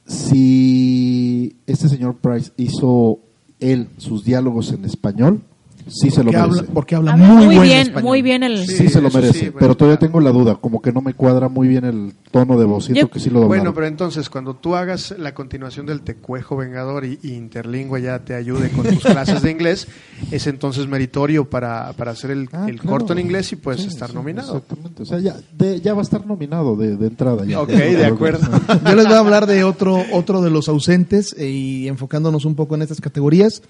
Si 0.07 1.57
este 1.67 1.89
señor 1.89 2.17
Price 2.17 2.53
hizo 2.57 3.19
él 3.61 3.89
sus 3.97 4.25
diálogos 4.25 4.73
en 4.73 4.85
español, 4.85 5.43
sí 5.87 6.11
se 6.11 6.19
lo 6.25 6.25
Porque 6.33 6.37
habla, 6.37 6.55
merece. 6.57 6.73
porque 6.73 6.95
habla 6.97 7.17
muy, 7.17 7.47
muy, 7.47 7.55
buen 7.57 7.63
bien, 7.69 7.81
español. 7.81 8.03
muy 8.05 8.23
bien 8.23 8.43
el... 8.43 8.67
Sí, 8.67 8.77
Sí, 8.77 8.89
se 8.89 9.01
lo 9.01 9.11
merece, 9.11 9.39
sí, 9.47 9.51
pero 9.59 9.77
todavía 9.77 9.99
claro. 9.99 10.13
tengo 10.13 10.21
la 10.21 10.31
duda, 10.33 10.57
como 10.57 10.83
que 10.83 10.93
no 10.93 11.01
me 11.01 11.15
cuadra 11.15 11.49
muy 11.49 11.69
bien 11.69 11.85
el 11.85 12.13
tono 12.31 12.59
de 12.59 12.65
voz, 12.65 12.85
siento 12.87 13.03
Yo- 13.03 13.11
que 13.11 13.21
sí 13.21 13.31
lo 13.31 13.41
doblaron. 13.41 13.49
Bueno, 13.49 13.75
pero 13.75 13.87
entonces, 13.87 14.29
cuando 14.31 14.55
tú 14.55 14.75
hagas 14.75 15.15
la 15.19 15.35
continuación 15.35 15.87
del 15.87 16.03
Tecuejo 16.03 16.57
Vengador 16.57 17.05
y, 17.05 17.19
y 17.23 17.33
Interlingua 17.35 17.99
ya 17.99 18.19
te 18.21 18.35
ayude 18.35 18.71
con 18.71 18.85
tus 18.87 19.03
clases 19.05 19.43
de 19.43 19.51
inglés, 19.51 19.89
es 20.31 20.47
entonces 20.47 20.87
meritorio 20.89 21.49
para, 21.49 21.93
para 21.95 22.11
hacer 22.13 22.31
el, 22.31 22.49
Ah, 22.53 22.67
el 22.69 22.81
claro. 22.81 22.99
corto 22.99 23.13
en 23.13 23.19
inglés 23.21 23.53
y 23.53 23.57
puedes 23.57 23.83
Sí, 23.83 23.89
estar 23.89 24.09
sí, 24.11 24.15
nominado. 24.15 24.57
Exactamente, 24.59 25.03
o 25.03 25.07
sea, 25.07 25.19
ya, 25.19 25.37
de- 25.57 25.81
ya 25.81 25.95
va 25.95 26.01
a 26.01 26.03
estar 26.03 26.27
nominado 26.27 26.77
de, 26.77 26.97
de 26.97 27.07
entrada. 27.07 27.45
Ya. 27.45 27.61
Ok, 27.61 27.69
de 27.71 28.05
acuerdo. 28.07 28.41
Yo 28.85 28.95
les 28.95 29.05
voy 29.07 29.15
a 29.15 29.19
hablar 29.19 29.47
de 29.47 29.65
otro, 29.65 30.03
otro 30.13 30.41
de 30.43 30.51
los 30.51 30.69
ausentes 30.69 31.35
eh, 31.39 31.49
y 31.49 31.89
enfocándonos 31.89 32.45
un 32.45 32.55
poco 32.55 32.75
en 32.75 32.83
estas 32.83 33.01
categorías. 33.01 33.63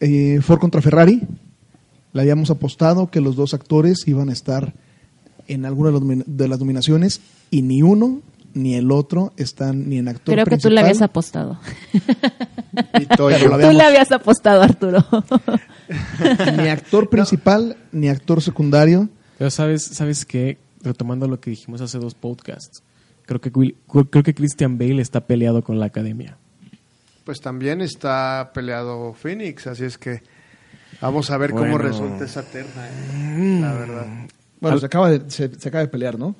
Eh, 0.00 0.40
Ford 0.42 0.58
contra 0.58 0.80
Ferrari. 0.82 1.22
Le 2.12 2.22
habíamos 2.22 2.50
apostado 2.50 3.10
que 3.10 3.20
los 3.20 3.36
dos 3.36 3.54
actores 3.54 4.06
iban 4.08 4.30
a 4.30 4.32
estar 4.32 4.74
en 5.46 5.64
alguna 5.64 5.90
de 6.26 6.48
las 6.48 6.58
nominaciones 6.58 7.20
y 7.50 7.62
ni 7.62 7.82
uno 7.82 8.20
ni 8.52 8.74
el 8.74 8.90
otro 8.90 9.32
están 9.36 9.88
ni 9.88 9.98
en 9.98 10.08
actor 10.08 10.34
Creo 10.34 10.44
que 10.46 10.58
tú 10.58 10.70
le 10.70 10.80
habías 10.80 11.02
apostado. 11.02 11.58
Y 11.92 13.06
Tú 13.16 13.28
le 13.28 13.82
habías 13.84 14.10
apostado, 14.10 14.62
Arturo. 14.62 15.04
ni 16.56 16.68
actor 16.68 17.08
principal 17.08 17.76
ni 17.92 18.08
actor 18.08 18.42
secundario. 18.42 19.08
Pero 19.38 19.50
sabes, 19.50 19.84
sabes 19.84 20.24
qué, 20.24 20.58
retomando 20.82 21.28
lo 21.28 21.40
que 21.40 21.50
dijimos 21.50 21.80
hace 21.80 21.98
dos 21.98 22.14
podcasts, 22.14 22.82
creo 23.24 23.40
que 23.40 23.52
Will- 23.52 23.76
creo 24.10 24.22
que 24.24 24.34
Christian 24.34 24.78
Bale 24.78 25.00
está 25.00 25.20
peleado 25.26 25.62
con 25.62 25.78
la 25.78 25.86
academia. 25.86 26.36
Pues 27.30 27.40
también 27.40 27.80
está 27.80 28.50
peleado 28.52 29.12
Phoenix, 29.12 29.68
así 29.68 29.84
es 29.84 29.98
que 29.98 30.20
vamos 31.00 31.30
a 31.30 31.38
ver 31.38 31.52
cómo 31.52 31.78
resulta 31.78 32.24
esa 32.24 32.42
terna, 32.42 32.88
¿eh? 32.88 33.58
la 33.60 33.72
verdad. 33.72 34.06
Bueno, 34.58 34.78
se 34.80 34.86
acaba, 34.86 35.10
de, 35.10 35.30
se, 35.30 35.54
se 35.54 35.68
acaba 35.68 35.82
de 35.84 35.88
pelear, 35.88 36.18
¿no? 36.18 36.34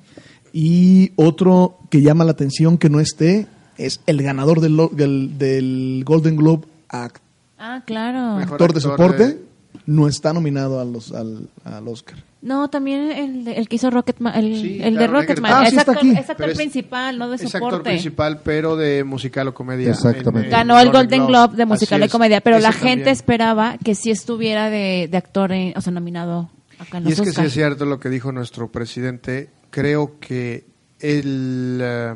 Y 0.51 1.13
otro 1.15 1.77
que 1.89 2.01
llama 2.01 2.25
la 2.25 2.31
atención 2.31 2.77
que 2.77 2.89
no 2.89 2.99
esté 2.99 3.47
es 3.77 4.01
el 4.05 4.21
ganador 4.21 4.59
del, 4.59 4.75
del, 4.91 5.37
del 5.37 6.03
Golden 6.05 6.35
Globe 6.35 6.67
act- 6.89 7.21
ah, 7.57 7.81
claro. 7.87 8.35
Mejor 8.35 8.53
actor 8.55 8.73
de 8.73 8.81
soporte. 8.81 9.27
de- 9.27 9.45
No 9.85 10.07
está 10.07 10.31
nominado 10.33 10.79
a 10.79 10.85
los, 10.85 11.11
al, 11.11 11.49
al 11.63 11.87
Oscar. 11.87 12.23
No, 12.41 12.69
también 12.69 13.11
el, 13.11 13.45
de- 13.45 13.53
el 13.53 13.67
que 13.69 13.75
hizo 13.75 13.89
Rocketman, 13.91 14.33
el, 14.35 14.59
Sí, 14.61 14.79
el 14.81 14.95
de 14.95 15.05
Rocketman. 15.07 15.51
Ah, 15.53 15.65
sí 15.69 15.75
es, 15.75 15.79
actor, 15.79 15.97
aquí. 15.97 16.09
es 16.11 16.17
actor 16.21 16.35
Pero 16.37 16.51
es- 16.53 16.57
principal, 16.57 17.17
no 17.17 17.29
de 17.29 17.35
Es 17.35 17.45
actor 17.45 17.61
soporte. 17.61 17.89
principal, 17.91 18.41
pero 18.43 18.75
de 18.75 19.03
musical 19.03 19.47
o 19.49 19.53
comedia. 19.53 19.89
Exactamente. 19.91 20.39
En- 20.39 20.45
en 20.45 20.51
Ganó 20.51 20.79
el 20.79 20.91
Golden 20.91 21.27
Globe 21.27 21.55
de 21.55 21.65
musical 21.65 22.03
y 22.03 22.09
comedia, 22.09 22.41
pero 22.41 22.57
Ese 22.57 22.63
la 22.63 22.71
gente 22.71 22.89
también. 22.89 23.07
esperaba 23.09 23.77
que 23.83 23.93
sí 23.95 24.09
estuviera 24.11 24.69
de, 24.69 25.07
de 25.11 25.17
actor, 25.17 25.51
en- 25.51 25.73
o 25.77 25.81
sea, 25.81 25.91
nominado 25.93 26.49
acá 26.79 26.97
en 26.97 27.03
Y 27.05 27.09
los 27.11 27.19
es 27.19 27.21
que 27.27 27.31
sí 27.41 27.47
es 27.47 27.53
cierto 27.53 27.85
lo 27.85 27.99
que 27.99 28.09
dijo 28.09 28.31
nuestro 28.31 28.71
presidente. 28.71 29.49
Creo 29.69 30.19
que 30.19 30.65
el, 30.99 31.79
eh, 31.81 32.15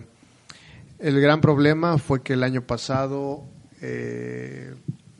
el 0.99 1.21
gran 1.21 1.39
problema 1.41 1.97
fue 1.99 2.21
que 2.23 2.33
el 2.33 2.41
año 2.43 2.61
pasado 2.63 3.43
eh, 3.81 4.73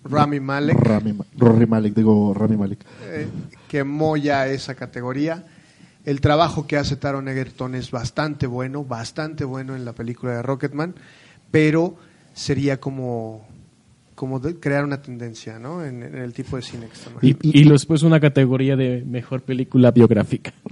Rami 0.06 0.40
Malek 0.40 0.78
Rami, 0.80 1.18
Rory 1.38 1.66
Malek, 1.66 1.94
digo 1.94 2.34
Rami 2.34 2.58
Malek. 2.58 2.80
eh, 3.06 3.28
quemó 3.68 4.18
ya 4.18 4.48
esa 4.48 4.76
categoría. 4.76 5.44
El 6.06 6.22
trabajo 6.22 6.68
que 6.68 6.78
hace 6.78 6.96
Taron 6.96 7.28
Egerton 7.28 7.74
es 7.74 7.90
bastante 7.90 8.46
bueno, 8.46 8.84
bastante 8.84 9.44
bueno 9.44 9.76
en 9.76 9.86
la 9.86 9.94
película 9.94 10.34
de 10.34 10.42
Rocketman, 10.44 10.94
pero 11.50 11.96
sería 12.36 12.80
como, 12.80 13.48
como 14.16 14.40
de- 14.40 14.58
crear 14.60 14.84
una 14.86 15.02
tendencia 15.02 15.60
¿no? 15.60 15.84
en, 15.84 16.02
en 16.02 16.16
el 16.16 16.34
tipo 16.34 16.56
de 16.56 16.62
cine 16.62 16.88
que 16.88 16.94
estamos 16.94 17.22
Y, 17.24 17.36
y 17.42 17.70
después 17.70 18.02
una 18.04 18.20
categoría 18.20 18.76
de 18.78 19.04
mejor 19.06 19.42
película 19.42 19.92
biográfica. 19.92 20.54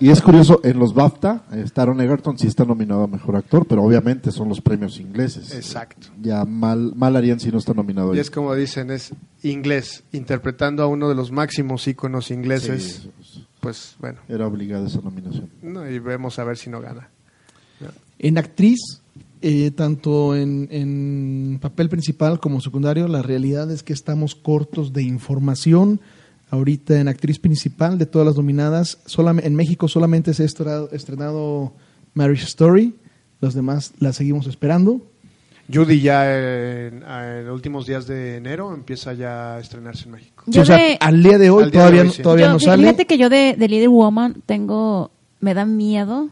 y, 0.00 0.06
y 0.06 0.10
es 0.10 0.20
curioso, 0.22 0.60
en 0.64 0.78
los 0.78 0.94
BAFTA, 0.94 1.44
Taron 1.72 2.00
Egerton 2.00 2.38
sí 2.38 2.46
está 2.46 2.64
nominado 2.64 3.02
a 3.04 3.06
Mejor 3.06 3.36
Actor, 3.36 3.66
pero 3.66 3.82
obviamente 3.82 4.30
son 4.32 4.48
los 4.48 4.60
premios 4.60 4.98
ingleses. 5.00 5.54
Exacto. 5.54 6.08
Ya 6.20 6.44
mal, 6.44 6.92
mal 6.94 7.16
harían 7.16 7.40
si 7.40 7.50
no 7.50 7.58
está 7.58 7.74
nominado. 7.74 8.12
Y 8.14 8.16
ahí. 8.16 8.20
es 8.20 8.30
como 8.30 8.54
dicen, 8.54 8.90
es 8.90 9.12
inglés, 9.42 10.04
interpretando 10.12 10.82
a 10.82 10.86
uno 10.86 11.08
de 11.08 11.14
los 11.14 11.30
máximos 11.32 11.86
íconos 11.86 12.30
ingleses, 12.30 13.08
Sí, 13.20 13.42
pues 13.60 13.96
bueno, 13.98 14.20
era 14.28 14.46
obligada 14.46 14.86
esa 14.86 15.00
nominación. 15.00 15.50
no, 15.62 15.88
y 15.88 15.98
vemos 15.98 16.38
a 16.38 16.44
ver 16.44 16.56
si 16.56 16.70
no 16.70 16.80
gana. 16.80 17.08
En 18.18 18.38
actriz, 18.38 18.78
eh, 19.42 19.70
tanto 19.70 20.34
en, 20.36 20.68
en 20.70 21.58
papel 21.60 21.88
principal 21.88 22.40
como 22.40 22.60
secundario, 22.60 23.06
la 23.08 23.22
realidad 23.22 23.70
es 23.70 23.82
que 23.82 23.92
estamos 23.92 24.34
cortos 24.34 24.92
de 24.92 25.02
información. 25.02 26.00
Ahorita 26.50 27.00
en 27.00 27.08
actriz 27.08 27.38
principal 27.40 27.98
de 27.98 28.06
todas 28.06 28.24
las 28.26 28.36
nominadas, 28.36 28.98
en 29.42 29.54
México 29.56 29.88
solamente 29.88 30.32
se 30.32 30.44
ha 30.44 30.46
estrenado, 30.46 30.88
estrenado 30.92 31.72
Marriage 32.14 32.44
Story, 32.44 32.94
los 33.40 33.52
demás 33.54 33.92
la 33.98 34.12
seguimos 34.12 34.46
esperando. 34.46 35.00
Judy 35.72 36.00
ya 36.00 36.30
en, 36.86 37.02
en 37.02 37.46
los 37.46 37.52
últimos 37.54 37.86
días 37.86 38.06
de 38.06 38.36
enero 38.36 38.72
empieza 38.72 39.12
ya 39.14 39.56
a 39.56 39.60
estrenarse 39.60 40.04
en 40.04 40.12
México. 40.12 40.44
Sí, 40.48 40.60
o 40.60 40.64
sea, 40.64 40.76
de- 40.76 40.96
al 41.00 41.20
día 41.20 41.38
de 41.38 41.50
hoy 41.50 41.64
de 41.64 41.70
todavía, 41.72 42.02
hoy, 42.02 42.06
no- 42.06 42.12
sí. 42.12 42.22
todavía 42.22 42.46
Yo, 42.46 42.52
no 42.52 42.60
sale. 42.60 42.82
Fíjate 42.84 43.06
que 43.06 43.18
yo 43.18 43.28
de, 43.28 43.56
de 43.58 43.68
Little 43.68 43.88
Woman 43.88 44.42
tengo, 44.46 45.10
me 45.40 45.52
da 45.54 45.66
miedo 45.66 46.30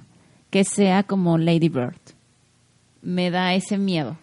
que 0.50 0.62
sea 0.62 1.02
como 1.02 1.36
Lady 1.38 1.68
Bird. 1.68 1.96
Me 3.04 3.30
da 3.30 3.54
ese 3.54 3.78
miedo. 3.78 4.16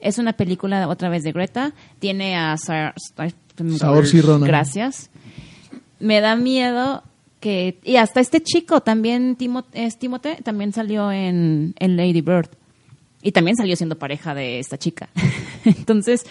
Es 0.00 0.18
una 0.18 0.34
película 0.34 0.86
otra 0.88 1.08
vez 1.08 1.22
de 1.22 1.32
Greta. 1.32 1.72
Tiene 1.98 2.36
a 2.36 2.56
Ronan. 4.22 4.46
Gracias. 4.46 5.10
Me 5.98 6.20
da 6.20 6.36
miedo 6.36 7.02
que 7.40 7.78
y 7.84 7.96
hasta 7.96 8.20
este 8.20 8.42
chico 8.42 8.82
también 8.82 9.36
Timo, 9.36 9.64
es 9.72 9.98
Timote 9.98 10.36
también 10.42 10.72
salió 10.72 11.10
en, 11.10 11.74
en 11.78 11.96
Lady 11.96 12.20
Bird 12.20 12.50
y 13.22 13.32
también 13.32 13.56
salió 13.56 13.74
siendo 13.76 13.98
pareja 13.98 14.34
de 14.34 14.58
esta 14.58 14.78
chica. 14.78 15.08
Entonces 15.64 16.24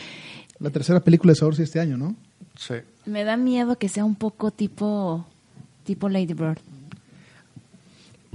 La 0.59 0.69
tercera 0.69 0.99
película 0.99 1.31
de 1.31 1.35
Saoirse 1.35 1.63
este 1.63 1.79
año, 1.79 1.97
¿no? 1.97 2.15
Sí. 2.55 2.75
me 3.05 3.23
da 3.23 3.37
miedo 3.37 3.77
que 3.77 3.89
sea 3.89 4.05
un 4.05 4.15
poco 4.15 4.51
tipo 4.51 5.25
tipo 5.83 6.09
Lady 6.09 6.33
Bird. 6.33 6.59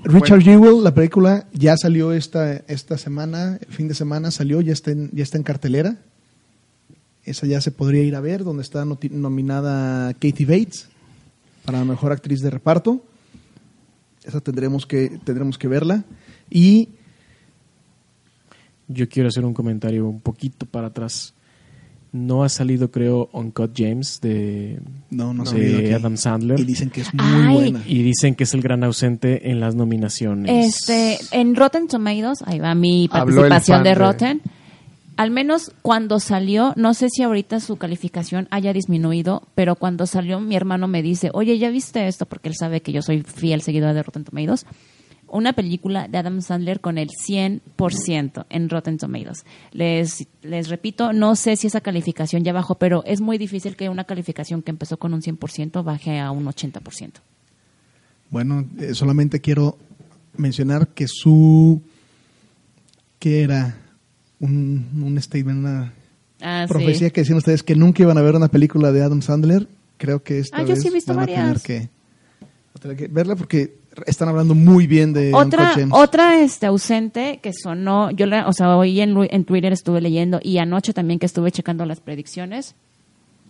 Richard 0.04 0.42
Jewell, 0.42 0.84
la 0.84 0.94
película 0.94 1.46
ya 1.52 1.76
salió 1.76 2.12
esta, 2.12 2.56
esta 2.68 2.98
semana, 2.98 3.58
el 3.66 3.72
fin 3.72 3.88
de 3.88 3.94
semana 3.94 4.30
salió, 4.30 4.60
ya 4.60 4.72
está, 4.72 4.90
en, 4.90 5.10
ya 5.12 5.22
está 5.22 5.38
en 5.38 5.44
cartelera. 5.44 5.96
Esa 7.24 7.46
ya 7.46 7.60
se 7.62 7.70
podría 7.70 8.02
ir 8.02 8.14
a 8.14 8.20
ver, 8.20 8.44
donde 8.44 8.62
está 8.62 8.84
nominada 8.84 10.12
Katie 10.12 10.44
Bates 10.44 10.88
para 11.64 11.78
la 11.78 11.84
mejor 11.86 12.12
actriz 12.12 12.42
de 12.42 12.50
reparto. 12.50 13.02
Esa 14.24 14.40
tendremos 14.40 14.84
que, 14.84 15.18
tendremos 15.24 15.56
que 15.56 15.68
verla. 15.68 16.04
Y 16.50 16.90
Yo 18.88 19.08
quiero 19.08 19.30
hacer 19.30 19.44
un 19.46 19.54
comentario 19.54 20.06
un 20.06 20.20
poquito 20.20 20.66
para 20.66 20.88
atrás. 20.88 21.32
No 22.14 22.44
ha 22.44 22.48
salido, 22.48 22.92
creo, 22.92 23.28
Uncut 23.32 23.72
James 23.76 24.20
de, 24.20 24.78
no, 25.10 25.34
no 25.34 25.42
de. 25.42 25.92
Adam 25.94 26.16
Sandler. 26.16 26.60
Y 26.60 26.64
dicen 26.64 26.88
que 26.88 27.00
es 27.00 27.12
muy 27.12 27.24
Ay. 27.26 27.54
buena. 27.54 27.82
Y 27.88 28.04
dicen 28.04 28.36
que 28.36 28.44
es 28.44 28.54
el 28.54 28.62
gran 28.62 28.84
ausente 28.84 29.50
en 29.50 29.58
las 29.58 29.74
nominaciones. 29.74 30.68
Este, 30.68 31.18
en 31.32 31.56
Rotten 31.56 31.88
Tomatoes, 31.88 32.38
ahí 32.46 32.60
va 32.60 32.72
mi 32.76 33.08
participación 33.08 33.82
de- 33.82 33.96
Rotten. 33.96 34.42
Al 35.16 35.32
menos 35.32 35.72
cuando 35.82 36.20
salió, 36.20 36.72
no 36.76 36.94
sé 36.94 37.08
si 37.10 37.24
ahorita 37.24 37.58
su 37.58 37.78
calificación 37.78 38.46
haya 38.52 38.72
disminuido, 38.72 39.42
pero 39.56 39.74
cuando 39.74 40.06
salió 40.06 40.38
mi 40.38 40.54
hermano 40.54 40.86
me 40.86 41.02
dice, 41.02 41.30
oye, 41.32 41.58
¿ya 41.58 41.70
viste 41.70 42.06
esto? 42.06 42.26
Porque 42.26 42.48
él 42.48 42.54
sabe 42.56 42.80
que 42.80 42.92
yo 42.92 43.02
soy 43.02 43.22
fiel 43.22 43.60
seguidora 43.60 43.92
de 43.92 44.04
Rotten 44.04 44.22
Tomatoes. 44.22 44.66
Una 45.36 45.52
película 45.52 46.06
de 46.08 46.16
Adam 46.18 46.40
Sandler 46.40 46.80
con 46.80 46.96
el 46.96 47.08
100% 47.10 48.46
en 48.48 48.68
Rotten 48.68 48.98
Tomatoes. 48.98 49.44
Les, 49.72 50.26
les 50.42 50.68
repito, 50.68 51.12
no 51.12 51.34
sé 51.36 51.56
si 51.56 51.66
esa 51.66 51.80
calificación 51.80 52.44
ya 52.44 52.52
bajó, 52.52 52.76
pero 52.76 53.02
es 53.04 53.20
muy 53.20 53.36
difícil 53.36 53.74
que 53.76 53.88
una 53.88 54.04
calificación 54.04 54.62
que 54.62 54.70
empezó 54.70 54.96
con 54.96 55.12
un 55.12 55.22
100% 55.22 55.82
baje 55.82 56.20
a 56.20 56.30
un 56.30 56.44
80%. 56.46 57.12
Bueno, 58.30 58.64
eh, 58.78 58.94
solamente 58.94 59.40
quiero 59.40 59.76
mencionar 60.36 60.88
que 60.88 61.06
su... 61.08 61.82
que 63.18 63.42
era 63.42 63.76
un, 64.40 64.86
un 65.02 65.20
statement, 65.20 65.58
una 65.60 65.92
Ah, 66.40 66.64
sí. 66.66 66.72
profecía 66.72 67.10
que 67.10 67.22
decían 67.22 67.38
ustedes 67.38 67.62
que 67.62 67.74
nunca 67.74 68.02
iban 68.02 68.18
a 68.18 68.22
ver 68.22 68.34
una 68.34 68.48
película 68.48 68.92
de 68.92 69.02
Adam 69.02 69.22
Sandler. 69.22 69.66
Creo 69.96 70.22
que 70.22 70.40
esta 70.40 70.58
Ah, 70.58 70.62
yo 70.62 70.68
vez 70.74 70.82
sí 70.82 70.88
he 70.88 70.90
visto 70.90 71.14
van 71.14 71.28
a 71.30 71.32
varias. 71.32 71.62
que, 71.62 71.78
van 71.78 72.48
a 72.74 72.78
tener 72.80 72.96
que 72.98 73.08
verla 73.08 73.34
porque 73.36 73.78
están 74.06 74.28
hablando 74.28 74.54
muy 74.54 74.86
bien 74.86 75.12
de 75.12 75.32
otra 75.34 75.74
otra 75.90 76.40
este 76.40 76.66
ausente 76.66 77.40
que 77.42 77.52
sonó 77.52 78.10
yo 78.10 78.26
la, 78.26 78.46
o 78.48 78.52
sea 78.52 78.76
hoy 78.76 79.00
en, 79.00 79.44
Twitter 79.44 79.72
estuve 79.72 80.00
leyendo 80.00 80.40
y 80.42 80.58
anoche 80.58 80.92
también 80.92 81.18
que 81.18 81.26
estuve 81.26 81.50
checando 81.52 81.84
las 81.86 82.00
predicciones 82.00 82.74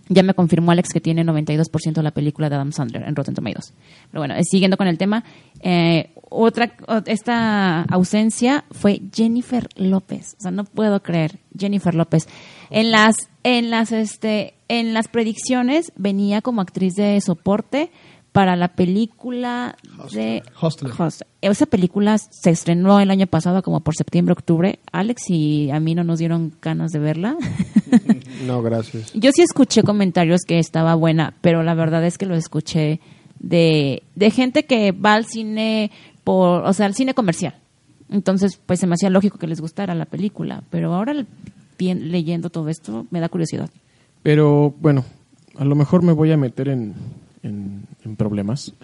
ya 0.08 0.22
me 0.22 0.34
confirmó 0.34 0.72
Alex 0.72 0.90
que 0.92 1.00
tiene 1.00 1.24
92% 1.24 1.94
de 1.94 2.02
la 2.02 2.10
película 2.10 2.50
de 2.50 2.56
Adam 2.56 2.72
Sandler 2.72 3.04
en 3.04 3.16
Rotten 3.16 3.34
Tomatoes. 3.34 3.72
Pero 4.10 4.20
bueno 4.20 4.34
eh, 4.34 4.42
siguiendo 4.44 4.76
con 4.76 4.86
el 4.86 4.98
tema 4.98 5.24
eh, 5.60 6.10
otra 6.28 6.74
esta 7.06 7.82
ausencia 7.82 8.64
fue 8.70 9.00
Jennifer 9.14 9.68
López. 9.76 10.36
O 10.38 10.42
sea 10.42 10.50
no 10.50 10.64
puedo 10.64 11.02
creer 11.02 11.38
Jennifer 11.58 11.94
López. 11.94 12.28
En 12.70 12.90
las 12.90 13.16
en 13.44 13.70
las 13.70 13.92
este 13.92 14.54
en 14.68 14.94
las 14.94 15.08
predicciones 15.08 15.92
venía 15.96 16.42
como 16.42 16.60
actriz 16.60 16.94
de 16.94 17.20
soporte 17.20 17.90
para 18.34 18.56
la 18.56 18.66
película 18.68 19.76
de 20.12 20.42
Hostler. 20.60 20.92
Hostler. 20.98 21.28
Esa 21.40 21.66
película 21.66 22.18
se 22.18 22.50
estrenó 22.50 22.98
el 22.98 23.12
año 23.12 23.28
pasado 23.28 23.62
como 23.62 23.78
por 23.78 23.94
septiembre, 23.94 24.32
octubre. 24.32 24.80
Alex 24.90 25.30
y 25.30 25.70
a 25.70 25.78
mí 25.78 25.94
no 25.94 26.02
nos 26.02 26.18
dieron 26.18 26.52
ganas 26.60 26.90
de 26.90 26.98
verla. 26.98 27.36
No, 28.46 28.60
gracias. 28.60 29.12
Yo 29.14 29.30
sí 29.32 29.42
escuché 29.42 29.82
comentarios 29.84 30.40
que 30.46 30.58
estaba 30.58 30.96
buena, 30.96 31.34
pero 31.40 31.62
la 31.62 31.74
verdad 31.74 32.04
es 32.04 32.18
que 32.18 32.26
lo 32.26 32.34
escuché 32.34 33.00
de, 33.38 34.02
de 34.16 34.30
gente 34.32 34.64
que 34.64 34.90
va 34.92 35.14
al 35.14 35.24
cine 35.26 35.90
por, 36.24 36.64
o 36.64 36.72
sea, 36.72 36.86
al 36.86 36.94
cine 36.94 37.14
comercial. 37.14 37.54
Entonces, 38.10 38.60
pues 38.66 38.80
se 38.80 38.86
me 38.88 38.94
hacía 38.94 39.08
lógico 39.10 39.38
que 39.38 39.46
les 39.46 39.60
gustara 39.60 39.94
la 39.94 40.04
película, 40.06 40.62
pero 40.70 40.92
ahora 40.92 41.14
bien- 41.78 42.10
leyendo 42.10 42.50
todo 42.50 42.68
esto 42.68 43.06
me 43.10 43.20
da 43.20 43.28
curiosidad. 43.28 43.70
Pero 44.24 44.74
bueno, 44.80 45.04
a 45.56 45.64
lo 45.64 45.74
mejor 45.76 46.02
me 46.02 46.12
voy 46.12 46.32
a 46.32 46.36
meter 46.36 46.68
en, 46.68 46.94
en- 47.44 47.73
problemas. 48.16 48.74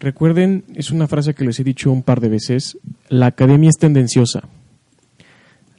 Recuerden, 0.00 0.64
es 0.74 0.90
una 0.90 1.06
frase 1.06 1.34
que 1.34 1.44
les 1.44 1.60
he 1.60 1.64
dicho 1.64 1.92
un 1.92 2.02
par 2.02 2.20
de 2.20 2.28
veces, 2.28 2.76
la 3.08 3.26
academia 3.26 3.68
es 3.70 3.78
tendenciosa. 3.78 4.42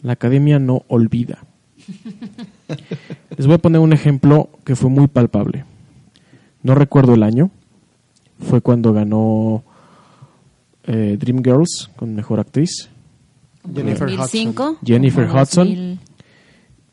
La 0.01 0.13
academia 0.13 0.59
no 0.59 0.83
olvida. 0.87 1.43
Les 3.37 3.45
voy 3.45 3.55
a 3.55 3.57
poner 3.57 3.81
un 3.81 3.91
ejemplo 3.93 4.49
que 4.63 4.75
fue 4.75 4.89
muy 4.89 5.07
palpable. 5.07 5.65
No 6.61 6.75
recuerdo 6.75 7.13
el 7.15 7.23
año. 7.23 7.51
Fue 8.39 8.61
cuando 8.61 8.93
ganó 8.93 9.63
eh, 10.85 11.17
Dreamgirls 11.19 11.91
con 11.95 12.15
mejor 12.15 12.39
actriz. 12.39 12.89
Jennifer 13.73 14.09
2005. 14.09 14.77
Jennifer 14.85 15.27
como 15.27 15.41
Hudson. 15.41 15.67
2000 15.67 15.99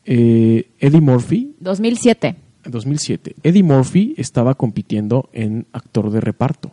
Eh, 0.05 0.69
Eddie 0.79 1.01
Murphy 1.01 1.55
2007. 1.59 2.35
2007. 2.65 3.35
Eddie 3.43 3.63
Murphy 3.63 4.13
estaba 4.17 4.55
compitiendo 4.55 5.29
en 5.33 5.65
actor 5.73 6.11
de 6.11 6.21
reparto. 6.21 6.71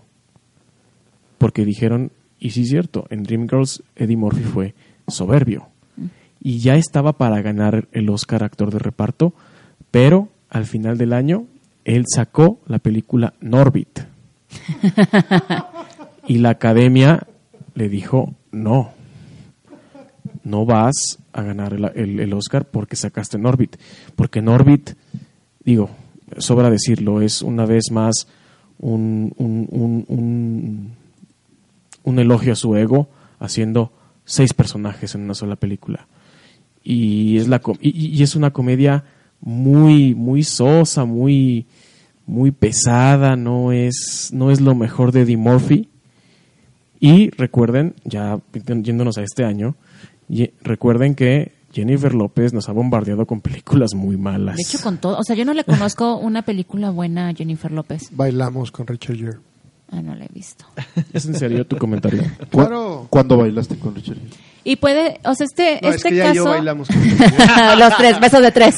Porque 1.38 1.64
dijeron, 1.64 2.10
y 2.40 2.50
sí 2.50 2.62
es 2.62 2.68
cierto, 2.68 3.06
en 3.10 3.22
Dreamgirls 3.22 3.82
Eddie 3.96 4.16
Murphy 4.16 4.42
fue 4.42 4.74
soberbio. 5.06 5.68
Y 6.40 6.58
ya 6.58 6.76
estaba 6.76 7.14
para 7.14 7.40
ganar 7.42 7.88
el 7.92 8.08
Oscar 8.10 8.44
actor 8.44 8.70
de 8.72 8.78
reparto, 8.78 9.32
pero 9.90 10.28
al 10.50 10.66
final 10.66 10.96
del 10.98 11.12
año 11.12 11.46
él 11.84 12.04
sacó 12.06 12.60
la 12.66 12.78
película 12.78 13.34
Norbit. 13.40 14.00
y 16.26 16.38
la 16.38 16.50
academia 16.50 17.26
le 17.74 17.88
dijo, 17.88 18.34
no, 18.52 18.90
no 20.44 20.64
vas 20.66 21.18
a 21.32 21.42
ganar 21.42 21.72
el, 21.74 21.84
el- 21.94 22.20
el 22.20 22.32
Oscar 22.32 22.64
porque 22.66 22.96
sacaste 22.96 23.38
Norbit. 23.38 23.76
Porque 24.16 24.42
Norbit, 24.42 24.90
digo, 25.68 25.90
sobra 26.38 26.70
decirlo, 26.70 27.20
es 27.20 27.42
una 27.42 27.66
vez 27.66 27.90
más 27.90 28.26
un, 28.78 29.34
un, 32.04 32.18
elogio 32.18 32.54
a 32.54 32.56
su 32.56 32.74
ego 32.74 33.10
haciendo 33.38 33.92
seis 34.24 34.54
personajes 34.54 35.14
en 35.14 35.20
una 35.24 35.34
sola 35.34 35.56
película. 35.56 36.08
Y 36.82 37.36
es, 37.36 37.48
la, 37.48 37.60
y, 37.82 38.22
es 38.22 38.34
una 38.34 38.50
comedia 38.50 39.04
muy, 39.42 40.14
muy 40.14 40.42
sosa, 40.42 41.04
muy, 41.04 41.66
muy 42.26 42.50
pesada, 42.50 43.36
no 43.36 43.70
es, 43.70 44.30
no 44.32 44.50
es 44.50 44.62
lo 44.62 44.74
mejor 44.74 45.12
de 45.12 45.20
Eddie 45.22 45.36
Murphy. 45.36 45.90
Y 46.98 47.28
recuerden, 47.32 47.94
ya 48.04 48.40
yéndonos 48.64 49.18
a 49.18 49.22
este 49.22 49.44
año, 49.44 49.76
recuerden 50.62 51.14
que 51.14 51.57
Jennifer 51.72 52.14
López 52.14 52.52
nos 52.52 52.68
ha 52.68 52.72
bombardeado 52.72 53.26
con 53.26 53.40
películas 53.40 53.94
muy 53.94 54.16
malas. 54.16 54.56
De 54.56 54.62
hecho, 54.62 54.78
con 54.82 54.96
todo. 54.98 55.18
O 55.18 55.22
sea, 55.24 55.36
yo 55.36 55.44
no 55.44 55.52
le 55.54 55.64
conozco 55.64 56.16
una 56.16 56.42
película 56.42 56.90
buena 56.90 57.28
a 57.28 57.34
Jennifer 57.34 57.70
López. 57.70 58.08
Bailamos 58.12 58.70
con 58.70 58.86
Richard 58.86 59.16
Gere. 59.16 59.38
Ah, 59.90 60.02
no 60.02 60.14
la 60.14 60.24
he 60.24 60.28
visto. 60.32 60.64
¿Es 61.12 61.26
en 61.26 61.34
serio 61.34 61.66
tu 61.66 61.76
comentario? 61.76 62.22
¿Cu- 62.50 62.58
Claro. 62.58 63.06
¿Cuándo 63.10 63.36
bailaste 63.38 63.76
con 63.78 63.94
Richard? 63.94 64.16
Gere? 64.16 64.30
Y 64.64 64.76
puede, 64.76 65.18
o 65.24 65.34
sea, 65.34 65.46
este, 65.46 65.78
No, 65.82 65.88
es 65.88 65.96
este 65.96 66.10
que 66.10 66.16
ya 66.16 66.22
caso. 66.24 66.34
yo 66.34 66.44
bailamos 66.44 66.88
con. 66.88 66.96
Los 67.78 67.96
tres, 67.96 68.20
besos 68.20 68.42
de 68.42 68.50
tres. 68.52 68.74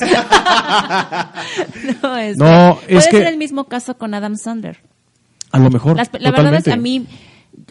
no, 2.03 2.17
este, 2.17 2.45
No, 2.45 2.73
es 2.73 2.79
puede 2.87 3.11
que- 3.11 3.19
ser 3.19 3.27
el 3.27 3.37
mismo 3.39 3.65
caso 3.65 3.97
con 3.97 4.15
Adam 4.15 4.37
Sandler. 4.37 4.79
A 5.53 5.59
lo 5.59 5.71
mejor. 5.71 5.97
Las- 5.97 6.11
la 6.19 6.31
verdad 6.31 6.55
es 6.55 6.65
que 6.65 6.73
a 6.73 6.77
mí, 6.77 7.07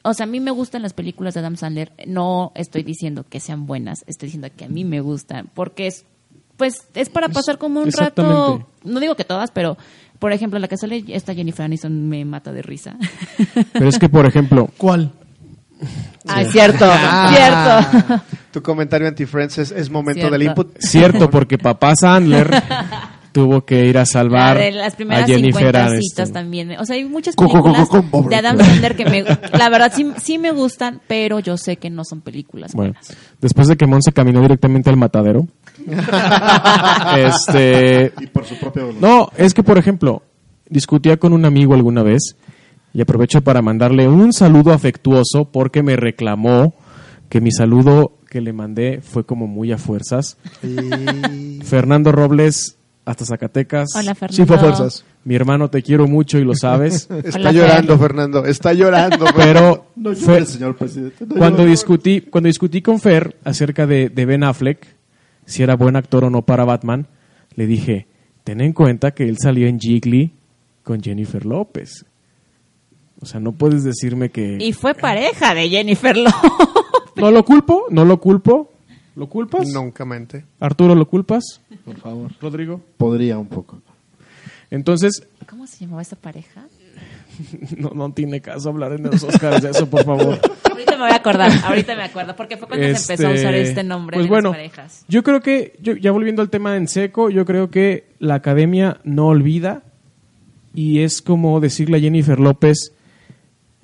o 0.03 0.13
sea, 0.13 0.23
a 0.25 0.27
mí 0.27 0.39
me 0.39 0.51
gustan 0.51 0.81
las 0.81 0.93
películas 0.93 1.33
de 1.33 1.41
Adam 1.41 1.55
Sandler. 1.55 1.91
No 2.07 2.51
estoy 2.55 2.83
diciendo 2.83 3.25
que 3.27 3.39
sean 3.39 3.65
buenas, 3.65 4.03
estoy 4.07 4.27
diciendo 4.27 4.49
que 4.55 4.65
a 4.65 4.69
mí 4.69 4.85
me 4.85 5.01
gustan, 5.01 5.49
porque 5.53 5.87
es, 5.87 6.05
pues, 6.57 6.87
es 6.93 7.09
para 7.09 7.29
pasar 7.29 7.57
como 7.57 7.81
un 7.81 7.91
rato. 7.91 8.67
No 8.83 8.99
digo 8.99 9.15
que 9.15 9.23
todas, 9.23 9.51
pero 9.51 9.77
por 10.19 10.33
ejemplo, 10.33 10.59
la 10.59 10.67
que 10.67 10.77
sale 10.77 11.03
esta 11.07 11.33
Jennifer 11.33 11.65
Aniston 11.65 12.09
me 12.09 12.25
mata 12.25 12.51
de 12.51 12.61
risa. 12.61 12.97
Pero 13.71 13.87
es 13.87 13.97
que, 13.97 14.09
por 14.09 14.27
ejemplo, 14.27 14.69
¿Cuál? 14.77 15.13
ah, 16.27 16.41
es 16.41 16.51
cierto, 16.51 16.85
cierto. 17.33 18.23
Tu 18.51 18.61
comentario 18.61 19.07
anti-Friends 19.07 19.57
es, 19.59 19.71
es 19.71 19.89
momento 19.89 20.19
Cierto. 20.19 20.33
del 20.33 20.43
input. 20.43 20.77
cierto, 20.79 21.29
porque 21.29 21.57
papá 21.57 21.93
Sandler 21.95 22.49
tuvo 23.31 23.65
que 23.65 23.85
ir 23.85 23.97
a 23.97 24.01
La 24.01 24.05
salvar 24.05 24.57
de 24.57 24.71
las 24.71 24.93
a 24.93 24.97
primeras 24.97 25.25
Jennifer 25.27 25.53
50 25.61 25.79
Aniston. 25.85 26.01
citas 26.01 26.31
también. 26.31 26.71
O 26.79 26.85
sea, 26.85 26.95
hay 26.95 27.05
muchas 27.05 27.35
Co- 27.35 27.45
co- 27.47 27.61
co- 27.61 27.71
películas 27.73 27.89
co- 28.11 28.27
de 28.29 28.35
Adam 28.35 28.57
Sandler 28.57 28.95
que 28.95 29.05
me, 29.05 29.23
la 29.57 29.69
verdad 29.69 29.91
sí, 29.95 30.11
sí 30.21 30.37
me 30.37 30.51
gustan, 30.51 31.01
pero 31.07 31.39
yo 31.39 31.57
sé 31.57 31.77
que 31.77 31.89
no 31.89 32.03
son 32.05 32.21
películas 32.21 32.73
Bueno, 32.73 32.93
buenas. 32.93 33.15
después 33.39 33.67
de 33.67 33.77
que 33.77 33.85
Monse 33.87 34.11
caminó 34.11 34.41
directamente 34.41 34.89
al 34.89 34.97
matadero. 34.97 35.47
este, 37.17 38.13
Y 38.19 38.27
por 38.27 38.45
su 38.45 38.55
propia 38.57 38.83
voluntad. 38.83 39.07
no, 39.07 39.29
es 39.37 39.53
que 39.53 39.63
por 39.63 39.77
ejemplo, 39.77 40.23
discutía 40.69 41.17
con 41.17 41.33
un 41.33 41.45
amigo 41.45 41.73
alguna 41.73 42.03
vez 42.03 42.35
y 42.93 43.01
aprovecho 43.01 43.41
para 43.41 43.61
mandarle 43.61 44.07
un 44.07 44.33
saludo 44.33 44.73
afectuoso 44.73 45.45
porque 45.45 45.83
me 45.83 45.95
reclamó 45.95 46.73
que 47.29 47.41
mi 47.41 47.51
saludo 47.51 48.13
que 48.29 48.41
le 48.41 48.53
mandé 48.53 49.01
fue 49.01 49.23
como 49.25 49.45
muy 49.47 49.71
a 49.71 49.77
fuerzas. 49.77 50.37
Fernando 51.63 52.11
Robles 52.11 52.77
hasta 53.09 53.25
Zacatecas. 53.25 53.89
Hola, 53.95 54.13
Fernando. 54.13 54.53
A 54.53 54.57
fuerzas. 54.59 55.05
Mi 55.23 55.35
hermano 55.35 55.69
te 55.69 55.81
quiero 55.81 56.07
mucho 56.07 56.37
y 56.37 56.43
lo 56.43 56.53
sabes, 56.55 57.09
Está 57.23 57.39
Hola, 57.39 57.51
llorando, 57.51 57.97
Fer. 57.97 58.07
Fernando. 58.07 58.45
Está 58.45 58.73
llorando. 58.73 59.25
pero 59.35 59.85
No 59.95 60.13
llores, 60.13 60.49
señor 60.49 60.75
presidente. 60.77 61.25
no 61.25 61.35
cuando 61.35 61.59
llores. 61.59 61.71
discutí 61.79 62.21
cuando 62.21 62.47
discutí 62.47 62.81
con 62.81 62.99
Fer 62.99 63.35
acerca 63.43 63.87
de, 63.87 64.09
de 64.09 64.25
Ben 64.25 64.43
Affleck 64.43 64.85
si 65.45 65.63
era 65.63 65.75
buen 65.75 65.95
actor 65.95 66.23
o 66.25 66.29
no 66.29 66.43
para 66.43 66.63
Batman 66.65 67.07
le 67.55 67.65
dije 67.65 68.05
ten 68.43 68.61
en 68.61 68.73
cuenta 68.73 69.11
que 69.11 69.27
él 69.27 69.37
salió 69.39 69.67
en 69.67 69.79
Jiggly 69.79 70.31
con 70.83 71.01
Jennifer 71.01 71.43
López 71.45 72.05
o 73.19 73.25
sea 73.25 73.39
no 73.39 73.53
puedes 73.53 73.83
decirme 73.83 74.29
que 74.29 74.57
Y 74.61 74.73
fue 74.73 74.93
pareja 74.93 75.55
de 75.55 75.67
Jennifer 75.69 76.15
López. 76.15 76.51
no 77.15 77.31
lo 77.31 77.43
culpo 77.43 77.85
no 77.89 78.05
lo 78.05 78.19
culpo 78.19 78.71
lo 79.19 79.27
culpas 79.27 79.67
Nunca 79.67 80.05
mente. 80.05 80.45
Arturo 80.59 80.95
lo 80.95 81.05
culpas 81.07 81.61
Por 81.83 81.97
favor. 81.97 82.31
Rodrigo 82.41 82.81
Podría 82.97 83.37
un 83.37 83.47
poco. 83.47 83.81
entonces 84.71 85.27
¿Cómo 85.47 85.67
se 85.67 85.79
llamaba 85.79 86.01
esa 86.01 86.15
pareja? 86.15 86.65
no, 87.77 87.89
no 87.89 88.11
tiene 88.13 88.41
caso 88.41 88.69
hablar 88.69 88.93
en 88.93 89.03
los 89.03 89.21
Oscars 89.23 89.61
de 89.61 89.71
eso 89.71 89.89
por 89.89 90.03
favor 90.05 90.39
Ahorita 90.69 90.91
me 90.93 91.03
voy 91.03 91.11
a 91.11 91.15
acordar, 91.15 91.51
ahorita 91.65 91.95
me 91.95 92.03
acuerdo, 92.03 92.35
porque 92.37 92.55
fue 92.55 92.67
cuando 92.67 92.85
se 92.85 93.13
empezó 93.13 93.27
a 93.27 93.31
usar 93.31 93.53
Este, 93.53 93.69
este 93.69 93.83
nombre 93.83 94.15
pues 94.15 94.25
de 94.25 94.29
bueno, 94.29 94.49
las 94.51 94.57
parejas. 94.57 95.05
Yo 95.09 95.23
creo 95.23 95.41
que, 95.41 95.73
yo, 95.81 95.93
ya 95.97 96.11
volviendo 96.11 96.41
al 96.41 96.49
tema 96.49 96.77
en 96.77 96.87
seco, 96.87 97.29
yo 97.29 97.43
creo 97.45 97.69
que 97.69 98.05
la 98.19 98.35
academia 98.35 99.01
no 99.03 99.27
olvida 99.27 99.83
y 100.73 101.01
es 101.01 101.21
como 101.21 101.59
decirle 101.59 101.97
a 101.97 101.99
Jennifer 101.99 102.39
López, 102.39 102.93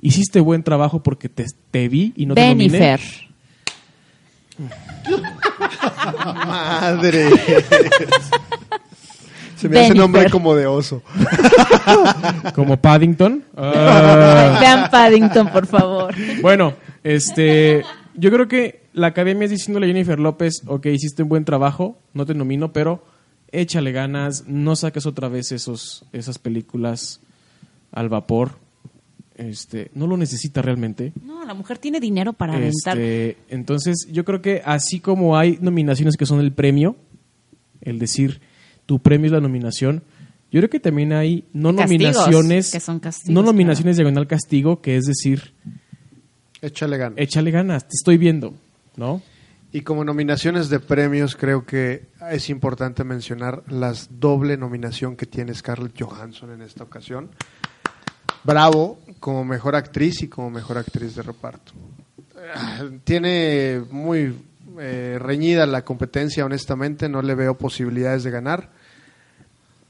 hiciste 0.02 0.40
buen 0.40 0.64
trabajo 0.64 1.04
porque 1.04 1.28
te, 1.28 1.46
te 1.72 1.90
vi 1.90 2.14
y 2.16 2.28
no 2.28 2.36
te 2.36 2.48
nominé. 2.48 2.98
Madre. 6.26 7.30
Se 9.56 9.70
me 9.70 9.80
hace 9.80 9.88
Jennifer. 9.88 9.98
nombre 9.98 10.30
como 10.30 10.54
de 10.56 10.68
oso. 10.68 11.02
Como 12.54 12.78
Paddington. 12.78 13.44
Ah. 13.58 14.58
Vean 14.60 14.90
Paddington, 14.92 15.48
por 15.50 15.66
favor. 15.68 16.14
bueno, 16.42 16.74
este, 17.04 17.84
yo 18.16 18.32
creo 18.32 18.48
que 18.48 18.82
la 18.94 19.08
academia 19.08 19.46
es 19.46 19.52
diciéndole 19.52 19.86
a 19.86 19.90
Jennifer 19.90 20.20
López, 20.20 20.62
ok, 20.68 20.86
hiciste 20.88 21.24
un 21.24 21.30
buen 21.30 21.46
trabajo, 21.46 21.98
no 22.14 22.26
te 22.26 22.34
nomino, 22.34 22.74
pero 22.74 23.04
échale 23.52 23.92
ganas, 23.92 24.46
no 24.48 24.76
saques 24.76 25.06
otra 25.06 25.30
vez 25.30 25.52
esos, 25.52 26.06
esas 26.14 26.38
películas 26.38 27.22
al 27.92 28.10
vapor. 28.10 28.52
Este, 29.36 29.92
no 29.94 30.08
lo 30.08 30.16
necesita 30.16 30.62
realmente. 30.62 31.12
No, 31.24 31.44
la 31.46 31.54
mujer 31.54 31.78
tiene 31.78 32.00
dinero 32.00 32.34
para 32.34 32.54
aventar. 32.54 32.98
Este, 32.98 33.38
entonces, 33.50 34.08
yo 34.10 34.24
creo 34.24 34.42
que 34.42 34.62
así 34.66 35.00
como 35.00 35.38
hay 35.38 35.58
nominaciones 35.62 36.16
que 36.16 36.26
son 36.26 36.40
el 36.40 36.54
premio, 36.54 36.96
el 37.82 38.00
decir 38.00 38.42
tu 38.86 39.00
premio 39.00 39.28
es 39.28 39.32
la 39.34 39.42
nominación, 39.42 40.04
yo 40.52 40.62
creo 40.62 40.70
que 40.70 40.80
también 40.80 41.12
hay 41.12 41.44
no 41.54 41.76
Castigos, 41.76 42.16
nominaciones, 42.16 42.72
que 42.72 42.80
son 42.80 43.00
castigos, 43.00 43.34
no 43.34 43.42
nominaciones 43.42 43.98
diagonal 43.98 44.28
castigo, 44.28 44.82
que 44.82 44.96
es 44.96 45.06
decir, 45.06 45.54
Échale 46.62 46.98
ganas. 46.98 47.20
échale 47.20 47.52
ganas, 47.52 47.88
te 47.88 47.96
estoy 47.96 48.18
viendo, 48.18 48.54
¿no? 48.96 49.22
Y 49.74 49.82
como 49.82 50.06
nominaciones 50.06 50.70
de 50.70 50.80
premios, 50.80 51.36
creo 51.36 51.66
que 51.66 52.06
es 52.32 52.50
importante 52.50 53.04
mencionar 53.04 53.64
las 53.68 54.22
doble 54.22 54.56
nominación 54.56 55.18
que 55.18 55.26
tiene 55.26 55.54
Scarlett 55.54 56.02
Johansson 56.02 56.52
en 56.52 56.62
esta 56.62 56.86
ocasión. 56.86 57.32
Bravo 58.46 59.00
como 59.20 59.44
mejor 59.44 59.76
actriz 59.76 60.22
y 60.22 60.28
como 60.28 60.50
mejor 60.52 60.78
actriz 60.78 61.16
de 61.16 61.24
reparto. 61.24 61.72
Tiene 63.04 63.82
muy 63.90 64.36
eh, 64.80 65.18
reñida 65.20 65.66
la 65.66 65.84
competencia, 65.84 66.46
honestamente, 66.46 67.10
no 67.10 67.22
le 67.22 67.34
veo 67.34 67.58
posibilidades 67.58 68.24
de 68.24 68.32
ganar, 68.32 68.70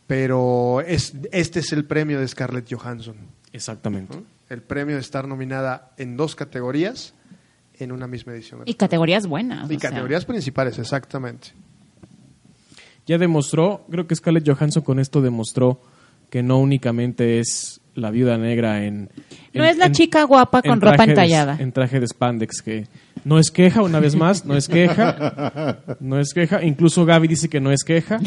pero 0.08 0.82
es, 0.82 1.14
este 1.32 1.60
es 1.60 1.74
el 1.74 1.86
premio 1.86 2.20
de 2.20 2.28
Scarlett 2.28 2.72
Johansson. 2.72 3.18
Exactamente. 3.52 4.18
El 4.50 4.62
premio 4.62 4.96
de 4.96 5.02
estar 5.02 5.28
nominada 5.28 5.92
en 5.98 6.16
dos 6.16 6.36
categorías 6.36 7.14
en 7.78 7.92
una 7.92 8.08
misma 8.08 8.34
edición. 8.34 8.62
Y 8.66 8.76
categorías 8.76 9.28
buenas. 9.28 9.70
Y 9.70 9.80
sea. 9.80 9.90
categorías 9.90 10.24
principales, 10.26 10.78
exactamente. 10.80 11.50
ya 13.06 13.18
demostró, 13.18 13.86
creo 13.90 14.08
que 14.08 14.16
Scarlett 14.16 14.48
Johansson 14.48 14.84
con 14.84 15.00
esto 15.00 15.22
demostró 15.22 15.82
que 16.30 16.42
no 16.42 16.60
únicamente 16.60 17.40
es 17.40 17.82
la 17.96 18.12
viuda 18.12 18.38
negra 18.38 18.84
en... 18.86 19.10
No 19.54 19.64
en- 19.64 19.70
es 19.70 19.78
la 19.78 19.88
en- 19.88 19.94
chica 19.94 20.24
guapa 20.24 20.62
con 20.62 20.80
ropa 20.82 21.06
de- 21.06 21.12
entallada. 21.14 21.58
en 21.60 21.72
traje 21.72 22.00
de 22.00 22.08
spandex, 22.08 22.62
que 22.62 22.88
no 23.24 23.40
es 23.40 23.50
queja, 23.52 23.82
una 23.82 24.00
vez 24.00 24.16
más, 24.16 24.46
no 24.46 24.56
es 24.56 24.68
queja, 24.68 25.80
no 26.00 26.20
es 26.20 26.34
queja, 26.34 26.64
incluso 26.64 27.06
Gaby 27.06 27.28
dice 27.28 27.50
que 27.50 27.60
no 27.60 27.72
es 27.72 27.84
queja. 27.84 28.20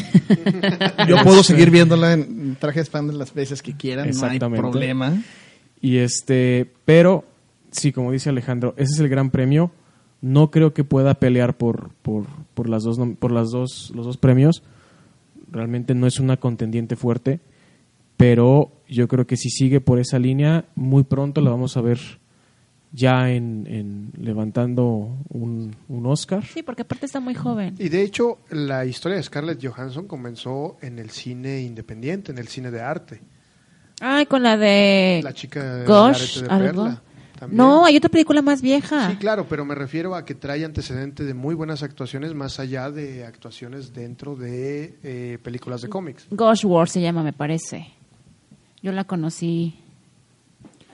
Yo 1.07 1.17
puedo 1.23 1.43
seguir 1.43 1.69
viéndola 1.71 2.13
en 2.13 2.55
traje 2.59 2.79
de 2.79 2.85
Spandex 2.85 3.17
las 3.17 3.33
veces 3.33 3.61
que 3.61 3.73
quieran, 3.77 4.09
no 4.09 4.25
hay 4.25 4.39
problema. 4.39 5.13
Y 5.81 5.97
este, 5.97 6.69
pero 6.85 7.23
sí, 7.71 7.91
como 7.93 8.11
dice 8.11 8.29
Alejandro, 8.29 8.73
ese 8.77 8.93
es 8.93 8.99
el 8.99 9.07
gran 9.09 9.29
premio. 9.29 9.71
No 10.21 10.51
creo 10.51 10.73
que 10.73 10.83
pueda 10.83 11.13
pelear 11.13 11.55
por, 11.55 11.91
por, 12.01 12.25
por 12.53 12.67
las 12.67 12.83
dos 12.83 12.99
por 13.19 13.31
las 13.31 13.51
dos 13.51 13.91
los 13.95 14.05
dos 14.05 14.17
premios. 14.17 14.63
Realmente 15.49 15.95
no 15.95 16.05
es 16.07 16.19
una 16.19 16.35
contendiente 16.37 16.97
fuerte, 16.97 17.39
pero 18.19 18.81
yo 18.89 19.07
creo 19.07 19.25
que 19.25 19.37
si 19.37 19.49
sigue 19.49 19.79
por 19.79 19.97
esa 19.97 20.19
línea, 20.19 20.65
muy 20.75 21.03
pronto 21.05 21.39
la 21.39 21.51
vamos 21.51 21.77
a 21.77 21.81
ver 21.81 21.97
ya 22.91 23.29
en, 23.31 23.65
en 23.65 24.11
levantando 24.17 25.15
un, 25.29 25.73
un 25.87 26.05
Oscar. 26.05 26.43
Sí, 26.45 26.61
porque 26.61 26.81
aparte 26.81 27.05
está 27.05 27.21
muy 27.21 27.33
joven. 27.33 27.75
Y 27.79 27.87
de 27.87 28.01
hecho, 28.01 28.39
la 28.49 28.83
historia 28.85 29.15
de 29.15 29.23
Scarlett 29.23 29.65
Johansson 29.65 30.05
comenzó 30.05 30.75
en 30.81 30.99
el 30.99 31.11
cine 31.11 31.61
independiente, 31.61 32.33
en 32.33 32.39
el 32.39 32.49
cine 32.49 32.71
de 32.71 32.81
arte. 32.81 33.21
Ay, 34.01 34.25
con 34.25 34.43
la 34.43 34.57
de 34.57 35.21
La 35.23 35.31
chica 35.33 35.85
Gosh, 35.85 36.39
arete 36.39 36.41
de 36.41 36.49
algo. 36.67 36.83
perla. 36.83 37.01
también. 37.39 37.57
No, 37.57 37.85
hay 37.85 37.95
otra 37.95 38.09
película 38.09 38.41
más 38.41 38.61
vieja. 38.61 39.11
Sí, 39.11 39.15
claro, 39.15 39.45
pero 39.47 39.63
me 39.63 39.75
refiero 39.75 40.13
a 40.13 40.25
que 40.25 40.35
trae 40.35 40.65
antecedente 40.65 41.23
de 41.23 41.33
muy 41.33 41.55
buenas 41.55 41.83
actuaciones 41.83 42.33
más 42.33 42.59
allá 42.59 42.91
de 42.91 43.23
actuaciones 43.23 43.93
dentro 43.93 44.35
de 44.35 44.97
eh, 45.03 45.37
películas 45.41 45.81
de 45.83 45.87
cómics. 45.87 46.27
Gosh 46.31 46.65
War 46.65 46.89
se 46.89 46.99
llama, 46.99 47.23
me 47.23 47.31
parece. 47.31 47.93
Yo 48.81 48.91
la 48.91 49.03
conocí. 49.03 49.75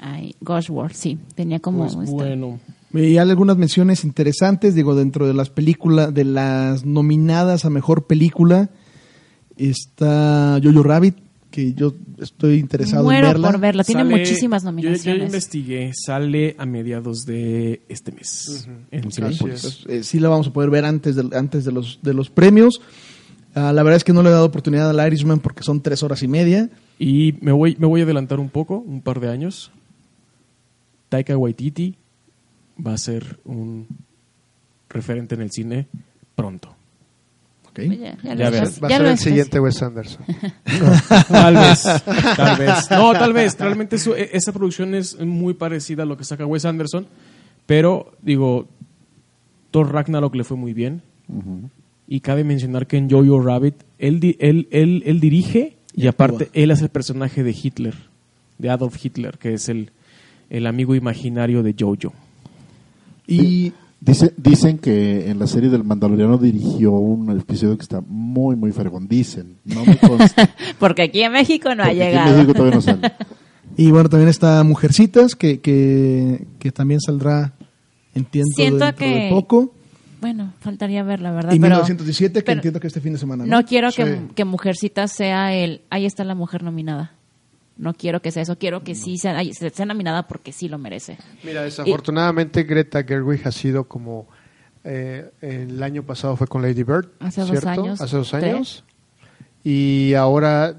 Ay, 0.01 0.35
Gosh 0.41 0.69
War, 0.69 0.93
sí. 0.93 1.17
Tenía 1.35 1.59
como. 1.59 1.87
Pues 1.91 2.09
bueno, 2.09 2.59
Y 2.93 2.99
hay 2.99 3.17
algunas 3.17 3.57
menciones 3.57 4.03
interesantes, 4.03 4.75
digo, 4.75 4.95
dentro 4.95 5.27
de 5.27 5.33
las 5.33 5.49
películas, 5.49 6.13
de 6.13 6.23
las 6.25 6.85
nominadas 6.85 7.65
a 7.65 7.69
mejor 7.69 8.05
película, 8.05 8.69
está 9.57 10.59
Jojo 10.63 10.83
Rabbit, 10.83 11.15
que 11.51 11.73
yo 11.73 11.93
estoy 12.19 12.55
interesado 12.59 13.03
Muero 13.03 13.27
en 13.27 13.33
verla. 13.33 13.51
por 13.51 13.59
verla. 13.59 13.83
Tiene 13.83 14.03
sale- 14.03 14.17
muchísimas 14.17 14.63
yo- 14.63 14.67
Yo, 14.69 14.71
nominaciones. 14.71 15.25
investigué, 15.25 15.91
sale 15.93 16.55
a 16.57 16.65
mediados 16.65 17.21
de 17.25 17.81
este 17.89 18.11
mes 18.11 18.67
en 18.91 19.07
Así 19.07 19.11
Cinépolis. 19.21 19.63
es. 19.65 19.77
Pues, 19.85 19.95
eh, 19.97 20.03
sí 20.03 20.19
la 20.19 20.29
vamos 20.29 20.47
a 20.47 20.53
poder 20.53 20.69
ver 20.69 20.85
antes 20.85 21.15
de, 21.15 21.29
antes 21.37 21.65
de 21.65 21.71
los 21.71 21.99
de 22.01 22.13
los 22.13 22.29
premios. 22.29 22.81
Ah, 23.53 23.71
la 23.71 23.83
verdad 23.83 23.97
es 23.97 24.03
que 24.03 24.11
no 24.13 24.21
le 24.21 24.29
he 24.29 24.33
dado 24.33 24.45
oportunidad 24.45 24.89
al 24.89 25.07
Irishman 25.07 25.39
porque 25.39 25.63
son 25.63 25.81
tres 25.81 26.03
horas 26.03 26.21
y 26.23 26.27
media. 26.27 26.69
Y 26.97 27.35
me 27.41 27.51
voy, 27.51 27.75
me 27.79 27.87
voy 27.87 28.01
a 28.01 28.03
adelantar 28.05 28.39
un 28.39 28.49
poco, 28.49 28.77
un 28.77 29.01
par 29.01 29.19
de 29.19 29.29
años. 29.29 29.71
Taika 31.09 31.37
Waititi 31.37 31.95
va 32.85 32.93
a 32.93 32.97
ser 32.97 33.39
un 33.45 33.87
referente 34.89 35.35
en 35.35 35.41
el 35.41 35.51
cine 35.51 35.87
pronto. 36.35 36.69
¿ok? 37.69 37.79
Oye, 37.79 37.97
ya, 38.23 38.35
Ya 38.35 38.49
verás. 38.49 38.81
Va 38.81 38.87
a 38.87 38.89
ya 38.91 38.97
ser 38.97 39.05
el 39.07 39.17
siguiente 39.17 39.59
Wes 39.59 39.81
Anderson. 39.83 40.25
Tal 41.27 41.53
vez, 41.55 41.83
tal 42.35 42.57
vez. 42.57 42.91
No, 42.91 43.11
tal 43.13 43.33
vez. 43.33 43.59
Realmente 43.59 43.97
eso- 43.97 44.15
e- 44.15 44.29
esa 44.33 44.51
producción 44.53 44.95
es 44.95 45.19
muy 45.19 45.53
parecida 45.53 46.03
a 46.03 46.05
lo 46.05 46.15
que 46.17 46.23
saca 46.23 46.45
Wes 46.45 46.63
Anderson. 46.65 47.07
Pero, 47.65 48.13
digo, 48.21 48.67
Thor 49.71 49.91
Ragnarok 49.91 50.35
le 50.35 50.43
fue 50.43 50.55
muy 50.57 50.73
bien. 50.73 51.01
Y 52.07 52.19
cabe 52.21 52.43
mencionar 52.43 52.87
que 52.87 52.97
en 52.97 53.09
Jojo 53.09 53.41
Rabbit, 53.41 53.75
él, 53.97 54.37
él, 54.39 54.67
él, 54.71 55.03
él 55.05 55.19
dirige 55.19 55.74
y, 55.95 56.07
aparte 56.07 56.49
él 56.53 56.71
es 56.71 56.81
el 56.81 56.89
personaje 56.89 57.43
de 57.43 57.51
Hitler, 57.51 57.95
de 58.57 58.69
Adolf 58.69 59.03
Hitler, 59.03 59.37
que 59.37 59.53
es 59.53 59.69
el, 59.69 59.91
el 60.49 60.67
amigo 60.67 60.95
imaginario 60.95 61.63
de 61.63 61.75
Jojo. 61.79 62.13
Y 63.27 63.73
Dice, 64.01 64.33
dicen 64.37 64.77
que 64.77 65.31
en 65.31 65.39
la 65.39 65.47
serie 65.47 65.69
del 65.69 65.83
Mandaloriano 65.83 66.37
dirigió 66.37 66.91
un 66.91 67.31
episodio 67.39 67.75
que 67.75 67.81
está 67.81 68.01
muy, 68.07 68.55
muy 68.55 68.71
fregón. 68.71 69.07
Dicen, 69.07 69.55
no 69.65 69.83
me 69.83 69.97
consta. 69.97 70.53
Porque 70.79 71.03
aquí 71.03 71.23
en 71.23 71.31
México 71.31 71.73
no 71.73 71.81
ha 71.81 71.87
porque 71.87 71.91
aquí 71.91 72.01
en 72.01 72.07
llegado. 72.11 72.33
México 72.35 72.53
todavía 72.53 72.75
no 72.75 72.81
sale. 72.81 73.11
Y 73.77 73.91
bueno, 73.91 74.07
también 74.07 74.29
está 74.29 74.63
Mujercitas, 74.63 75.35
que, 75.35 75.59
que, 75.59 76.45
que 76.59 76.71
también 76.71 77.01
saldrá, 77.01 77.53
entiendo, 78.13 78.51
Siento 78.55 78.85
dentro 78.85 79.05
de 79.05 79.13
que- 79.13 79.29
poco. 79.29 79.73
Bueno, 80.25 80.53
faltaría 80.59 81.03
ver, 81.03 81.21
la 81.21 81.31
verdad. 81.31 81.53
Y 81.53 81.59
pero 81.59 81.75
1917, 81.75 82.39
que 82.39 82.43
pero 82.45 82.55
entiendo 82.57 82.79
que 82.79 82.87
este 82.87 82.99
fin 82.99 83.13
de 83.13 83.19
semana. 83.19 83.45
no 83.45 83.61
¿no? 83.61 83.63
quiero 83.67 83.91
que, 83.91 84.05
Sí. 84.05 84.21
que 84.33 84.43
Mujercita 84.43 85.07
sea 85.07 85.53
el. 85.53 85.81
Ahí 85.91 86.07
está 86.07 86.23
la 86.23 86.33
mujer 86.33 86.63
nominada. 86.63 87.13
No 87.77 87.93
quiero 87.93 88.21
que 88.23 88.31
sea 88.31 88.41
eso. 88.41 88.57
Quiero 88.57 88.83
que 88.83 88.95
sí 88.95 89.17
sea, 89.19 89.39
sea 89.53 89.85
nominada 89.85 90.27
porque 90.27 90.51
sí 90.51 90.67
lo 90.67 90.79
merece. 90.79 91.17
Mira, 91.43 91.61
desafortunadamente 91.61 92.63
Greta 92.63 93.03
Gerwig 93.03 93.47
ha 93.47 93.51
sido 93.51 93.83
como 93.83 94.27
eh, 94.83 95.29
el 95.41 95.83
año 95.83 96.01
pasado 96.01 96.35
fue 96.37 96.47
con 96.47 96.63
Lady 96.63 96.81
Bird, 96.83 97.09
Hace 97.19 97.41
dos 97.41 97.65
años, 97.65 98.01
Hace 98.01 98.15
dos 98.17 98.31
tres. 98.31 98.43
años. 98.45 98.83
Y 99.63 100.13
ahora 100.15 100.75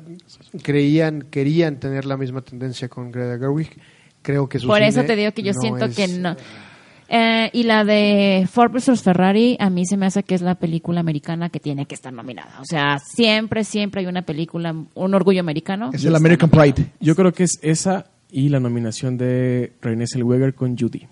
creían, 0.63 1.23
querían 1.23 1.79
tener 1.79 2.05
la 2.05 2.17
misma 2.17 2.41
tendencia 2.43 2.89
con 2.89 3.13
Greta 3.13 3.39
Gerwig. 3.39 3.71
Creo 4.23 4.49
que 4.49 4.59
su 4.59 4.67
Por 4.67 4.83
eso 4.83 5.05
te 5.05 5.15
digo 5.15 5.31
que 5.33 5.43
yo 5.43 5.53
no 5.53 5.61
siento 5.61 5.85
es- 5.85 5.97
que 5.97 6.09
no. 6.09 6.35
Eh, 7.09 7.51
y 7.53 7.63
la 7.63 7.85
de 7.85 8.49
Ford 8.51 8.73
vs. 8.73 9.03
Ferrari, 9.03 9.57
a 9.61 9.71
mí 9.71 9.87
se 9.87 9.97
me 9.97 10.07
hace 10.07 10.23
que 10.23 10.35
es 10.35 10.43
la 10.43 10.57
película 10.57 11.01
americana 11.01 11.49
que 11.49 11.61
tiene 11.61 11.87
que 11.87 11.95
estar 11.95 12.13
nominada. 12.13 12.59
O 12.61 12.65
sea, 12.65 12.99
siempre, 12.99 13.65
siempre 13.65 14.01
hay 14.01 14.07
una 14.07 14.23
película, 14.23 14.75
un 14.95 15.15
orgullo 15.15 15.41
americano. 15.41 15.91
Es 15.93 16.03
el 16.03 16.09
está 16.09 16.17
American. 16.17 16.51
Pride. 16.51 16.93
Yo 17.01 17.15
creo 17.15 17.33
que 17.33 17.45
es 17.45 17.59
esa 17.63 18.07
y 18.31 18.49
la 18.49 18.61
nominación 18.61 19.17
de 19.17 19.73
René 19.81 20.07
Zellweger 20.07 20.55
con 20.55 20.77
Judy. 20.77 21.07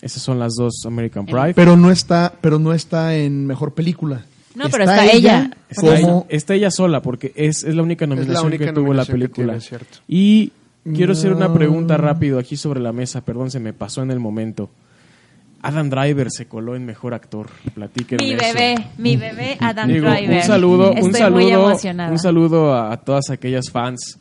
Esas 0.00 0.20
son 0.20 0.38
las 0.38 0.54
dos 0.54 0.82
American 0.84 1.26
Pride. 1.26 1.54
Pero 1.54 1.76
no 1.76 1.90
está, 1.90 2.34
pero 2.40 2.58
no 2.58 2.72
está 2.74 3.14
en 3.14 3.46
mejor 3.46 3.72
película. 3.72 4.24
No, 4.54 4.68
pero 4.68 4.84
está 4.84 5.06
ella. 5.10 5.50
Está, 5.68 5.96
ella, 5.96 6.24
está 6.28 6.54
ella 6.54 6.70
sola 6.70 7.00
porque 7.00 7.32
es, 7.36 7.64
es 7.64 7.74
la 7.74 7.82
única 7.82 8.06
nominación 8.06 8.46
única 8.46 8.66
que 8.66 8.72
tuvo 8.72 8.92
la 8.92 9.04
nominación 9.04 9.06
película. 9.06 9.58
tiene, 9.58 9.86
y 10.08 10.52
quiero 10.84 11.12
hacer 11.12 11.32
una 11.32 11.52
pregunta 11.52 11.96
rápido 11.96 12.38
aquí 12.38 12.56
sobre 12.56 12.80
la 12.80 12.92
mesa, 12.92 13.20
perdón, 13.22 13.50
se 13.50 13.60
me 13.60 13.72
pasó 13.72 14.02
en 14.02 14.10
el 14.10 14.20
momento. 14.20 14.70
Adam 15.64 15.90
Driver 15.90 16.28
se 16.30 16.46
coló 16.48 16.74
en 16.74 16.84
mejor 16.84 17.14
actor. 17.14 17.46
Platíquenme 17.74 18.24
Mi 18.24 18.32
eso. 18.32 18.42
bebé, 18.42 18.74
mi 18.98 19.16
bebé 19.16 19.56
Adam 19.60 19.88
Digo, 19.88 20.10
Driver. 20.10 20.36
un 20.38 20.42
saludo, 20.42 20.88
Estoy 20.88 21.02
un 21.04 21.10
muy 21.10 21.18
saludo, 21.20 21.66
emocionada. 21.68 22.10
un 22.10 22.18
saludo 22.18 22.74
a, 22.74 22.92
a 22.92 22.96
todas 22.96 23.30
aquellas 23.30 23.70
fans 23.70 24.18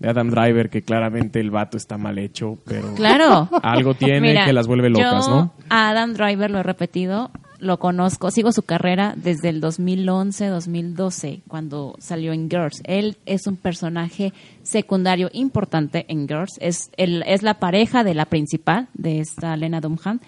de 0.00 0.08
Adam 0.08 0.30
Driver 0.30 0.68
que 0.68 0.82
claramente 0.82 1.38
el 1.38 1.50
vato 1.52 1.76
está 1.76 1.96
mal 1.96 2.18
hecho, 2.18 2.58
pero 2.64 2.94
Claro. 2.94 3.48
algo 3.62 3.94
tiene 3.94 4.30
Mira, 4.30 4.46
que 4.46 4.52
las 4.52 4.66
vuelve 4.66 4.90
locas, 4.90 5.26
yo 5.26 5.30
¿no? 5.32 5.52
A 5.68 5.90
Adam 5.90 6.14
Driver 6.14 6.50
lo 6.50 6.58
he 6.58 6.62
repetido, 6.64 7.30
lo 7.60 7.78
conozco, 7.78 8.30
sigo 8.32 8.50
su 8.50 8.62
carrera 8.62 9.12
desde 9.16 9.50
el 9.50 9.60
2011-2012, 9.60 11.42
cuando 11.46 11.94
salió 11.98 12.32
en 12.32 12.48
Girls. 12.50 12.80
Él 12.84 13.16
es 13.26 13.46
un 13.46 13.56
personaje 13.56 14.32
secundario 14.70 15.28
importante 15.32 16.06
en 16.08 16.28
Girls, 16.28 16.52
es, 16.60 16.90
el, 16.96 17.22
es 17.26 17.42
la 17.42 17.58
pareja 17.58 18.04
de 18.04 18.14
la 18.14 18.26
principal, 18.26 18.88
de 18.94 19.20
esta 19.20 19.56
Lena 19.56 19.80
Dunham. 19.80 20.20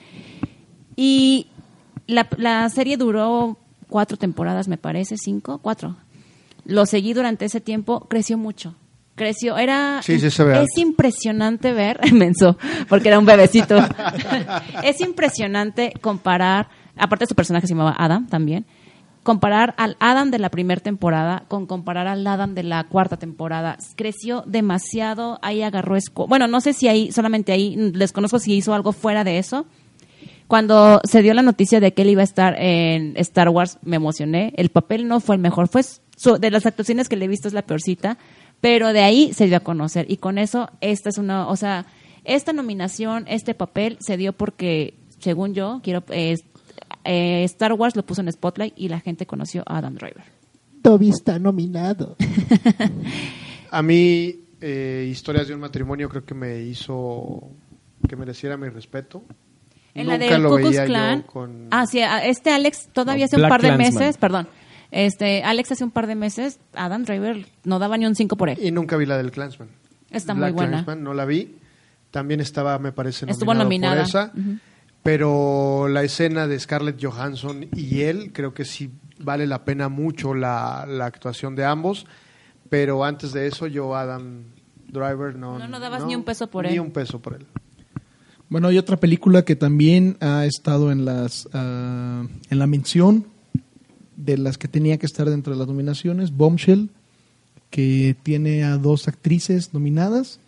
Y 0.97 1.47
la, 2.07 2.29
la 2.37 2.69
serie 2.69 2.97
duró 2.97 3.59
cuatro 3.89 4.17
temporadas, 4.17 4.69
me 4.69 4.77
parece, 4.77 5.17
cinco, 5.17 5.59
cuatro. 5.59 5.97
Lo 6.65 6.87
seguí 6.87 7.13
durante 7.13 7.45
ese 7.45 7.61
tiempo, 7.61 8.07
creció 8.09 8.39
mucho. 8.39 8.75
Creció, 9.15 9.59
era. 9.59 10.01
Sí, 10.03 10.19
sí 10.19 10.31
se 10.31 10.43
ve 10.43 10.63
Es 10.63 10.79
impresionante 10.79 11.73
ver, 11.73 12.01
menso, 12.13 12.57
porque 12.89 13.09
era 13.09 13.19
un 13.19 13.27
bebecito. 13.27 13.77
es 14.83 15.01
impresionante 15.01 15.93
comparar, 16.01 16.69
aparte 16.97 17.27
su 17.27 17.35
personaje 17.35 17.67
se 17.67 17.75
llamaba 17.75 17.95
Adam 17.99 18.27
también, 18.27 18.65
comparar 19.23 19.75
al 19.77 19.97
Adam 20.01 20.31
de 20.31 20.39
la 20.39 20.51
primera 20.51 20.81
temporada 20.81 21.45
con 21.49 21.67
comparar 21.67 22.09
al 22.09 22.27
Adam 22.27 22.55
de 22.55 22.65
la 22.65 22.85
cuarta 22.85 23.17
temporada. 23.17 23.79
Creció 23.97 24.43
demasiado, 24.47 25.39
ahí 25.43 25.63
agarró 25.63 25.97
esco 25.97 26.27
Bueno, 26.27 26.49
no 26.49 26.61
sé 26.61 26.73
si 26.73 26.89
ahí, 26.89 27.13
solamente 27.13 27.53
ahí, 27.53 27.77
les 27.77 28.13
conozco 28.13 28.39
si 28.39 28.55
hizo 28.55 28.75
algo 28.75 28.93
fuera 28.93 29.23
de 29.25 29.39
eso. 29.39 29.67
Cuando 30.49 31.01
se 31.05 31.23
dio 31.23 31.33
la 31.35 31.43
noticia 31.43 31.81
de 31.81 31.95
que 31.95 32.03
él 32.03 32.11
iba 32.11 32.21
a 32.21 32.25
estar 32.25 32.55
en 32.61 33.15
Star 33.17 33.49
Wars, 33.49 33.79
me 33.83 33.97
emocioné. 33.97 34.53
El 34.57 34.69
papel 34.69 35.09
no 35.09 35.21
fue 35.21 35.37
el 35.37 35.41
mejor, 35.41 35.69
fue 35.69 35.83
su- 35.83 36.39
de 36.39 36.51
las 36.51 36.67
actuaciones 36.67 37.09
que 37.09 37.17
le 37.17 37.25
he 37.25 37.29
visto 37.29 37.49
es 37.49 37.55
la 37.55 37.63
peorcita, 37.63 38.19
pero 38.61 38.93
de 38.93 39.01
ahí 39.01 39.33
se 39.33 39.47
dio 39.47 39.57
a 39.57 39.61
conocer 39.61 40.05
y 40.11 40.19
con 40.19 40.37
eso 40.39 40.69
esta 40.81 41.09
es 41.09 41.17
una, 41.19 41.49
o 41.49 41.57
sea, 41.57 41.87
esta 42.25 42.53
nominación, 42.53 43.25
este 43.29 43.55
papel 43.55 43.97
se 44.01 44.17
dio 44.17 44.33
porque, 44.35 44.95
según 45.19 45.55
yo, 45.55 45.81
quiero 45.83 46.05
eh, 46.11 46.37
eh, 47.05 47.45
Star 47.45 47.73
Wars 47.75 47.97
lo 47.97 48.05
puso 48.05 48.21
en 48.21 48.31
Spotlight 48.33 48.75
y 48.77 48.89
la 48.89 49.01
gente 49.01 49.27
conoció 49.27 49.63
a 49.67 49.79
Adam 49.79 49.95
Driver. 49.95 50.25
Toby 50.83 51.11
está 51.11 51.39
nominado. 51.39 52.17
A 53.71 53.83
mí, 53.83 54.35
eh, 54.61 55.09
Historias 55.11 55.49
de 55.49 55.55
un 55.55 55.61
matrimonio 55.61 56.09
creo 56.09 56.25
que 56.25 56.35
me 56.35 56.61
hizo 56.63 57.49
que 58.09 58.17
mereciera 58.17 58.57
mi 58.57 58.69
respeto. 58.69 59.23
En 59.95 60.07
la 60.07 60.19
Nunca 60.19 60.33
del 60.35 60.43
lo 60.43 60.49
Ku 60.51 60.57
Klux 60.57 60.71
veía 60.71 60.83
yo 60.85 60.87
Klan. 60.89 61.23
con... 61.23 61.69
Ah, 61.71 61.87
sí, 61.87 62.01
este 62.25 62.51
Alex 62.51 62.89
todavía 62.93 63.25
No, 63.25 63.27
hace 63.27 63.37
un 63.37 63.41
Black 63.43 63.51
par 63.51 63.63
de 63.63 63.77
meses, 63.77 64.17
perdón, 64.17 64.49
Este, 64.91 65.43
Alex 65.43 65.73
hace 65.73 65.85
un 65.85 65.91
par 65.91 66.07
de 66.07 66.15
meses, 66.15 66.59
Adam 66.75 67.05
Driver 67.05 67.47
no 67.65 67.79
daba 67.79 67.97
ni 67.99 68.07
un 68.07 68.15
5 68.15 68.37
por 68.37 68.49
él. 68.49 68.59
Y 68.63 68.71
nunca 68.73 68.97
vi 68.97 69.07
la 69.07 69.17
del 69.19 69.31
Clansman. 69.31 69.69
Está 70.11 70.35
Black 70.35 70.51
muy 70.53 70.57
buena. 70.57 70.71
Klansman, 70.85 71.03
no 71.03 71.15
la 71.15 71.25
vi. 71.25 71.57
También 72.11 72.41
estaba, 72.41 72.79
me 72.79 72.93
parece, 72.93 73.31
Estuvo 73.31 73.55
nominado 73.55 73.97
nominada. 73.97 74.31
por 74.33 74.41
esa. 74.41 74.59
Pero 75.03 75.89
la 75.89 76.03
escena 76.05 76.47
de 76.47 76.59
Scarlett 76.61 77.03
Johansson 77.03 77.67
y 77.75 78.03
él, 78.03 78.31
creo 78.33 78.55
que 78.55 78.65
sí 78.65 78.91
vale 79.19 79.47
la 79.47 79.65
pena 79.65 79.89
mucho 79.89 80.35
la, 80.35 80.87
la 80.89 81.07
actuación 81.07 81.57
de 81.57 81.65
ambos. 81.65 82.07
Pero 82.69 83.05
antes 83.05 83.33
de 83.33 83.47
eso, 83.49 83.67
yo, 83.67 83.97
Adam 83.97 84.45
Driver, 84.89 85.35
no. 85.35 85.59
No, 85.59 85.67
no 85.69 85.81
dabas 85.81 86.05
ni 86.07 86.15
un 86.15 86.23
peso 86.23 86.47
por 86.49 86.65
Ni 86.67 86.75
él. 86.75 86.81
un 86.81 86.91
peso 86.93 87.21
por 87.21 87.35
él. 87.35 87.47
Bueno, 88.49 88.69
hay 88.69 88.79
otra 88.79 88.97
película 88.99 89.45
que 89.45 89.57
también 89.57 90.17
ha 90.21 90.45
estado 90.47 90.93
en 90.93 91.05
las 91.05 91.49
ah, 91.53 92.25
en 92.51 92.59
la 92.59 92.67
mención 92.67 93.27
de 94.17 94.37
las 94.39 94.57
que 94.59 94.69
tenía 94.69 94.99
que 94.99 95.07
estar 95.07 95.29
dentro 95.29 95.53
de 95.55 95.59
las 95.59 95.67
nominaciones, 95.67 96.31
Bombshell, 96.37 96.91
que 97.71 98.15
tiene 98.23 98.63
a 98.63 98.77
dos 98.77 99.09
actrices 99.09 99.73
nominadas, 99.73 100.39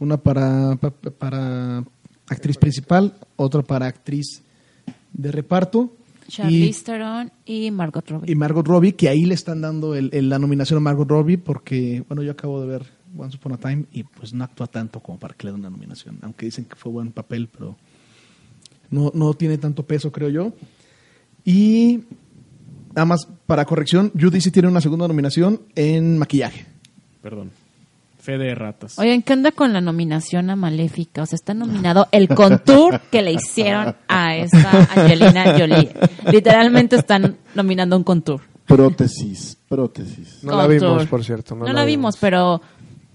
una 0.00 0.16
para, 0.18 0.74
pa- 0.76 0.90
para 0.90 1.84
actriz 2.28 2.56
principal, 2.58 3.14
otra 3.36 3.62
para 3.62 3.86
actriz 3.86 4.42
de 5.12 5.32
reparto. 5.32 5.96
Charlize 6.28 6.82
Theron 6.84 7.30
y 7.44 7.70
Margot 7.70 8.08
Robbie. 8.08 8.32
y 8.32 8.34
Margot 8.34 8.66
Robbie, 8.66 8.92
que 8.94 9.08
ahí 9.10 9.26
le 9.26 9.34
están 9.34 9.60
dando 9.60 9.94
el- 9.94 10.08
el- 10.12 10.28
la 10.30 10.38
nominación 10.38 10.78
a 10.78 10.80
Margot 10.80 11.08
Robbie 11.08 11.36
porque, 11.38 12.02
bueno, 12.08 12.22
yo 12.22 12.32
acabo 12.32 12.60
de 12.62 12.66
ver 12.66 12.86
Once 13.16 13.36
Upon 13.36 13.52
a 13.52 13.56
Time 13.58 13.84
y 13.92 14.04
pues 14.04 14.32
no 14.32 14.42
actúa 14.42 14.66
tanto 14.66 15.00
como 15.00 15.18
para 15.18 15.34
que 15.34 15.46
le 15.46 15.52
den 15.52 15.60
una 15.60 15.70
nominación, 15.70 16.18
aunque 16.22 16.46
dicen 16.46 16.64
que 16.64 16.76
fue 16.76 16.90
buen 16.90 17.12
papel, 17.12 17.48
pero 17.48 17.76
no, 18.90 19.12
no 19.14 19.34
tiene 19.34 19.58
tanto 19.58 19.84
peso, 19.84 20.10
creo 20.10 20.30
yo. 20.30 20.52
Y 21.44 22.00
nada 22.94 23.04
más, 23.04 23.28
para 23.46 23.64
corrección, 23.66 24.10
Judy 24.18 24.40
sí 24.40 24.50
tiene 24.50 24.68
una 24.68 24.80
segunda 24.80 25.06
nominación 25.06 25.60
en 25.74 26.16
maquillaje. 26.18 26.64
Perdón. 27.22 27.50
Fe 28.24 28.38
de 28.38 28.54
ratas. 28.54 28.98
Oigan, 28.98 29.20
¿qué 29.20 29.34
onda 29.34 29.52
con 29.52 29.74
la 29.74 29.82
nominación 29.82 30.48
a 30.48 30.56
Maléfica? 30.56 31.24
O 31.24 31.26
sea, 31.26 31.36
está 31.36 31.52
nominado 31.52 32.08
el 32.10 32.28
contour 32.28 33.02
que 33.10 33.20
le 33.20 33.32
hicieron 33.34 33.96
a 34.08 34.34
esta 34.34 34.88
Angelina 34.96 35.58
Jolie. 35.58 35.90
Literalmente 36.32 36.96
están 36.96 37.36
nominando 37.54 37.98
un 37.98 38.02
contour. 38.02 38.40
Prótesis, 38.66 39.58
prótesis. 39.68 40.42
No 40.42 40.56
la 40.56 40.66
vimos, 40.66 41.04
por 41.04 41.22
cierto. 41.22 41.54
No, 41.54 41.70
la 41.70 41.84
vimos, 41.84 42.16
pero, 42.18 42.62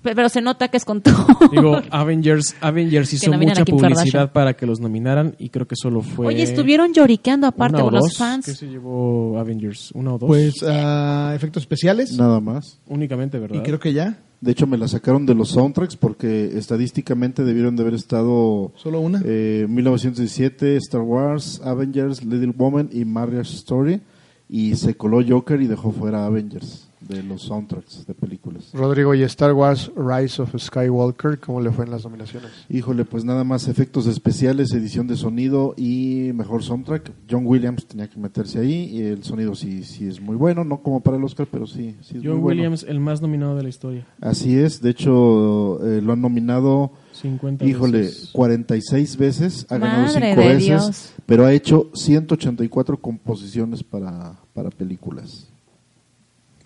pero 0.03 0.30
se 0.30 0.41
nota 0.41 0.68
que 0.68 0.78
es 0.78 0.86
contour. 0.86 1.16
Digo, 1.49 1.82
Avengers, 1.89 2.55
Avengers 2.62 3.12
hizo 3.14 3.32
mucha 3.34 3.66
publicidad 3.66 3.95
Kardashian. 3.95 4.30
para 4.30 4.53
que 4.53 4.68
los 4.68 4.80
nominaran 4.80 5.36
y 5.39 5.49
creo 5.49 5.68
que 5.68 5.76
solo 5.76 6.03
fue. 6.03 6.28
Oye, 6.28 6.43
estuvieron 6.43 6.93
lloriqueando 6.93 7.47
aparte 7.47 7.82
con 7.82 7.95
los 7.95 8.03
dos. 8.03 8.12
¿Qué 8.12 8.16
fans. 8.16 8.45
se 8.45 8.68
llevó 8.68 9.39
Avengers? 9.39 9.89
¿Una 9.95 10.14
o 10.14 10.18
dos? 10.20 10.28
Pues 10.28 10.64
ah, 10.68 11.32
efectos 11.36 11.64
especiales. 11.64 12.12
Nada 12.16 12.39
más. 12.39 12.80
Únicamente, 12.86 13.39
¿verdad? 13.39 13.57
Y 13.60 13.64
creo 13.64 13.80
que 13.80 13.91
ya, 13.91 14.20
De 14.42 14.52
hecho, 14.52 14.68
me 14.68 14.78
la 14.78 14.88
sacaron 14.88 15.26
de 15.26 15.36
los 15.36 15.50
soundtracks 15.50 15.98
porque 15.98 16.58
estadísticamente 16.58 17.44
debieron 17.44 17.76
de 17.76 17.84
haber 17.84 17.94
estado 17.94 18.72
solo 18.76 19.02
una. 19.02 19.22
eh, 19.26 19.66
1917, 19.70 20.78
Star 20.78 21.02
Wars, 21.02 21.62
Avengers, 21.64 22.24
Little 22.24 22.54
Woman 22.56 22.90
y 22.92 23.06
Marriage 23.06 23.54
Story. 23.56 24.02
Y 24.48 24.76
se 24.76 24.96
coló 24.96 25.22
Joker 25.28 25.62
y 25.62 25.68
dejó 25.68 25.92
fuera 25.92 26.26
Avengers 26.26 26.89
de 27.02 27.24
los 27.24 27.43
soundtracks 27.43 28.06
de 28.06 28.14
películas. 28.14 28.72
Rodrigo, 28.74 29.16
y 29.16 29.24
Star 29.24 29.54
Wars 29.54 29.91
Rise 29.95 30.41
of 30.41 30.54
Skywalker, 30.58 31.39
¿cómo 31.39 31.62
le 31.62 31.72
fue 31.72 31.86
en 31.86 31.91
las 31.91 32.04
nominaciones? 32.04 32.52
Híjole, 32.70 33.06
pues 33.06 33.24
nada 33.24 33.43
más 33.43 33.68
efectos 33.68 34.06
especiales, 34.08 34.74
edición 34.74 35.08
de 35.08 35.16
sonido 35.16 35.74
y 35.78 36.32
mejor 36.34 36.64
soundtrack. 36.64 37.12
John 37.30 37.45
Williams 37.45 37.86
tenía 37.86 38.10
que 38.10 38.20
meterse 38.20 38.60
ahí 38.60 38.89
y 38.91 39.02
el 39.02 39.24
sonido 39.24 39.56
sí, 39.56 39.84
sí 39.84 40.08
es 40.08 40.20
muy 40.20 40.36
bueno, 40.36 40.64
no 40.64 40.82
como 40.82 41.02
para 41.02 41.18
el 41.18 41.24
Oscar, 41.24 41.47
pero 41.50 41.66
sí, 41.68 41.95
sí 42.02 42.18
es 42.18 42.24
John 42.24 42.34
muy 42.34 42.41
bueno. 42.41 42.62
Williams, 42.62 42.84
el 42.88 43.00
más 43.00 43.22
nominado 43.22 43.56
de 43.56 43.64
la 43.64 43.70
historia. 43.70 44.06
Así 44.20 44.58
es, 44.58 44.82
de 44.82 44.89
hecho 44.89 45.80
eh, 45.86 46.02
lo 46.02 46.14
han 46.14 46.22
nominado 46.22 46.91
50 47.14 47.66
Híjole, 47.66 48.00
veces. 48.00 48.30
46 48.34 49.18
veces, 49.18 49.66
ha 49.70 49.78
ganado 49.78 50.04
Madre 50.04 50.30
5 50.36 50.41
de 50.41 50.47
veces, 50.47 50.66
Dios. 50.66 51.14
pero 51.26 51.45
ha 51.45 51.54
hecho 51.54 51.89
184 51.93 52.97
composiciones 52.97 53.84
para, 53.84 54.39
para 54.54 54.70
películas. 54.70 55.47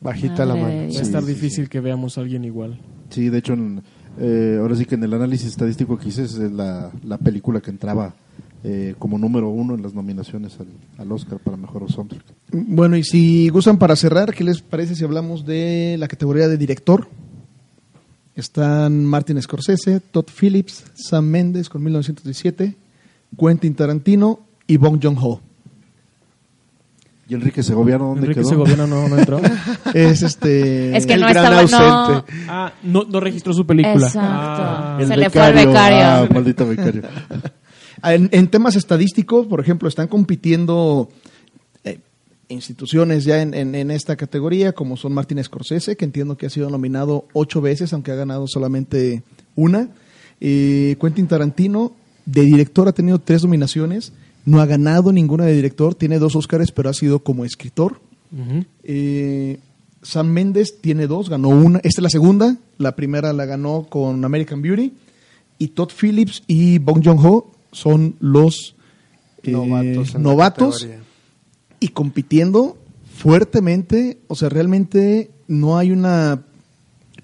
Bajita 0.03 0.45
la 0.45 0.55
Madre 0.55 0.75
mano. 0.75 0.93
Va 0.93 0.99
a 0.99 1.01
estar 1.01 1.21
Sí, 1.23 1.27
sí, 1.27 1.33
difícil 1.33 1.69
que 1.69 1.79
veamos 1.79 2.17
a 2.17 2.21
alguien 2.21 2.43
igual. 2.45 2.79
Sí, 3.09 3.29
de 3.29 3.37
hecho, 3.37 3.53
en- 3.53 3.81
eh, 4.19 4.57
ahora 4.59 4.75
sí 4.75 4.85
que 4.85 4.95
en 4.95 5.03
el 5.03 5.13
análisis 5.13 5.47
estadístico 5.47 5.97
que 5.97 6.09
hice 6.09 6.23
es 6.23 6.35
la, 6.37 6.91
la 7.03 7.17
película 7.17 7.61
que 7.61 7.71
entraba 7.71 8.13
eh, 8.63 8.95
como 8.99 9.17
número 9.17 9.49
uno 9.49 9.73
en 9.75 9.81
las 9.81 9.93
nominaciones 9.93 10.57
al, 10.59 10.67
al 10.97 11.11
Oscar 11.11 11.39
para 11.39 11.57
mejor 11.57 11.91
soundtrack. 11.91 12.23
Bueno, 12.51 12.95
y 12.95 13.03
si 13.03 13.49
gustan 13.49 13.77
para 13.77 13.95
cerrar, 13.95 14.33
¿qué 14.33 14.43
les 14.43 14.61
parece 14.61 14.95
si 14.95 15.03
hablamos 15.03 15.45
de 15.45 15.95
la 15.99 16.07
categoría 16.07 16.47
de 16.47 16.57
director? 16.57 17.07
Están 18.35 19.05
Martin 19.05 19.39
Scorsese, 19.41 19.99
Todd 19.99 20.25
Phillips, 20.39 20.85
Sam 20.95 21.25
Mendes 21.25 21.69
con 21.69 21.83
1917, 21.83 22.75
Quentin 23.37 23.75
Tarantino 23.75 24.39
y 24.65 24.77
Bong 24.77 24.99
Joon-ho. 25.01 25.39
¿Y 27.27 27.35
Enrique 27.35 27.63
Segoviano 27.63 28.05
dónde 28.07 28.21
Enrique 28.21 28.41
quedó? 28.41 28.49
Segoviano 28.49 28.85
no, 28.87 29.07
no 29.07 29.17
entró. 29.17 29.39
Es 29.93 30.21
este 30.23 30.95
Es 30.97 31.05
que 31.05 31.13
El 31.13 31.21
no 31.21 31.27
gran 31.29 31.65
estaba, 31.65 31.81
no. 31.81 31.97
ausente. 32.15 32.33
ah, 32.49 32.73
no, 32.83 33.03
no 33.09 33.19
registró 33.19 33.53
su 33.53 33.65
película. 33.65 34.07
Exacto. 34.07 34.19
Ah, 34.21 34.97
El 34.99 35.07
Se 35.07 35.17
le 35.17 35.29
fue 35.29 35.41
al 35.41 35.53
becario, 35.53 35.69
becario. 35.71 36.05
ah, 36.05 36.27
maldito 36.33 36.67
becario. 36.67 37.03
En, 38.05 38.27
en 38.33 38.47
temas 38.49 38.75
estadísticos, 38.75 39.47
por 39.47 39.61
ejemplo, 39.61 39.87
están 39.87 40.09
compitiendo 40.09 41.07
eh, 41.85 41.99
instituciones 42.49 43.23
ya 43.23 43.41
en, 43.41 43.53
en- 43.53 43.75
en 43.75 43.91
esta 43.91 44.17
categoría, 44.17 44.73
como 44.73 44.97
son 44.97 45.13
Martin 45.13 45.41
Scorsese, 45.41 45.95
que 45.95 46.03
entiendo 46.03 46.35
que 46.35 46.47
ha 46.47 46.49
sido 46.49 46.69
nominado 46.69 47.25
ocho 47.31 47.61
veces, 47.61 47.93
aunque 47.93 48.11
ha 48.11 48.15
ganado 48.15 48.45
solamente 48.47 49.23
una. 49.55 49.87
Eh, 50.41 50.97
Quentin 50.99 51.27
Tarantino, 51.27 51.93
de 52.25 52.41
director, 52.41 52.89
ha 52.89 52.91
tenido 52.91 53.19
tres 53.19 53.43
nominaciones, 53.43 54.11
no 54.45 54.59
ha 54.61 54.65
ganado 54.65 55.11
ninguna 55.11 55.45
de 55.45 55.53
director, 55.53 55.95
tiene 55.95 56.19
dos 56.19 56.35
Óscares, 56.35 56.71
pero 56.71 56.89
ha 56.89 56.93
sido 56.93 57.19
como 57.23 57.45
escritor. 57.45 58.01
Eh, 58.83 59.59
Sam 60.01 60.27
Mendes 60.27 60.81
tiene 60.81 61.07
dos, 61.07 61.29
ganó 61.29 61.49
una. 61.49 61.79
Esta 61.79 62.01
es 62.01 62.03
la 62.03 62.09
segunda. 62.09 62.57
La 62.77 62.95
primera 62.95 63.31
la 63.31 63.45
ganó 63.45 63.87
con 63.89 64.25
American 64.25 64.61
Beauty. 64.61 64.93
Y 65.59 65.67
Todd 65.69 65.91
Phillips 65.99 66.43
y 66.47 66.79
Bong 66.79 67.03
Joon-ho 67.03 67.51
son 67.71 68.15
los 68.19 68.75
eh, 69.43 69.51
Novatos. 69.51 70.87
y 71.79 71.87
compitiendo 71.89 72.77
fuertemente. 73.15 74.19
O 74.27 74.35
sea, 74.35 74.49
realmente 74.49 75.31
no 75.47 75.77
hay 75.77 75.91
una 75.91 76.43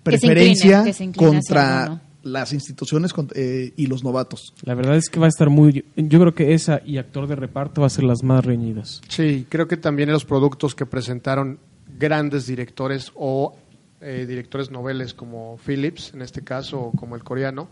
Que 0.03 0.17
se 0.17 0.27
incline, 0.27 0.33
preferencia 0.33 0.83
que 0.83 0.93
se 0.93 1.11
contra. 1.11 2.01
Las 2.23 2.53
instituciones 2.53 3.13
eh, 3.35 3.73
y 3.75 3.87
los 3.87 4.03
novatos. 4.03 4.53
La 4.63 4.75
verdad 4.75 4.97
es 4.97 5.09
que 5.09 5.19
va 5.19 5.25
a 5.25 5.29
estar 5.29 5.49
muy... 5.49 5.85
Yo 5.95 6.19
creo 6.19 6.33
que 6.33 6.53
esa 6.53 6.81
y 6.85 6.97
actor 6.97 7.27
de 7.27 7.35
reparto 7.35 7.81
va 7.81 7.87
a 7.87 7.89
ser 7.89 8.03
las 8.03 8.23
más 8.23 8.45
reñidas. 8.45 9.01
Sí, 9.07 9.45
creo 9.49 9.67
que 9.67 9.77
también 9.77 10.11
los 10.11 10.25
productos 10.25 10.75
que 10.75 10.85
presentaron 10.85 11.59
grandes 11.97 12.47
directores 12.47 13.11
o 13.15 13.55
eh, 14.01 14.25
directores 14.27 14.71
noveles 14.71 15.13
como 15.13 15.57
Phillips, 15.65 16.13
en 16.13 16.21
este 16.21 16.41
caso, 16.41 16.79
o 16.79 16.91
como 16.91 17.15
el 17.15 17.23
coreano, 17.23 17.69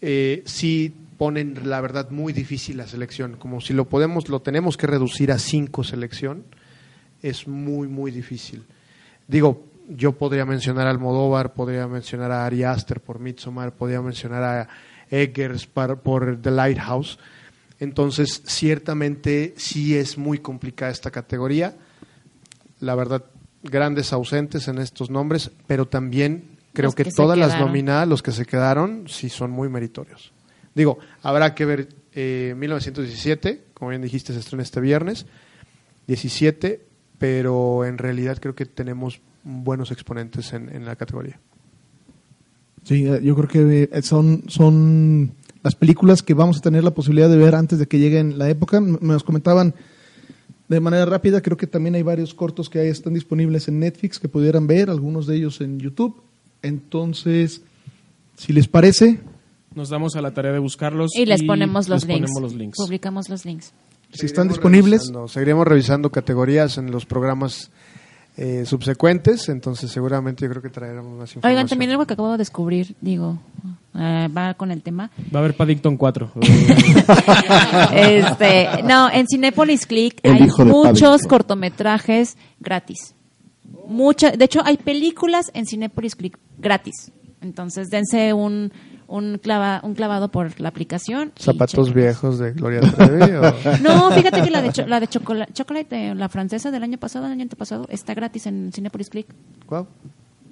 eh, 0.00 0.42
sí 0.44 0.92
ponen 1.16 1.60
la 1.64 1.80
verdad 1.80 2.10
muy 2.10 2.32
difícil 2.32 2.76
la 2.76 2.86
selección. 2.86 3.36
Como 3.36 3.60
si 3.60 3.72
lo 3.72 3.86
podemos, 3.86 4.28
lo 4.28 4.40
tenemos 4.40 4.76
que 4.76 4.86
reducir 4.86 5.32
a 5.32 5.38
cinco 5.38 5.82
selección, 5.84 6.44
es 7.22 7.48
muy, 7.48 7.88
muy 7.88 8.10
difícil. 8.10 8.64
Digo, 9.26 9.64
yo 9.88 10.12
podría 10.12 10.44
mencionar 10.44 10.86
a 10.86 10.90
Almodóvar, 10.90 11.54
podría 11.54 11.86
mencionar 11.86 12.32
a 12.32 12.46
Ari 12.46 12.64
Aster 12.64 13.00
por 13.00 13.18
Midsommar, 13.20 13.74
podría 13.74 14.00
mencionar 14.02 14.42
a 14.42 14.68
Eggers 15.10 15.66
par- 15.66 16.00
por 16.00 16.40
The 16.40 16.50
Lighthouse. 16.50 17.18
Entonces, 17.78 18.42
ciertamente 18.46 19.54
sí 19.56 19.96
es 19.96 20.16
muy 20.18 20.38
complicada 20.38 20.90
esta 20.90 21.10
categoría. 21.10 21.76
La 22.80 22.94
verdad, 22.94 23.24
grandes 23.62 24.12
ausentes 24.12 24.68
en 24.68 24.78
estos 24.78 25.10
nombres, 25.10 25.50
pero 25.66 25.86
también 25.86 26.56
creo 26.72 26.92
que, 26.92 27.04
que 27.04 27.10
todas 27.10 27.38
las 27.38 27.52
nominadas, 27.66 28.08
los 28.08 28.22
que 28.22 28.32
se 28.32 28.46
quedaron, 28.46 29.04
sí 29.08 29.28
son 29.28 29.50
muy 29.50 29.68
meritorios. 29.68 30.32
Digo, 30.74 30.98
habrá 31.22 31.54
que 31.54 31.64
ver 31.64 31.88
eh, 32.12 32.54
1917, 32.56 33.64
como 33.74 33.90
bien 33.90 34.02
dijiste, 34.02 34.32
se 34.32 34.40
estrena 34.40 34.62
este 34.62 34.80
viernes, 34.80 35.26
17, 36.06 36.84
pero 37.18 37.84
en 37.84 37.98
realidad 37.98 38.38
creo 38.40 38.54
que 38.54 38.66
tenemos 38.66 39.20
buenos 39.48 39.90
exponentes 39.92 40.52
en, 40.52 40.68
en 40.74 40.84
la 40.84 40.96
categoría. 40.96 41.38
Sí, 42.84 43.06
eh, 43.06 43.20
yo 43.22 43.34
creo 43.36 43.48
que 43.48 43.88
eh, 43.92 44.02
son, 44.02 44.42
son 44.48 45.32
las 45.62 45.74
películas 45.74 46.22
que 46.22 46.34
vamos 46.34 46.58
a 46.58 46.60
tener 46.60 46.84
la 46.84 46.92
posibilidad 46.92 47.28
de 47.28 47.36
ver 47.36 47.54
antes 47.54 47.78
de 47.78 47.86
que 47.86 47.98
lleguen 47.98 48.38
la 48.38 48.48
época. 48.48 48.80
Nos 48.80 49.22
comentaban 49.24 49.74
de 50.68 50.80
manera 50.80 51.04
rápida, 51.06 51.40
creo 51.42 51.56
que 51.56 51.66
también 51.68 51.94
hay 51.94 52.02
varios 52.02 52.34
cortos 52.34 52.68
que 52.68 52.88
están 52.88 53.14
disponibles 53.14 53.68
en 53.68 53.78
Netflix 53.78 54.18
que 54.18 54.28
pudieran 54.28 54.66
ver, 54.66 54.90
algunos 54.90 55.26
de 55.28 55.36
ellos 55.36 55.60
en 55.60 55.78
YouTube. 55.78 56.20
Entonces, 56.62 57.62
si 58.36 58.52
les 58.52 58.66
parece, 58.66 59.20
Nos 59.76 59.90
damos 59.90 60.16
a 60.16 60.22
la 60.22 60.32
tarea 60.32 60.52
de 60.52 60.58
buscarlos. 60.58 61.10
Y 61.14 61.26
les 61.26 61.42
ponemos 61.44 61.88
los 61.88 62.02
les 62.02 62.08
links. 62.08 62.30
ponemos 62.32 62.42
los 62.42 62.58
links. 62.58 62.76
Publicamos 62.78 63.28
los 63.28 63.44
links. 63.44 63.72
si 64.12 64.26
están 64.26 64.48
Seguiremos 64.48 64.54
disponibles, 64.56 65.02
revisando- 65.02 65.28
seguiremos 65.28 65.66
revisando 65.68 66.10
categorías 66.10 66.78
en 66.78 66.90
los 66.90 67.04
programas 67.06 67.70
eh, 68.36 68.66
subsecuentes, 68.66 69.48
entonces 69.48 69.90
seguramente 69.90 70.44
yo 70.44 70.50
creo 70.50 70.62
que 70.62 70.68
traeremos 70.68 71.12
más 71.12 71.30
información. 71.30 71.50
Oigan, 71.50 71.68
también 71.68 71.90
algo 71.92 72.06
que 72.06 72.12
acabo 72.12 72.32
de 72.32 72.38
descubrir, 72.38 72.94
digo, 73.00 73.38
eh, 73.94 74.28
va 74.28 74.52
con 74.54 74.70
el 74.70 74.82
tema. 74.82 75.10
Va 75.34 75.38
a 75.38 75.42
haber 75.42 75.56
Paddington 75.56 75.96
4. 75.96 76.32
este, 77.94 78.82
no, 78.84 79.10
en 79.10 79.26
Cinepolis 79.26 79.86
Click 79.86 80.20
El 80.22 80.34
hay 80.34 80.40
muchos 80.42 81.00
Paddington. 81.00 81.28
cortometrajes 81.28 82.36
gratis. 82.60 83.14
Mucha, 83.88 84.32
de 84.32 84.44
hecho, 84.44 84.60
hay 84.64 84.76
películas 84.76 85.50
en 85.54 85.64
Cinepolis 85.64 86.14
Click 86.14 86.38
gratis. 86.58 87.12
Entonces, 87.40 87.88
dense 87.88 88.32
un, 88.32 88.70
un, 89.08 89.38
clava, 89.38 89.80
un 89.82 89.94
clavado 89.94 90.28
por 90.30 90.60
la 90.60 90.68
aplicación. 90.68 91.32
¿Zapatos 91.36 91.92
viejos 91.94 92.38
de 92.38 92.52
Gloria 92.52 92.80
Trevi? 92.80 93.32
o- 93.36 93.52
No, 93.82 94.10
fíjate 94.10 94.42
que 94.42 94.50
la 94.50 94.62
de, 94.62 94.72
cho- 94.72 94.86
la 94.86 95.00
de 95.00 95.08
chocolate, 95.08 95.52
chocolate, 95.52 96.14
la 96.14 96.28
francesa 96.28 96.70
del 96.70 96.82
año 96.82 96.98
pasado, 96.98 97.26
el 97.26 97.32
año 97.32 97.42
antepasado, 97.42 97.86
está 97.90 98.14
gratis 98.14 98.46
en 98.46 98.70
Cinepolis 98.72 99.10
Click. 99.10 99.26
Guau. 99.68 99.86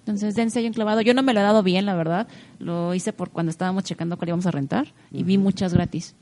Entonces, 0.00 0.34
dense 0.34 0.58
ahí 0.58 0.66
un 0.66 0.74
clavado. 0.74 1.00
Yo 1.00 1.14
no 1.14 1.22
me 1.22 1.32
lo 1.32 1.40
he 1.40 1.42
dado 1.42 1.62
bien, 1.62 1.86
la 1.86 1.94
verdad. 1.94 2.26
Lo 2.58 2.92
hice 2.94 3.12
por 3.14 3.30
cuando 3.30 3.48
estábamos 3.50 3.84
checando 3.84 4.16
cuál 4.18 4.28
íbamos 4.28 4.44
a 4.46 4.50
rentar 4.50 4.88
y 5.10 5.22
vi 5.24 5.38
muchas 5.38 5.72
gratis. 5.72 6.14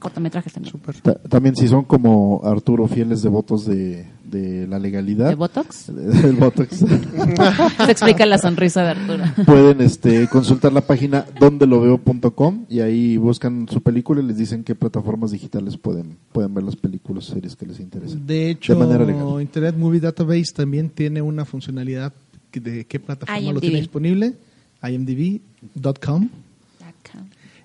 Cortometrajes 0.00 0.52
también. 0.52 0.74
Ta- 1.02 1.14
También 1.28 1.54
si 1.54 1.68
son 1.68 1.84
como 1.84 2.40
Arturo, 2.44 2.88
fieles 2.88 3.22
devotos 3.22 3.66
de, 3.66 4.06
de 4.24 4.66
la 4.66 4.78
legalidad. 4.78 5.28
¿De 5.28 5.34
Botox? 5.36 5.86
del 6.22 6.36
Botox. 6.36 6.76
Se 7.86 7.90
explica 7.92 8.26
la 8.26 8.38
sonrisa 8.38 8.82
de 8.82 8.88
Arturo. 8.88 9.24
Pueden 9.46 9.80
este, 9.82 10.26
consultar 10.28 10.72
la 10.72 10.80
página 10.80 11.26
dondeloveo.com 11.38 12.64
y 12.68 12.80
ahí 12.80 13.16
buscan 13.18 13.68
su 13.68 13.82
película 13.82 14.20
y 14.22 14.24
les 14.26 14.36
dicen 14.38 14.64
qué 14.64 14.74
plataformas 14.74 15.30
digitales 15.30 15.76
pueden, 15.76 16.16
pueden 16.32 16.54
ver 16.54 16.64
las 16.64 16.76
películas 16.76 17.28
o 17.30 17.34
series 17.34 17.54
que 17.54 17.66
les 17.66 17.78
interesen. 17.80 18.26
De 18.26 18.50
hecho, 18.50 18.78
manera 18.78 19.04
legal. 19.04 19.40
Internet 19.40 19.76
Movie 19.76 20.00
Database 20.00 20.52
también 20.54 20.88
tiene 20.90 21.22
una 21.22 21.44
funcionalidad 21.44 22.12
de 22.52 22.84
qué 22.86 22.98
plataforma 22.98 23.52
lo 23.52 23.60
tiene 23.60 23.78
disponible. 23.78 24.34
imdb.com. 24.82 26.28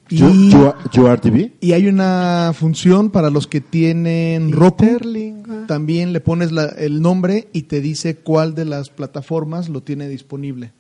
Y, 0.10 0.18
You, 0.18 0.32
you 0.52 0.66
are- 0.68 0.78
you 0.94 1.08
are 1.08 1.20
TV. 1.20 1.54
y 1.62 1.72
hay 1.74 1.88
una 1.88 2.52
función 2.56 3.10
para 3.10 3.30
los 3.32 3.48
que 3.48 3.60
tienen 3.62 4.52
Roku. 4.52 4.84
Interlingua. 4.86 5.66
También 5.68 6.14
le 6.14 6.20
pones 6.22 6.52
la- 6.52 6.66
el 6.78 7.02
nombre 7.02 7.48
y 7.54 7.64
te 7.64 7.82
dice 7.82 8.16
cuál 8.18 8.54
de 8.54 8.66
las 8.66 8.90
plataformas 8.90 9.68
lo 9.70 9.82
tiene 9.82 10.08
disponible. 10.08 10.74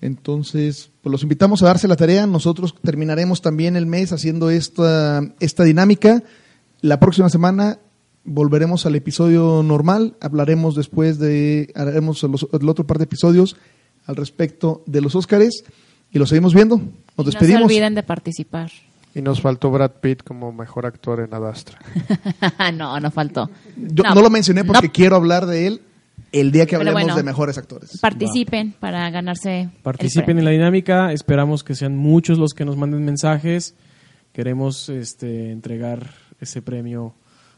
Entonces, 0.00 0.90
pues 1.02 1.10
los 1.10 1.22
invitamos 1.22 1.62
a 1.62 1.66
darse 1.66 1.88
la 1.88 1.96
tarea. 1.96 2.26
Nosotros 2.26 2.74
terminaremos 2.82 3.40
también 3.42 3.76
el 3.76 3.86
mes 3.86 4.12
haciendo 4.12 4.50
esta, 4.50 5.22
esta 5.40 5.64
dinámica. 5.64 6.22
La 6.82 7.00
próxima 7.00 7.28
semana 7.30 7.78
volveremos 8.24 8.86
al 8.86 8.94
episodio 8.94 9.62
normal. 9.64 10.16
Hablaremos 10.20 10.74
después 10.76 11.18
de, 11.18 11.72
haremos 11.74 12.22
los- 12.24 12.46
el 12.52 12.68
otro 12.68 12.86
par 12.86 12.98
de 12.98 13.04
episodios 13.04 13.56
al 14.04 14.16
respecto 14.16 14.82
de 14.86 15.00
los 15.00 15.14
Óscares 15.16 15.64
y 16.16 16.18
los 16.18 16.30
seguimos 16.30 16.54
viendo. 16.54 16.78
Nos 16.78 16.86
No 17.18 17.24
se 17.24 17.30
despedimos. 17.30 17.64
olviden 17.64 17.94
de 17.94 18.02
participar. 18.02 18.70
Y 19.14 19.20
nos 19.20 19.40
faltó 19.42 19.70
Brad 19.70 19.92
Pitt 20.00 20.22
como 20.22 20.50
mejor 20.50 20.86
actor 20.86 21.20
en 21.20 21.32
Adastra. 21.34 21.78
no, 22.74 22.98
no 22.98 23.10
faltó. 23.10 23.50
Yo 23.76 24.02
no, 24.02 24.22
lo 24.22 24.30
mencioné 24.30 24.64
porque 24.64 24.86
no. 24.88 24.92
quiero 24.92 25.16
hablar 25.16 25.44
de 25.46 25.66
él 25.66 25.82
el 26.32 26.52
día 26.52 26.64
que 26.66 26.76
hablemos 26.76 27.02
bueno. 27.02 27.16
de 27.16 27.22
mejores 27.22 27.58
actores. 27.58 27.98
Participen 28.00 28.72
para 28.72 29.08
ganarse. 29.10 29.62
el 29.62 29.70
Participen 29.82 30.38
en 30.38 30.44
la 30.46 30.50
dinámica. 30.52 31.12
Esperamos 31.12 31.62
que 31.64 31.74
sean 31.74 31.96
muchos 31.96 32.38
los 32.38 32.52
que 32.54 32.64
nos 32.64 32.76
manden 32.78 33.04
mensajes. 33.04 33.74
Queremos 34.32 34.88
este, 34.88 35.50
entregar 35.52 36.10
ese 36.40 36.62
premio 36.62 37.14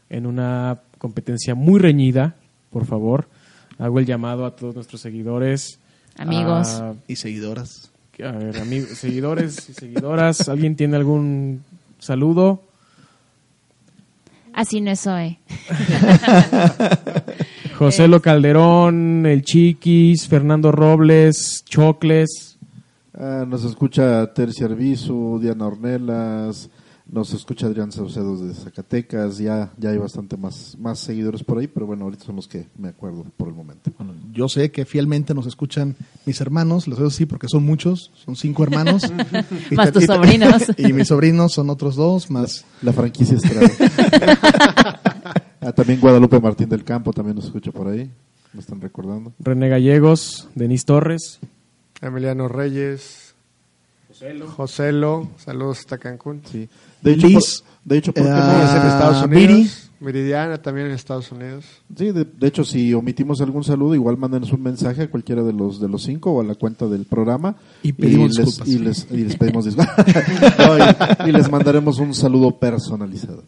en 0.09 0.25
una 0.25 0.81
competencia 0.97 1.55
muy 1.55 1.79
reñida. 1.79 2.35
Por 2.71 2.85
favor, 2.85 3.29
hago 3.77 3.99
el 3.99 4.05
llamado 4.05 4.45
a 4.45 4.55
todos 4.55 4.75
nuestros 4.75 4.99
seguidores. 5.01 5.79
Amigos. 6.17 6.67
a- 6.69 6.95
Y 7.07 7.15
seguidoras. 7.17 7.88
A 8.21 8.31
ver, 8.31 8.59
amigos, 8.59 8.97
seguidores 8.97 9.69
y 9.69 9.73
seguidoras, 9.73 10.49
¿alguien 10.49 10.75
tiene 10.75 10.97
algún 10.97 11.63
saludo? 11.99 12.61
Así 14.53 14.81
no 14.81 14.93
soy. 14.97 15.37
José 17.77 18.09
Lo 18.09 18.21
Calderón, 18.21 19.25
El 19.25 19.43
Chiquis, 19.43 20.27
Fernando 20.27 20.73
Robles, 20.73 21.63
Chocles. 21.63 22.57
Ah, 23.13 23.45
nos 23.47 23.63
escucha 23.63 24.33
Tercia 24.33 24.65
Arbizu, 24.65 25.39
Diana 25.41 25.67
Ornelas, 25.67 26.69
nos 27.11 27.33
escucha 27.33 27.65
Adrián 27.65 27.91
Saucedo 27.91 28.37
de 28.37 28.53
Zacatecas, 28.53 29.37
ya, 29.37 29.71
ya 29.77 29.89
hay 29.89 29.97
bastante 29.97 30.37
más, 30.37 30.77
más 30.79 30.99
seguidores 30.99 31.43
por 31.43 31.57
ahí, 31.57 31.67
pero 31.67 31.85
bueno, 31.85 32.05
ahorita 32.05 32.25
son 32.25 32.35
los 32.35 32.47
que 32.47 32.67
me 32.77 32.89
acuerdo 32.89 33.25
por 33.37 33.47
el 33.47 33.53
momento. 33.53 33.91
Bueno, 33.97 34.13
yo 34.31 34.47
sé 34.47 34.71
que 34.71 34.85
fielmente 34.85 35.33
nos 35.33 35.47
escuchan 35.47 35.95
mis 36.25 36.39
hermanos, 36.41 36.87
los 36.87 36.99
veo 36.99 37.09
sí 37.09 37.25
porque 37.25 37.47
son 37.47 37.63
muchos, 37.65 38.11
son 38.13 38.35
cinco 38.35 38.63
hermanos. 38.63 39.03
Y 39.71 39.75
Más 39.75 39.91
tus 39.91 40.05
sobrinos. 40.05 40.63
Y 40.77 40.93
mis 40.93 41.07
sobrinos 41.07 41.53
son 41.53 41.69
otros 41.69 41.95
dos, 41.95 42.29
más 42.29 42.65
La 42.81 42.93
franquicia 42.93 43.37
Estrada. 43.37 43.69
Ah, 45.61 45.73
también 45.73 45.99
Guadalupe 45.99 46.39
Martín 46.39 46.69
del 46.69 46.85
Campo 46.85 47.11
también 47.11 47.35
nos 47.35 47.45
escucha 47.45 47.69
por 47.71 47.89
ahí, 47.89 48.09
me 48.53 48.61
están 48.61 48.79
recordando. 48.79 49.33
René 49.39 49.67
Gallegos, 49.67 50.47
Denis 50.55 50.85
Torres. 50.85 51.39
Emiliano 52.01 52.47
Reyes. 52.47 53.35
Joselo. 54.55 55.29
Saludos 55.37 55.79
hasta 55.79 55.97
Cancún. 55.97 56.41
Sí. 56.49 56.69
De 57.01 57.11
hecho, 57.13 57.27
Liz, 57.27 57.63
por, 57.63 57.89
de 57.91 57.97
hecho, 57.97 58.13
¿por 58.13 58.23
qué 58.23 58.29
no? 58.29 58.35
Es 58.37 58.41
en 58.71 58.77
Ah, 58.81 58.87
Estados. 58.93 59.23
Unidos. 59.25 59.85
Meridiana 60.01 60.57
también 60.61 60.87
en 60.87 60.93
Estados 60.93 61.29
Unidos. 61.29 61.65
Sí, 61.93 62.11
de, 62.13 62.23
de 62.23 62.47
hecho, 62.47 62.63
si 62.63 62.93
omitimos 62.93 63.41
algún 63.41 63.65
saludo, 63.65 63.95
igual 63.95 64.15
mándenos 64.17 64.53
un 64.53 64.63
mensaje 64.63 65.01
a 65.03 65.09
cualquiera 65.11 65.43
de 65.43 65.51
los 65.51 65.81
de 65.81 65.89
los 65.89 66.03
cinco 66.03 66.31
o 66.31 66.39
a 66.39 66.43
la 66.45 66.55
cuenta 66.55 66.85
del 66.87 67.03
programa. 67.03 67.55
Y 67.83 67.91
pedimos 67.91 68.29
les, 68.37 68.45
disculpas. 68.45 68.67
y 68.73 68.79
les, 68.79 69.07
y 69.11 69.17
les 69.25 69.35
pedimos 69.35 69.65
disculpas. 69.65 69.95
No, 70.57 70.77
y, 71.25 71.29
y 71.29 71.31
les 71.33 71.51
mandaremos 71.51 71.99
un 71.99 72.13
saludo 72.13 72.51
personalizado. 72.57 73.43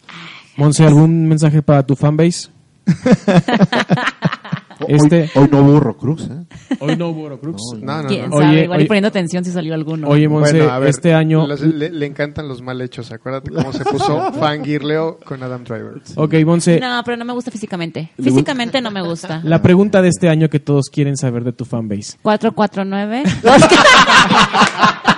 Monse, 0.57 0.83
¿algún 0.83 1.25
mensaje 1.25 1.61
para 1.61 1.85
tu 1.85 1.95
fanbase? 1.95 2.49
Este- 4.87 5.29
Hoy, 5.35 5.43
hoy 5.43 5.49
no 5.51 5.61
hubo 5.61 5.79
Rocrux, 5.79 6.23
¿eh? 6.23 6.45
Hoy 6.79 6.95
no 6.95 7.09
hubo 7.09 7.39
Crux. 7.39 7.61
No, 7.81 8.01
no, 8.03 8.07
¿Quién 8.07 8.29
no. 8.29 8.35
Oye, 8.37 8.45
sabe? 8.45 8.63
Igual 8.63 8.79
y 8.79 8.81
oye- 8.81 8.87
poniendo 8.87 9.07
atención 9.07 9.45
si 9.45 9.51
salió 9.51 9.73
alguno. 9.73 10.07
Oye, 10.07 10.27
Monse, 10.27 10.57
Bueno, 10.59 10.71
a 10.73 10.79
ver, 10.79 10.89
este 10.89 11.13
año... 11.13 11.45
le 11.47 12.05
encantan 12.05 12.47
los 12.47 12.61
mal 12.61 12.81
hechos. 12.81 13.11
Acuérdate 13.11 13.51
cómo 13.51 13.71
se 13.73 13.83
puso 13.85 14.31
Fangirleo 14.39 15.17
con 15.25 15.41
Adam 15.43 15.63
Driver. 15.63 16.01
Ok, 16.15 16.33
Monse, 16.45 16.79
No, 16.79 17.01
pero 17.05 17.17
no 17.17 17.25
me 17.25 17.33
gusta 17.33 17.51
físicamente. 17.51 18.11
Físicamente 18.21 18.81
no 18.81 18.91
me 18.91 19.01
gusta. 19.01 19.41
la 19.43 19.61
pregunta 19.61 20.01
de 20.01 20.09
este 20.09 20.29
año 20.29 20.49
que 20.49 20.59
todos 20.59 20.89
quieren 20.91 21.17
saber 21.17 21.43
de 21.43 21.53
tu 21.53 21.65
fanbase. 21.65 22.17
449. 22.21 23.23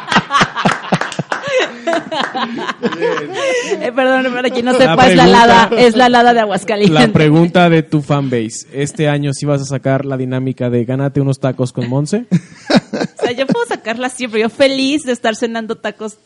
Eh, 3.82 3.91
perdón, 3.96 4.34
para 4.34 4.50
quien 4.50 4.66
no 4.66 4.74
sepa, 4.74 5.08
es 5.08 5.16
la 5.16 5.24
pregunta- 5.24 5.28
lada, 5.28 5.70
es 5.78 5.96
la 5.96 6.10
lada 6.10 6.34
de 6.34 6.39
Aguascalientes. 6.41 7.08
La 7.08 7.14
pregunta 7.14 7.70
de 7.70 7.84
tu 7.84 8.02
fanbase. 8.02 8.68
Este 8.74 9.08
año 9.10 9.34
sí 9.34 9.46
vas 9.46 9.62
a 9.62 9.66
sacar 9.66 10.06
la 10.06 10.18
dinámica 10.18 10.70
de 10.70 10.86
gánate 10.86 11.22
unos 11.22 11.39
tacos 11.39 11.72
con 11.74 11.89
Monse. 11.89 12.26
O 12.32 13.22
sea, 13.24 13.32
yo 13.32 13.48
puedo 13.48 13.66
sacarla 13.66 14.10
siempre. 14.10 14.41
Yo 14.41 14.50
feliz 14.50 15.04
de 15.04 15.12
estar 15.14 15.36
cenando 15.36 15.76
tacos 15.78 16.18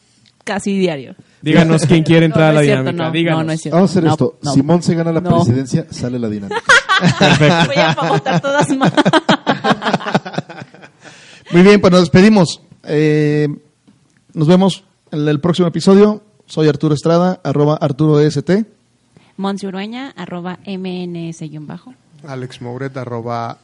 casi 0.44 0.78
diario. 0.78 1.16
Díganos 1.42 1.86
quién 1.86 2.04
quiere 2.04 2.26
entrar 2.26 2.54
No, 2.54 2.60
a 2.60 2.62
la 2.62 2.62
cierto, 2.64 2.84
dinámica. 2.84 3.06
no, 3.06 3.12
Díganos. 3.12 3.40
no, 3.40 3.46
no 3.46 3.52
es 3.54 3.62
cierto. 3.62 3.76
Vamos 3.76 3.90
a 3.90 3.92
hacer 3.94 4.04
No, 4.04 4.12
esto. 4.12 4.40
no. 4.42 4.54
Simón 4.54 4.84
se 4.84 4.96
gana 4.96 5.12
la 5.12 5.22
No. 5.22 5.30
presidencia, 5.36 5.86
sale 5.92 6.20
la 6.20 6.30
dinámica. 6.30 6.62
Voy 7.68 7.76
a 7.78 7.94
votar 8.10 8.42
todas 8.42 8.70
más. 8.76 8.92
Muy 11.52 11.62
bien, 11.62 11.80
pues 11.80 11.92
nos 11.92 12.02
despedimos. 12.02 12.62
Eh, 12.84 13.48
nos 14.34 14.48
vemos 14.48 14.84
en 15.12 15.28
el 15.28 15.40
próximo 15.40 15.68
episodio. 15.68 16.22
Soy 16.46 16.68
Arturo 16.68 16.94
Estrada, 16.94 17.40
arroba 17.44 17.76
Arturo 17.76 18.20
EST. 18.20 18.50
Monse 19.38 19.68
Urueña, 19.68 20.14
arroba 20.16 20.60
MNS-bajo. 20.66 21.94
Alex 22.28 22.62
Mouret, 22.62 22.96
arroba 22.98 23.58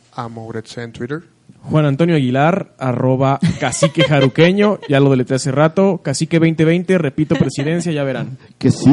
en 0.78 0.92
Twitter. 0.92 1.24
Juan 1.64 1.86
Antonio 1.86 2.16
Aguilar, 2.18 2.74
arroba 2.78 3.40
cacique 3.60 4.04
jaruqueño, 4.08 4.80
ya 4.90 5.00
lo 5.00 5.10
deleté 5.10 5.36
hace 5.36 5.50
rato, 5.52 6.02
cacique 6.04 6.38
2020, 6.38 6.98
repito 6.98 7.36
presidencia, 7.36 7.92
ya 7.94 8.04
verán. 8.04 8.38
Que 8.58 8.70
sí. 8.70 8.92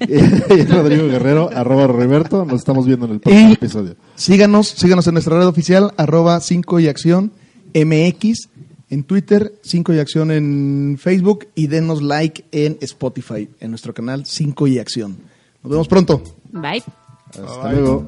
Y 0.00 0.64
Rodrigo 0.64 1.06
Guerrero, 1.06 1.48
arroba 1.54 1.86
Roberto. 1.86 2.44
Nos 2.44 2.56
estamos 2.60 2.86
viendo 2.86 3.06
en 3.06 3.12
el 3.12 3.20
próximo 3.20 3.50
Y- 3.50 3.52
episodio. 3.52 3.94
Síganos, 4.16 4.66
síganos 4.68 5.06
en 5.06 5.14
nuestra 5.14 5.38
red 5.38 5.46
oficial, 5.46 5.92
arroba 5.96 6.40
5 6.40 6.80
y 6.80 6.88
acción 6.88 7.30
MX 7.74 8.48
en 8.90 9.04
Twitter, 9.04 9.54
5 9.62 9.94
y 9.94 9.98
acción 9.98 10.30
en 10.30 10.96
Facebook 10.98 11.48
y 11.54 11.66
denos 11.66 12.02
like 12.02 12.44
en 12.52 12.78
Spotify, 12.80 13.48
en 13.60 13.70
nuestro 13.70 13.92
canal 13.92 14.26
5 14.26 14.66
y 14.66 14.78
acción. 14.78 15.18
Nos 15.62 15.70
vemos 15.70 15.88
pronto. 15.88 16.22
Bye. 16.52 16.82
Hasta 17.30 17.72
luego. 17.72 18.06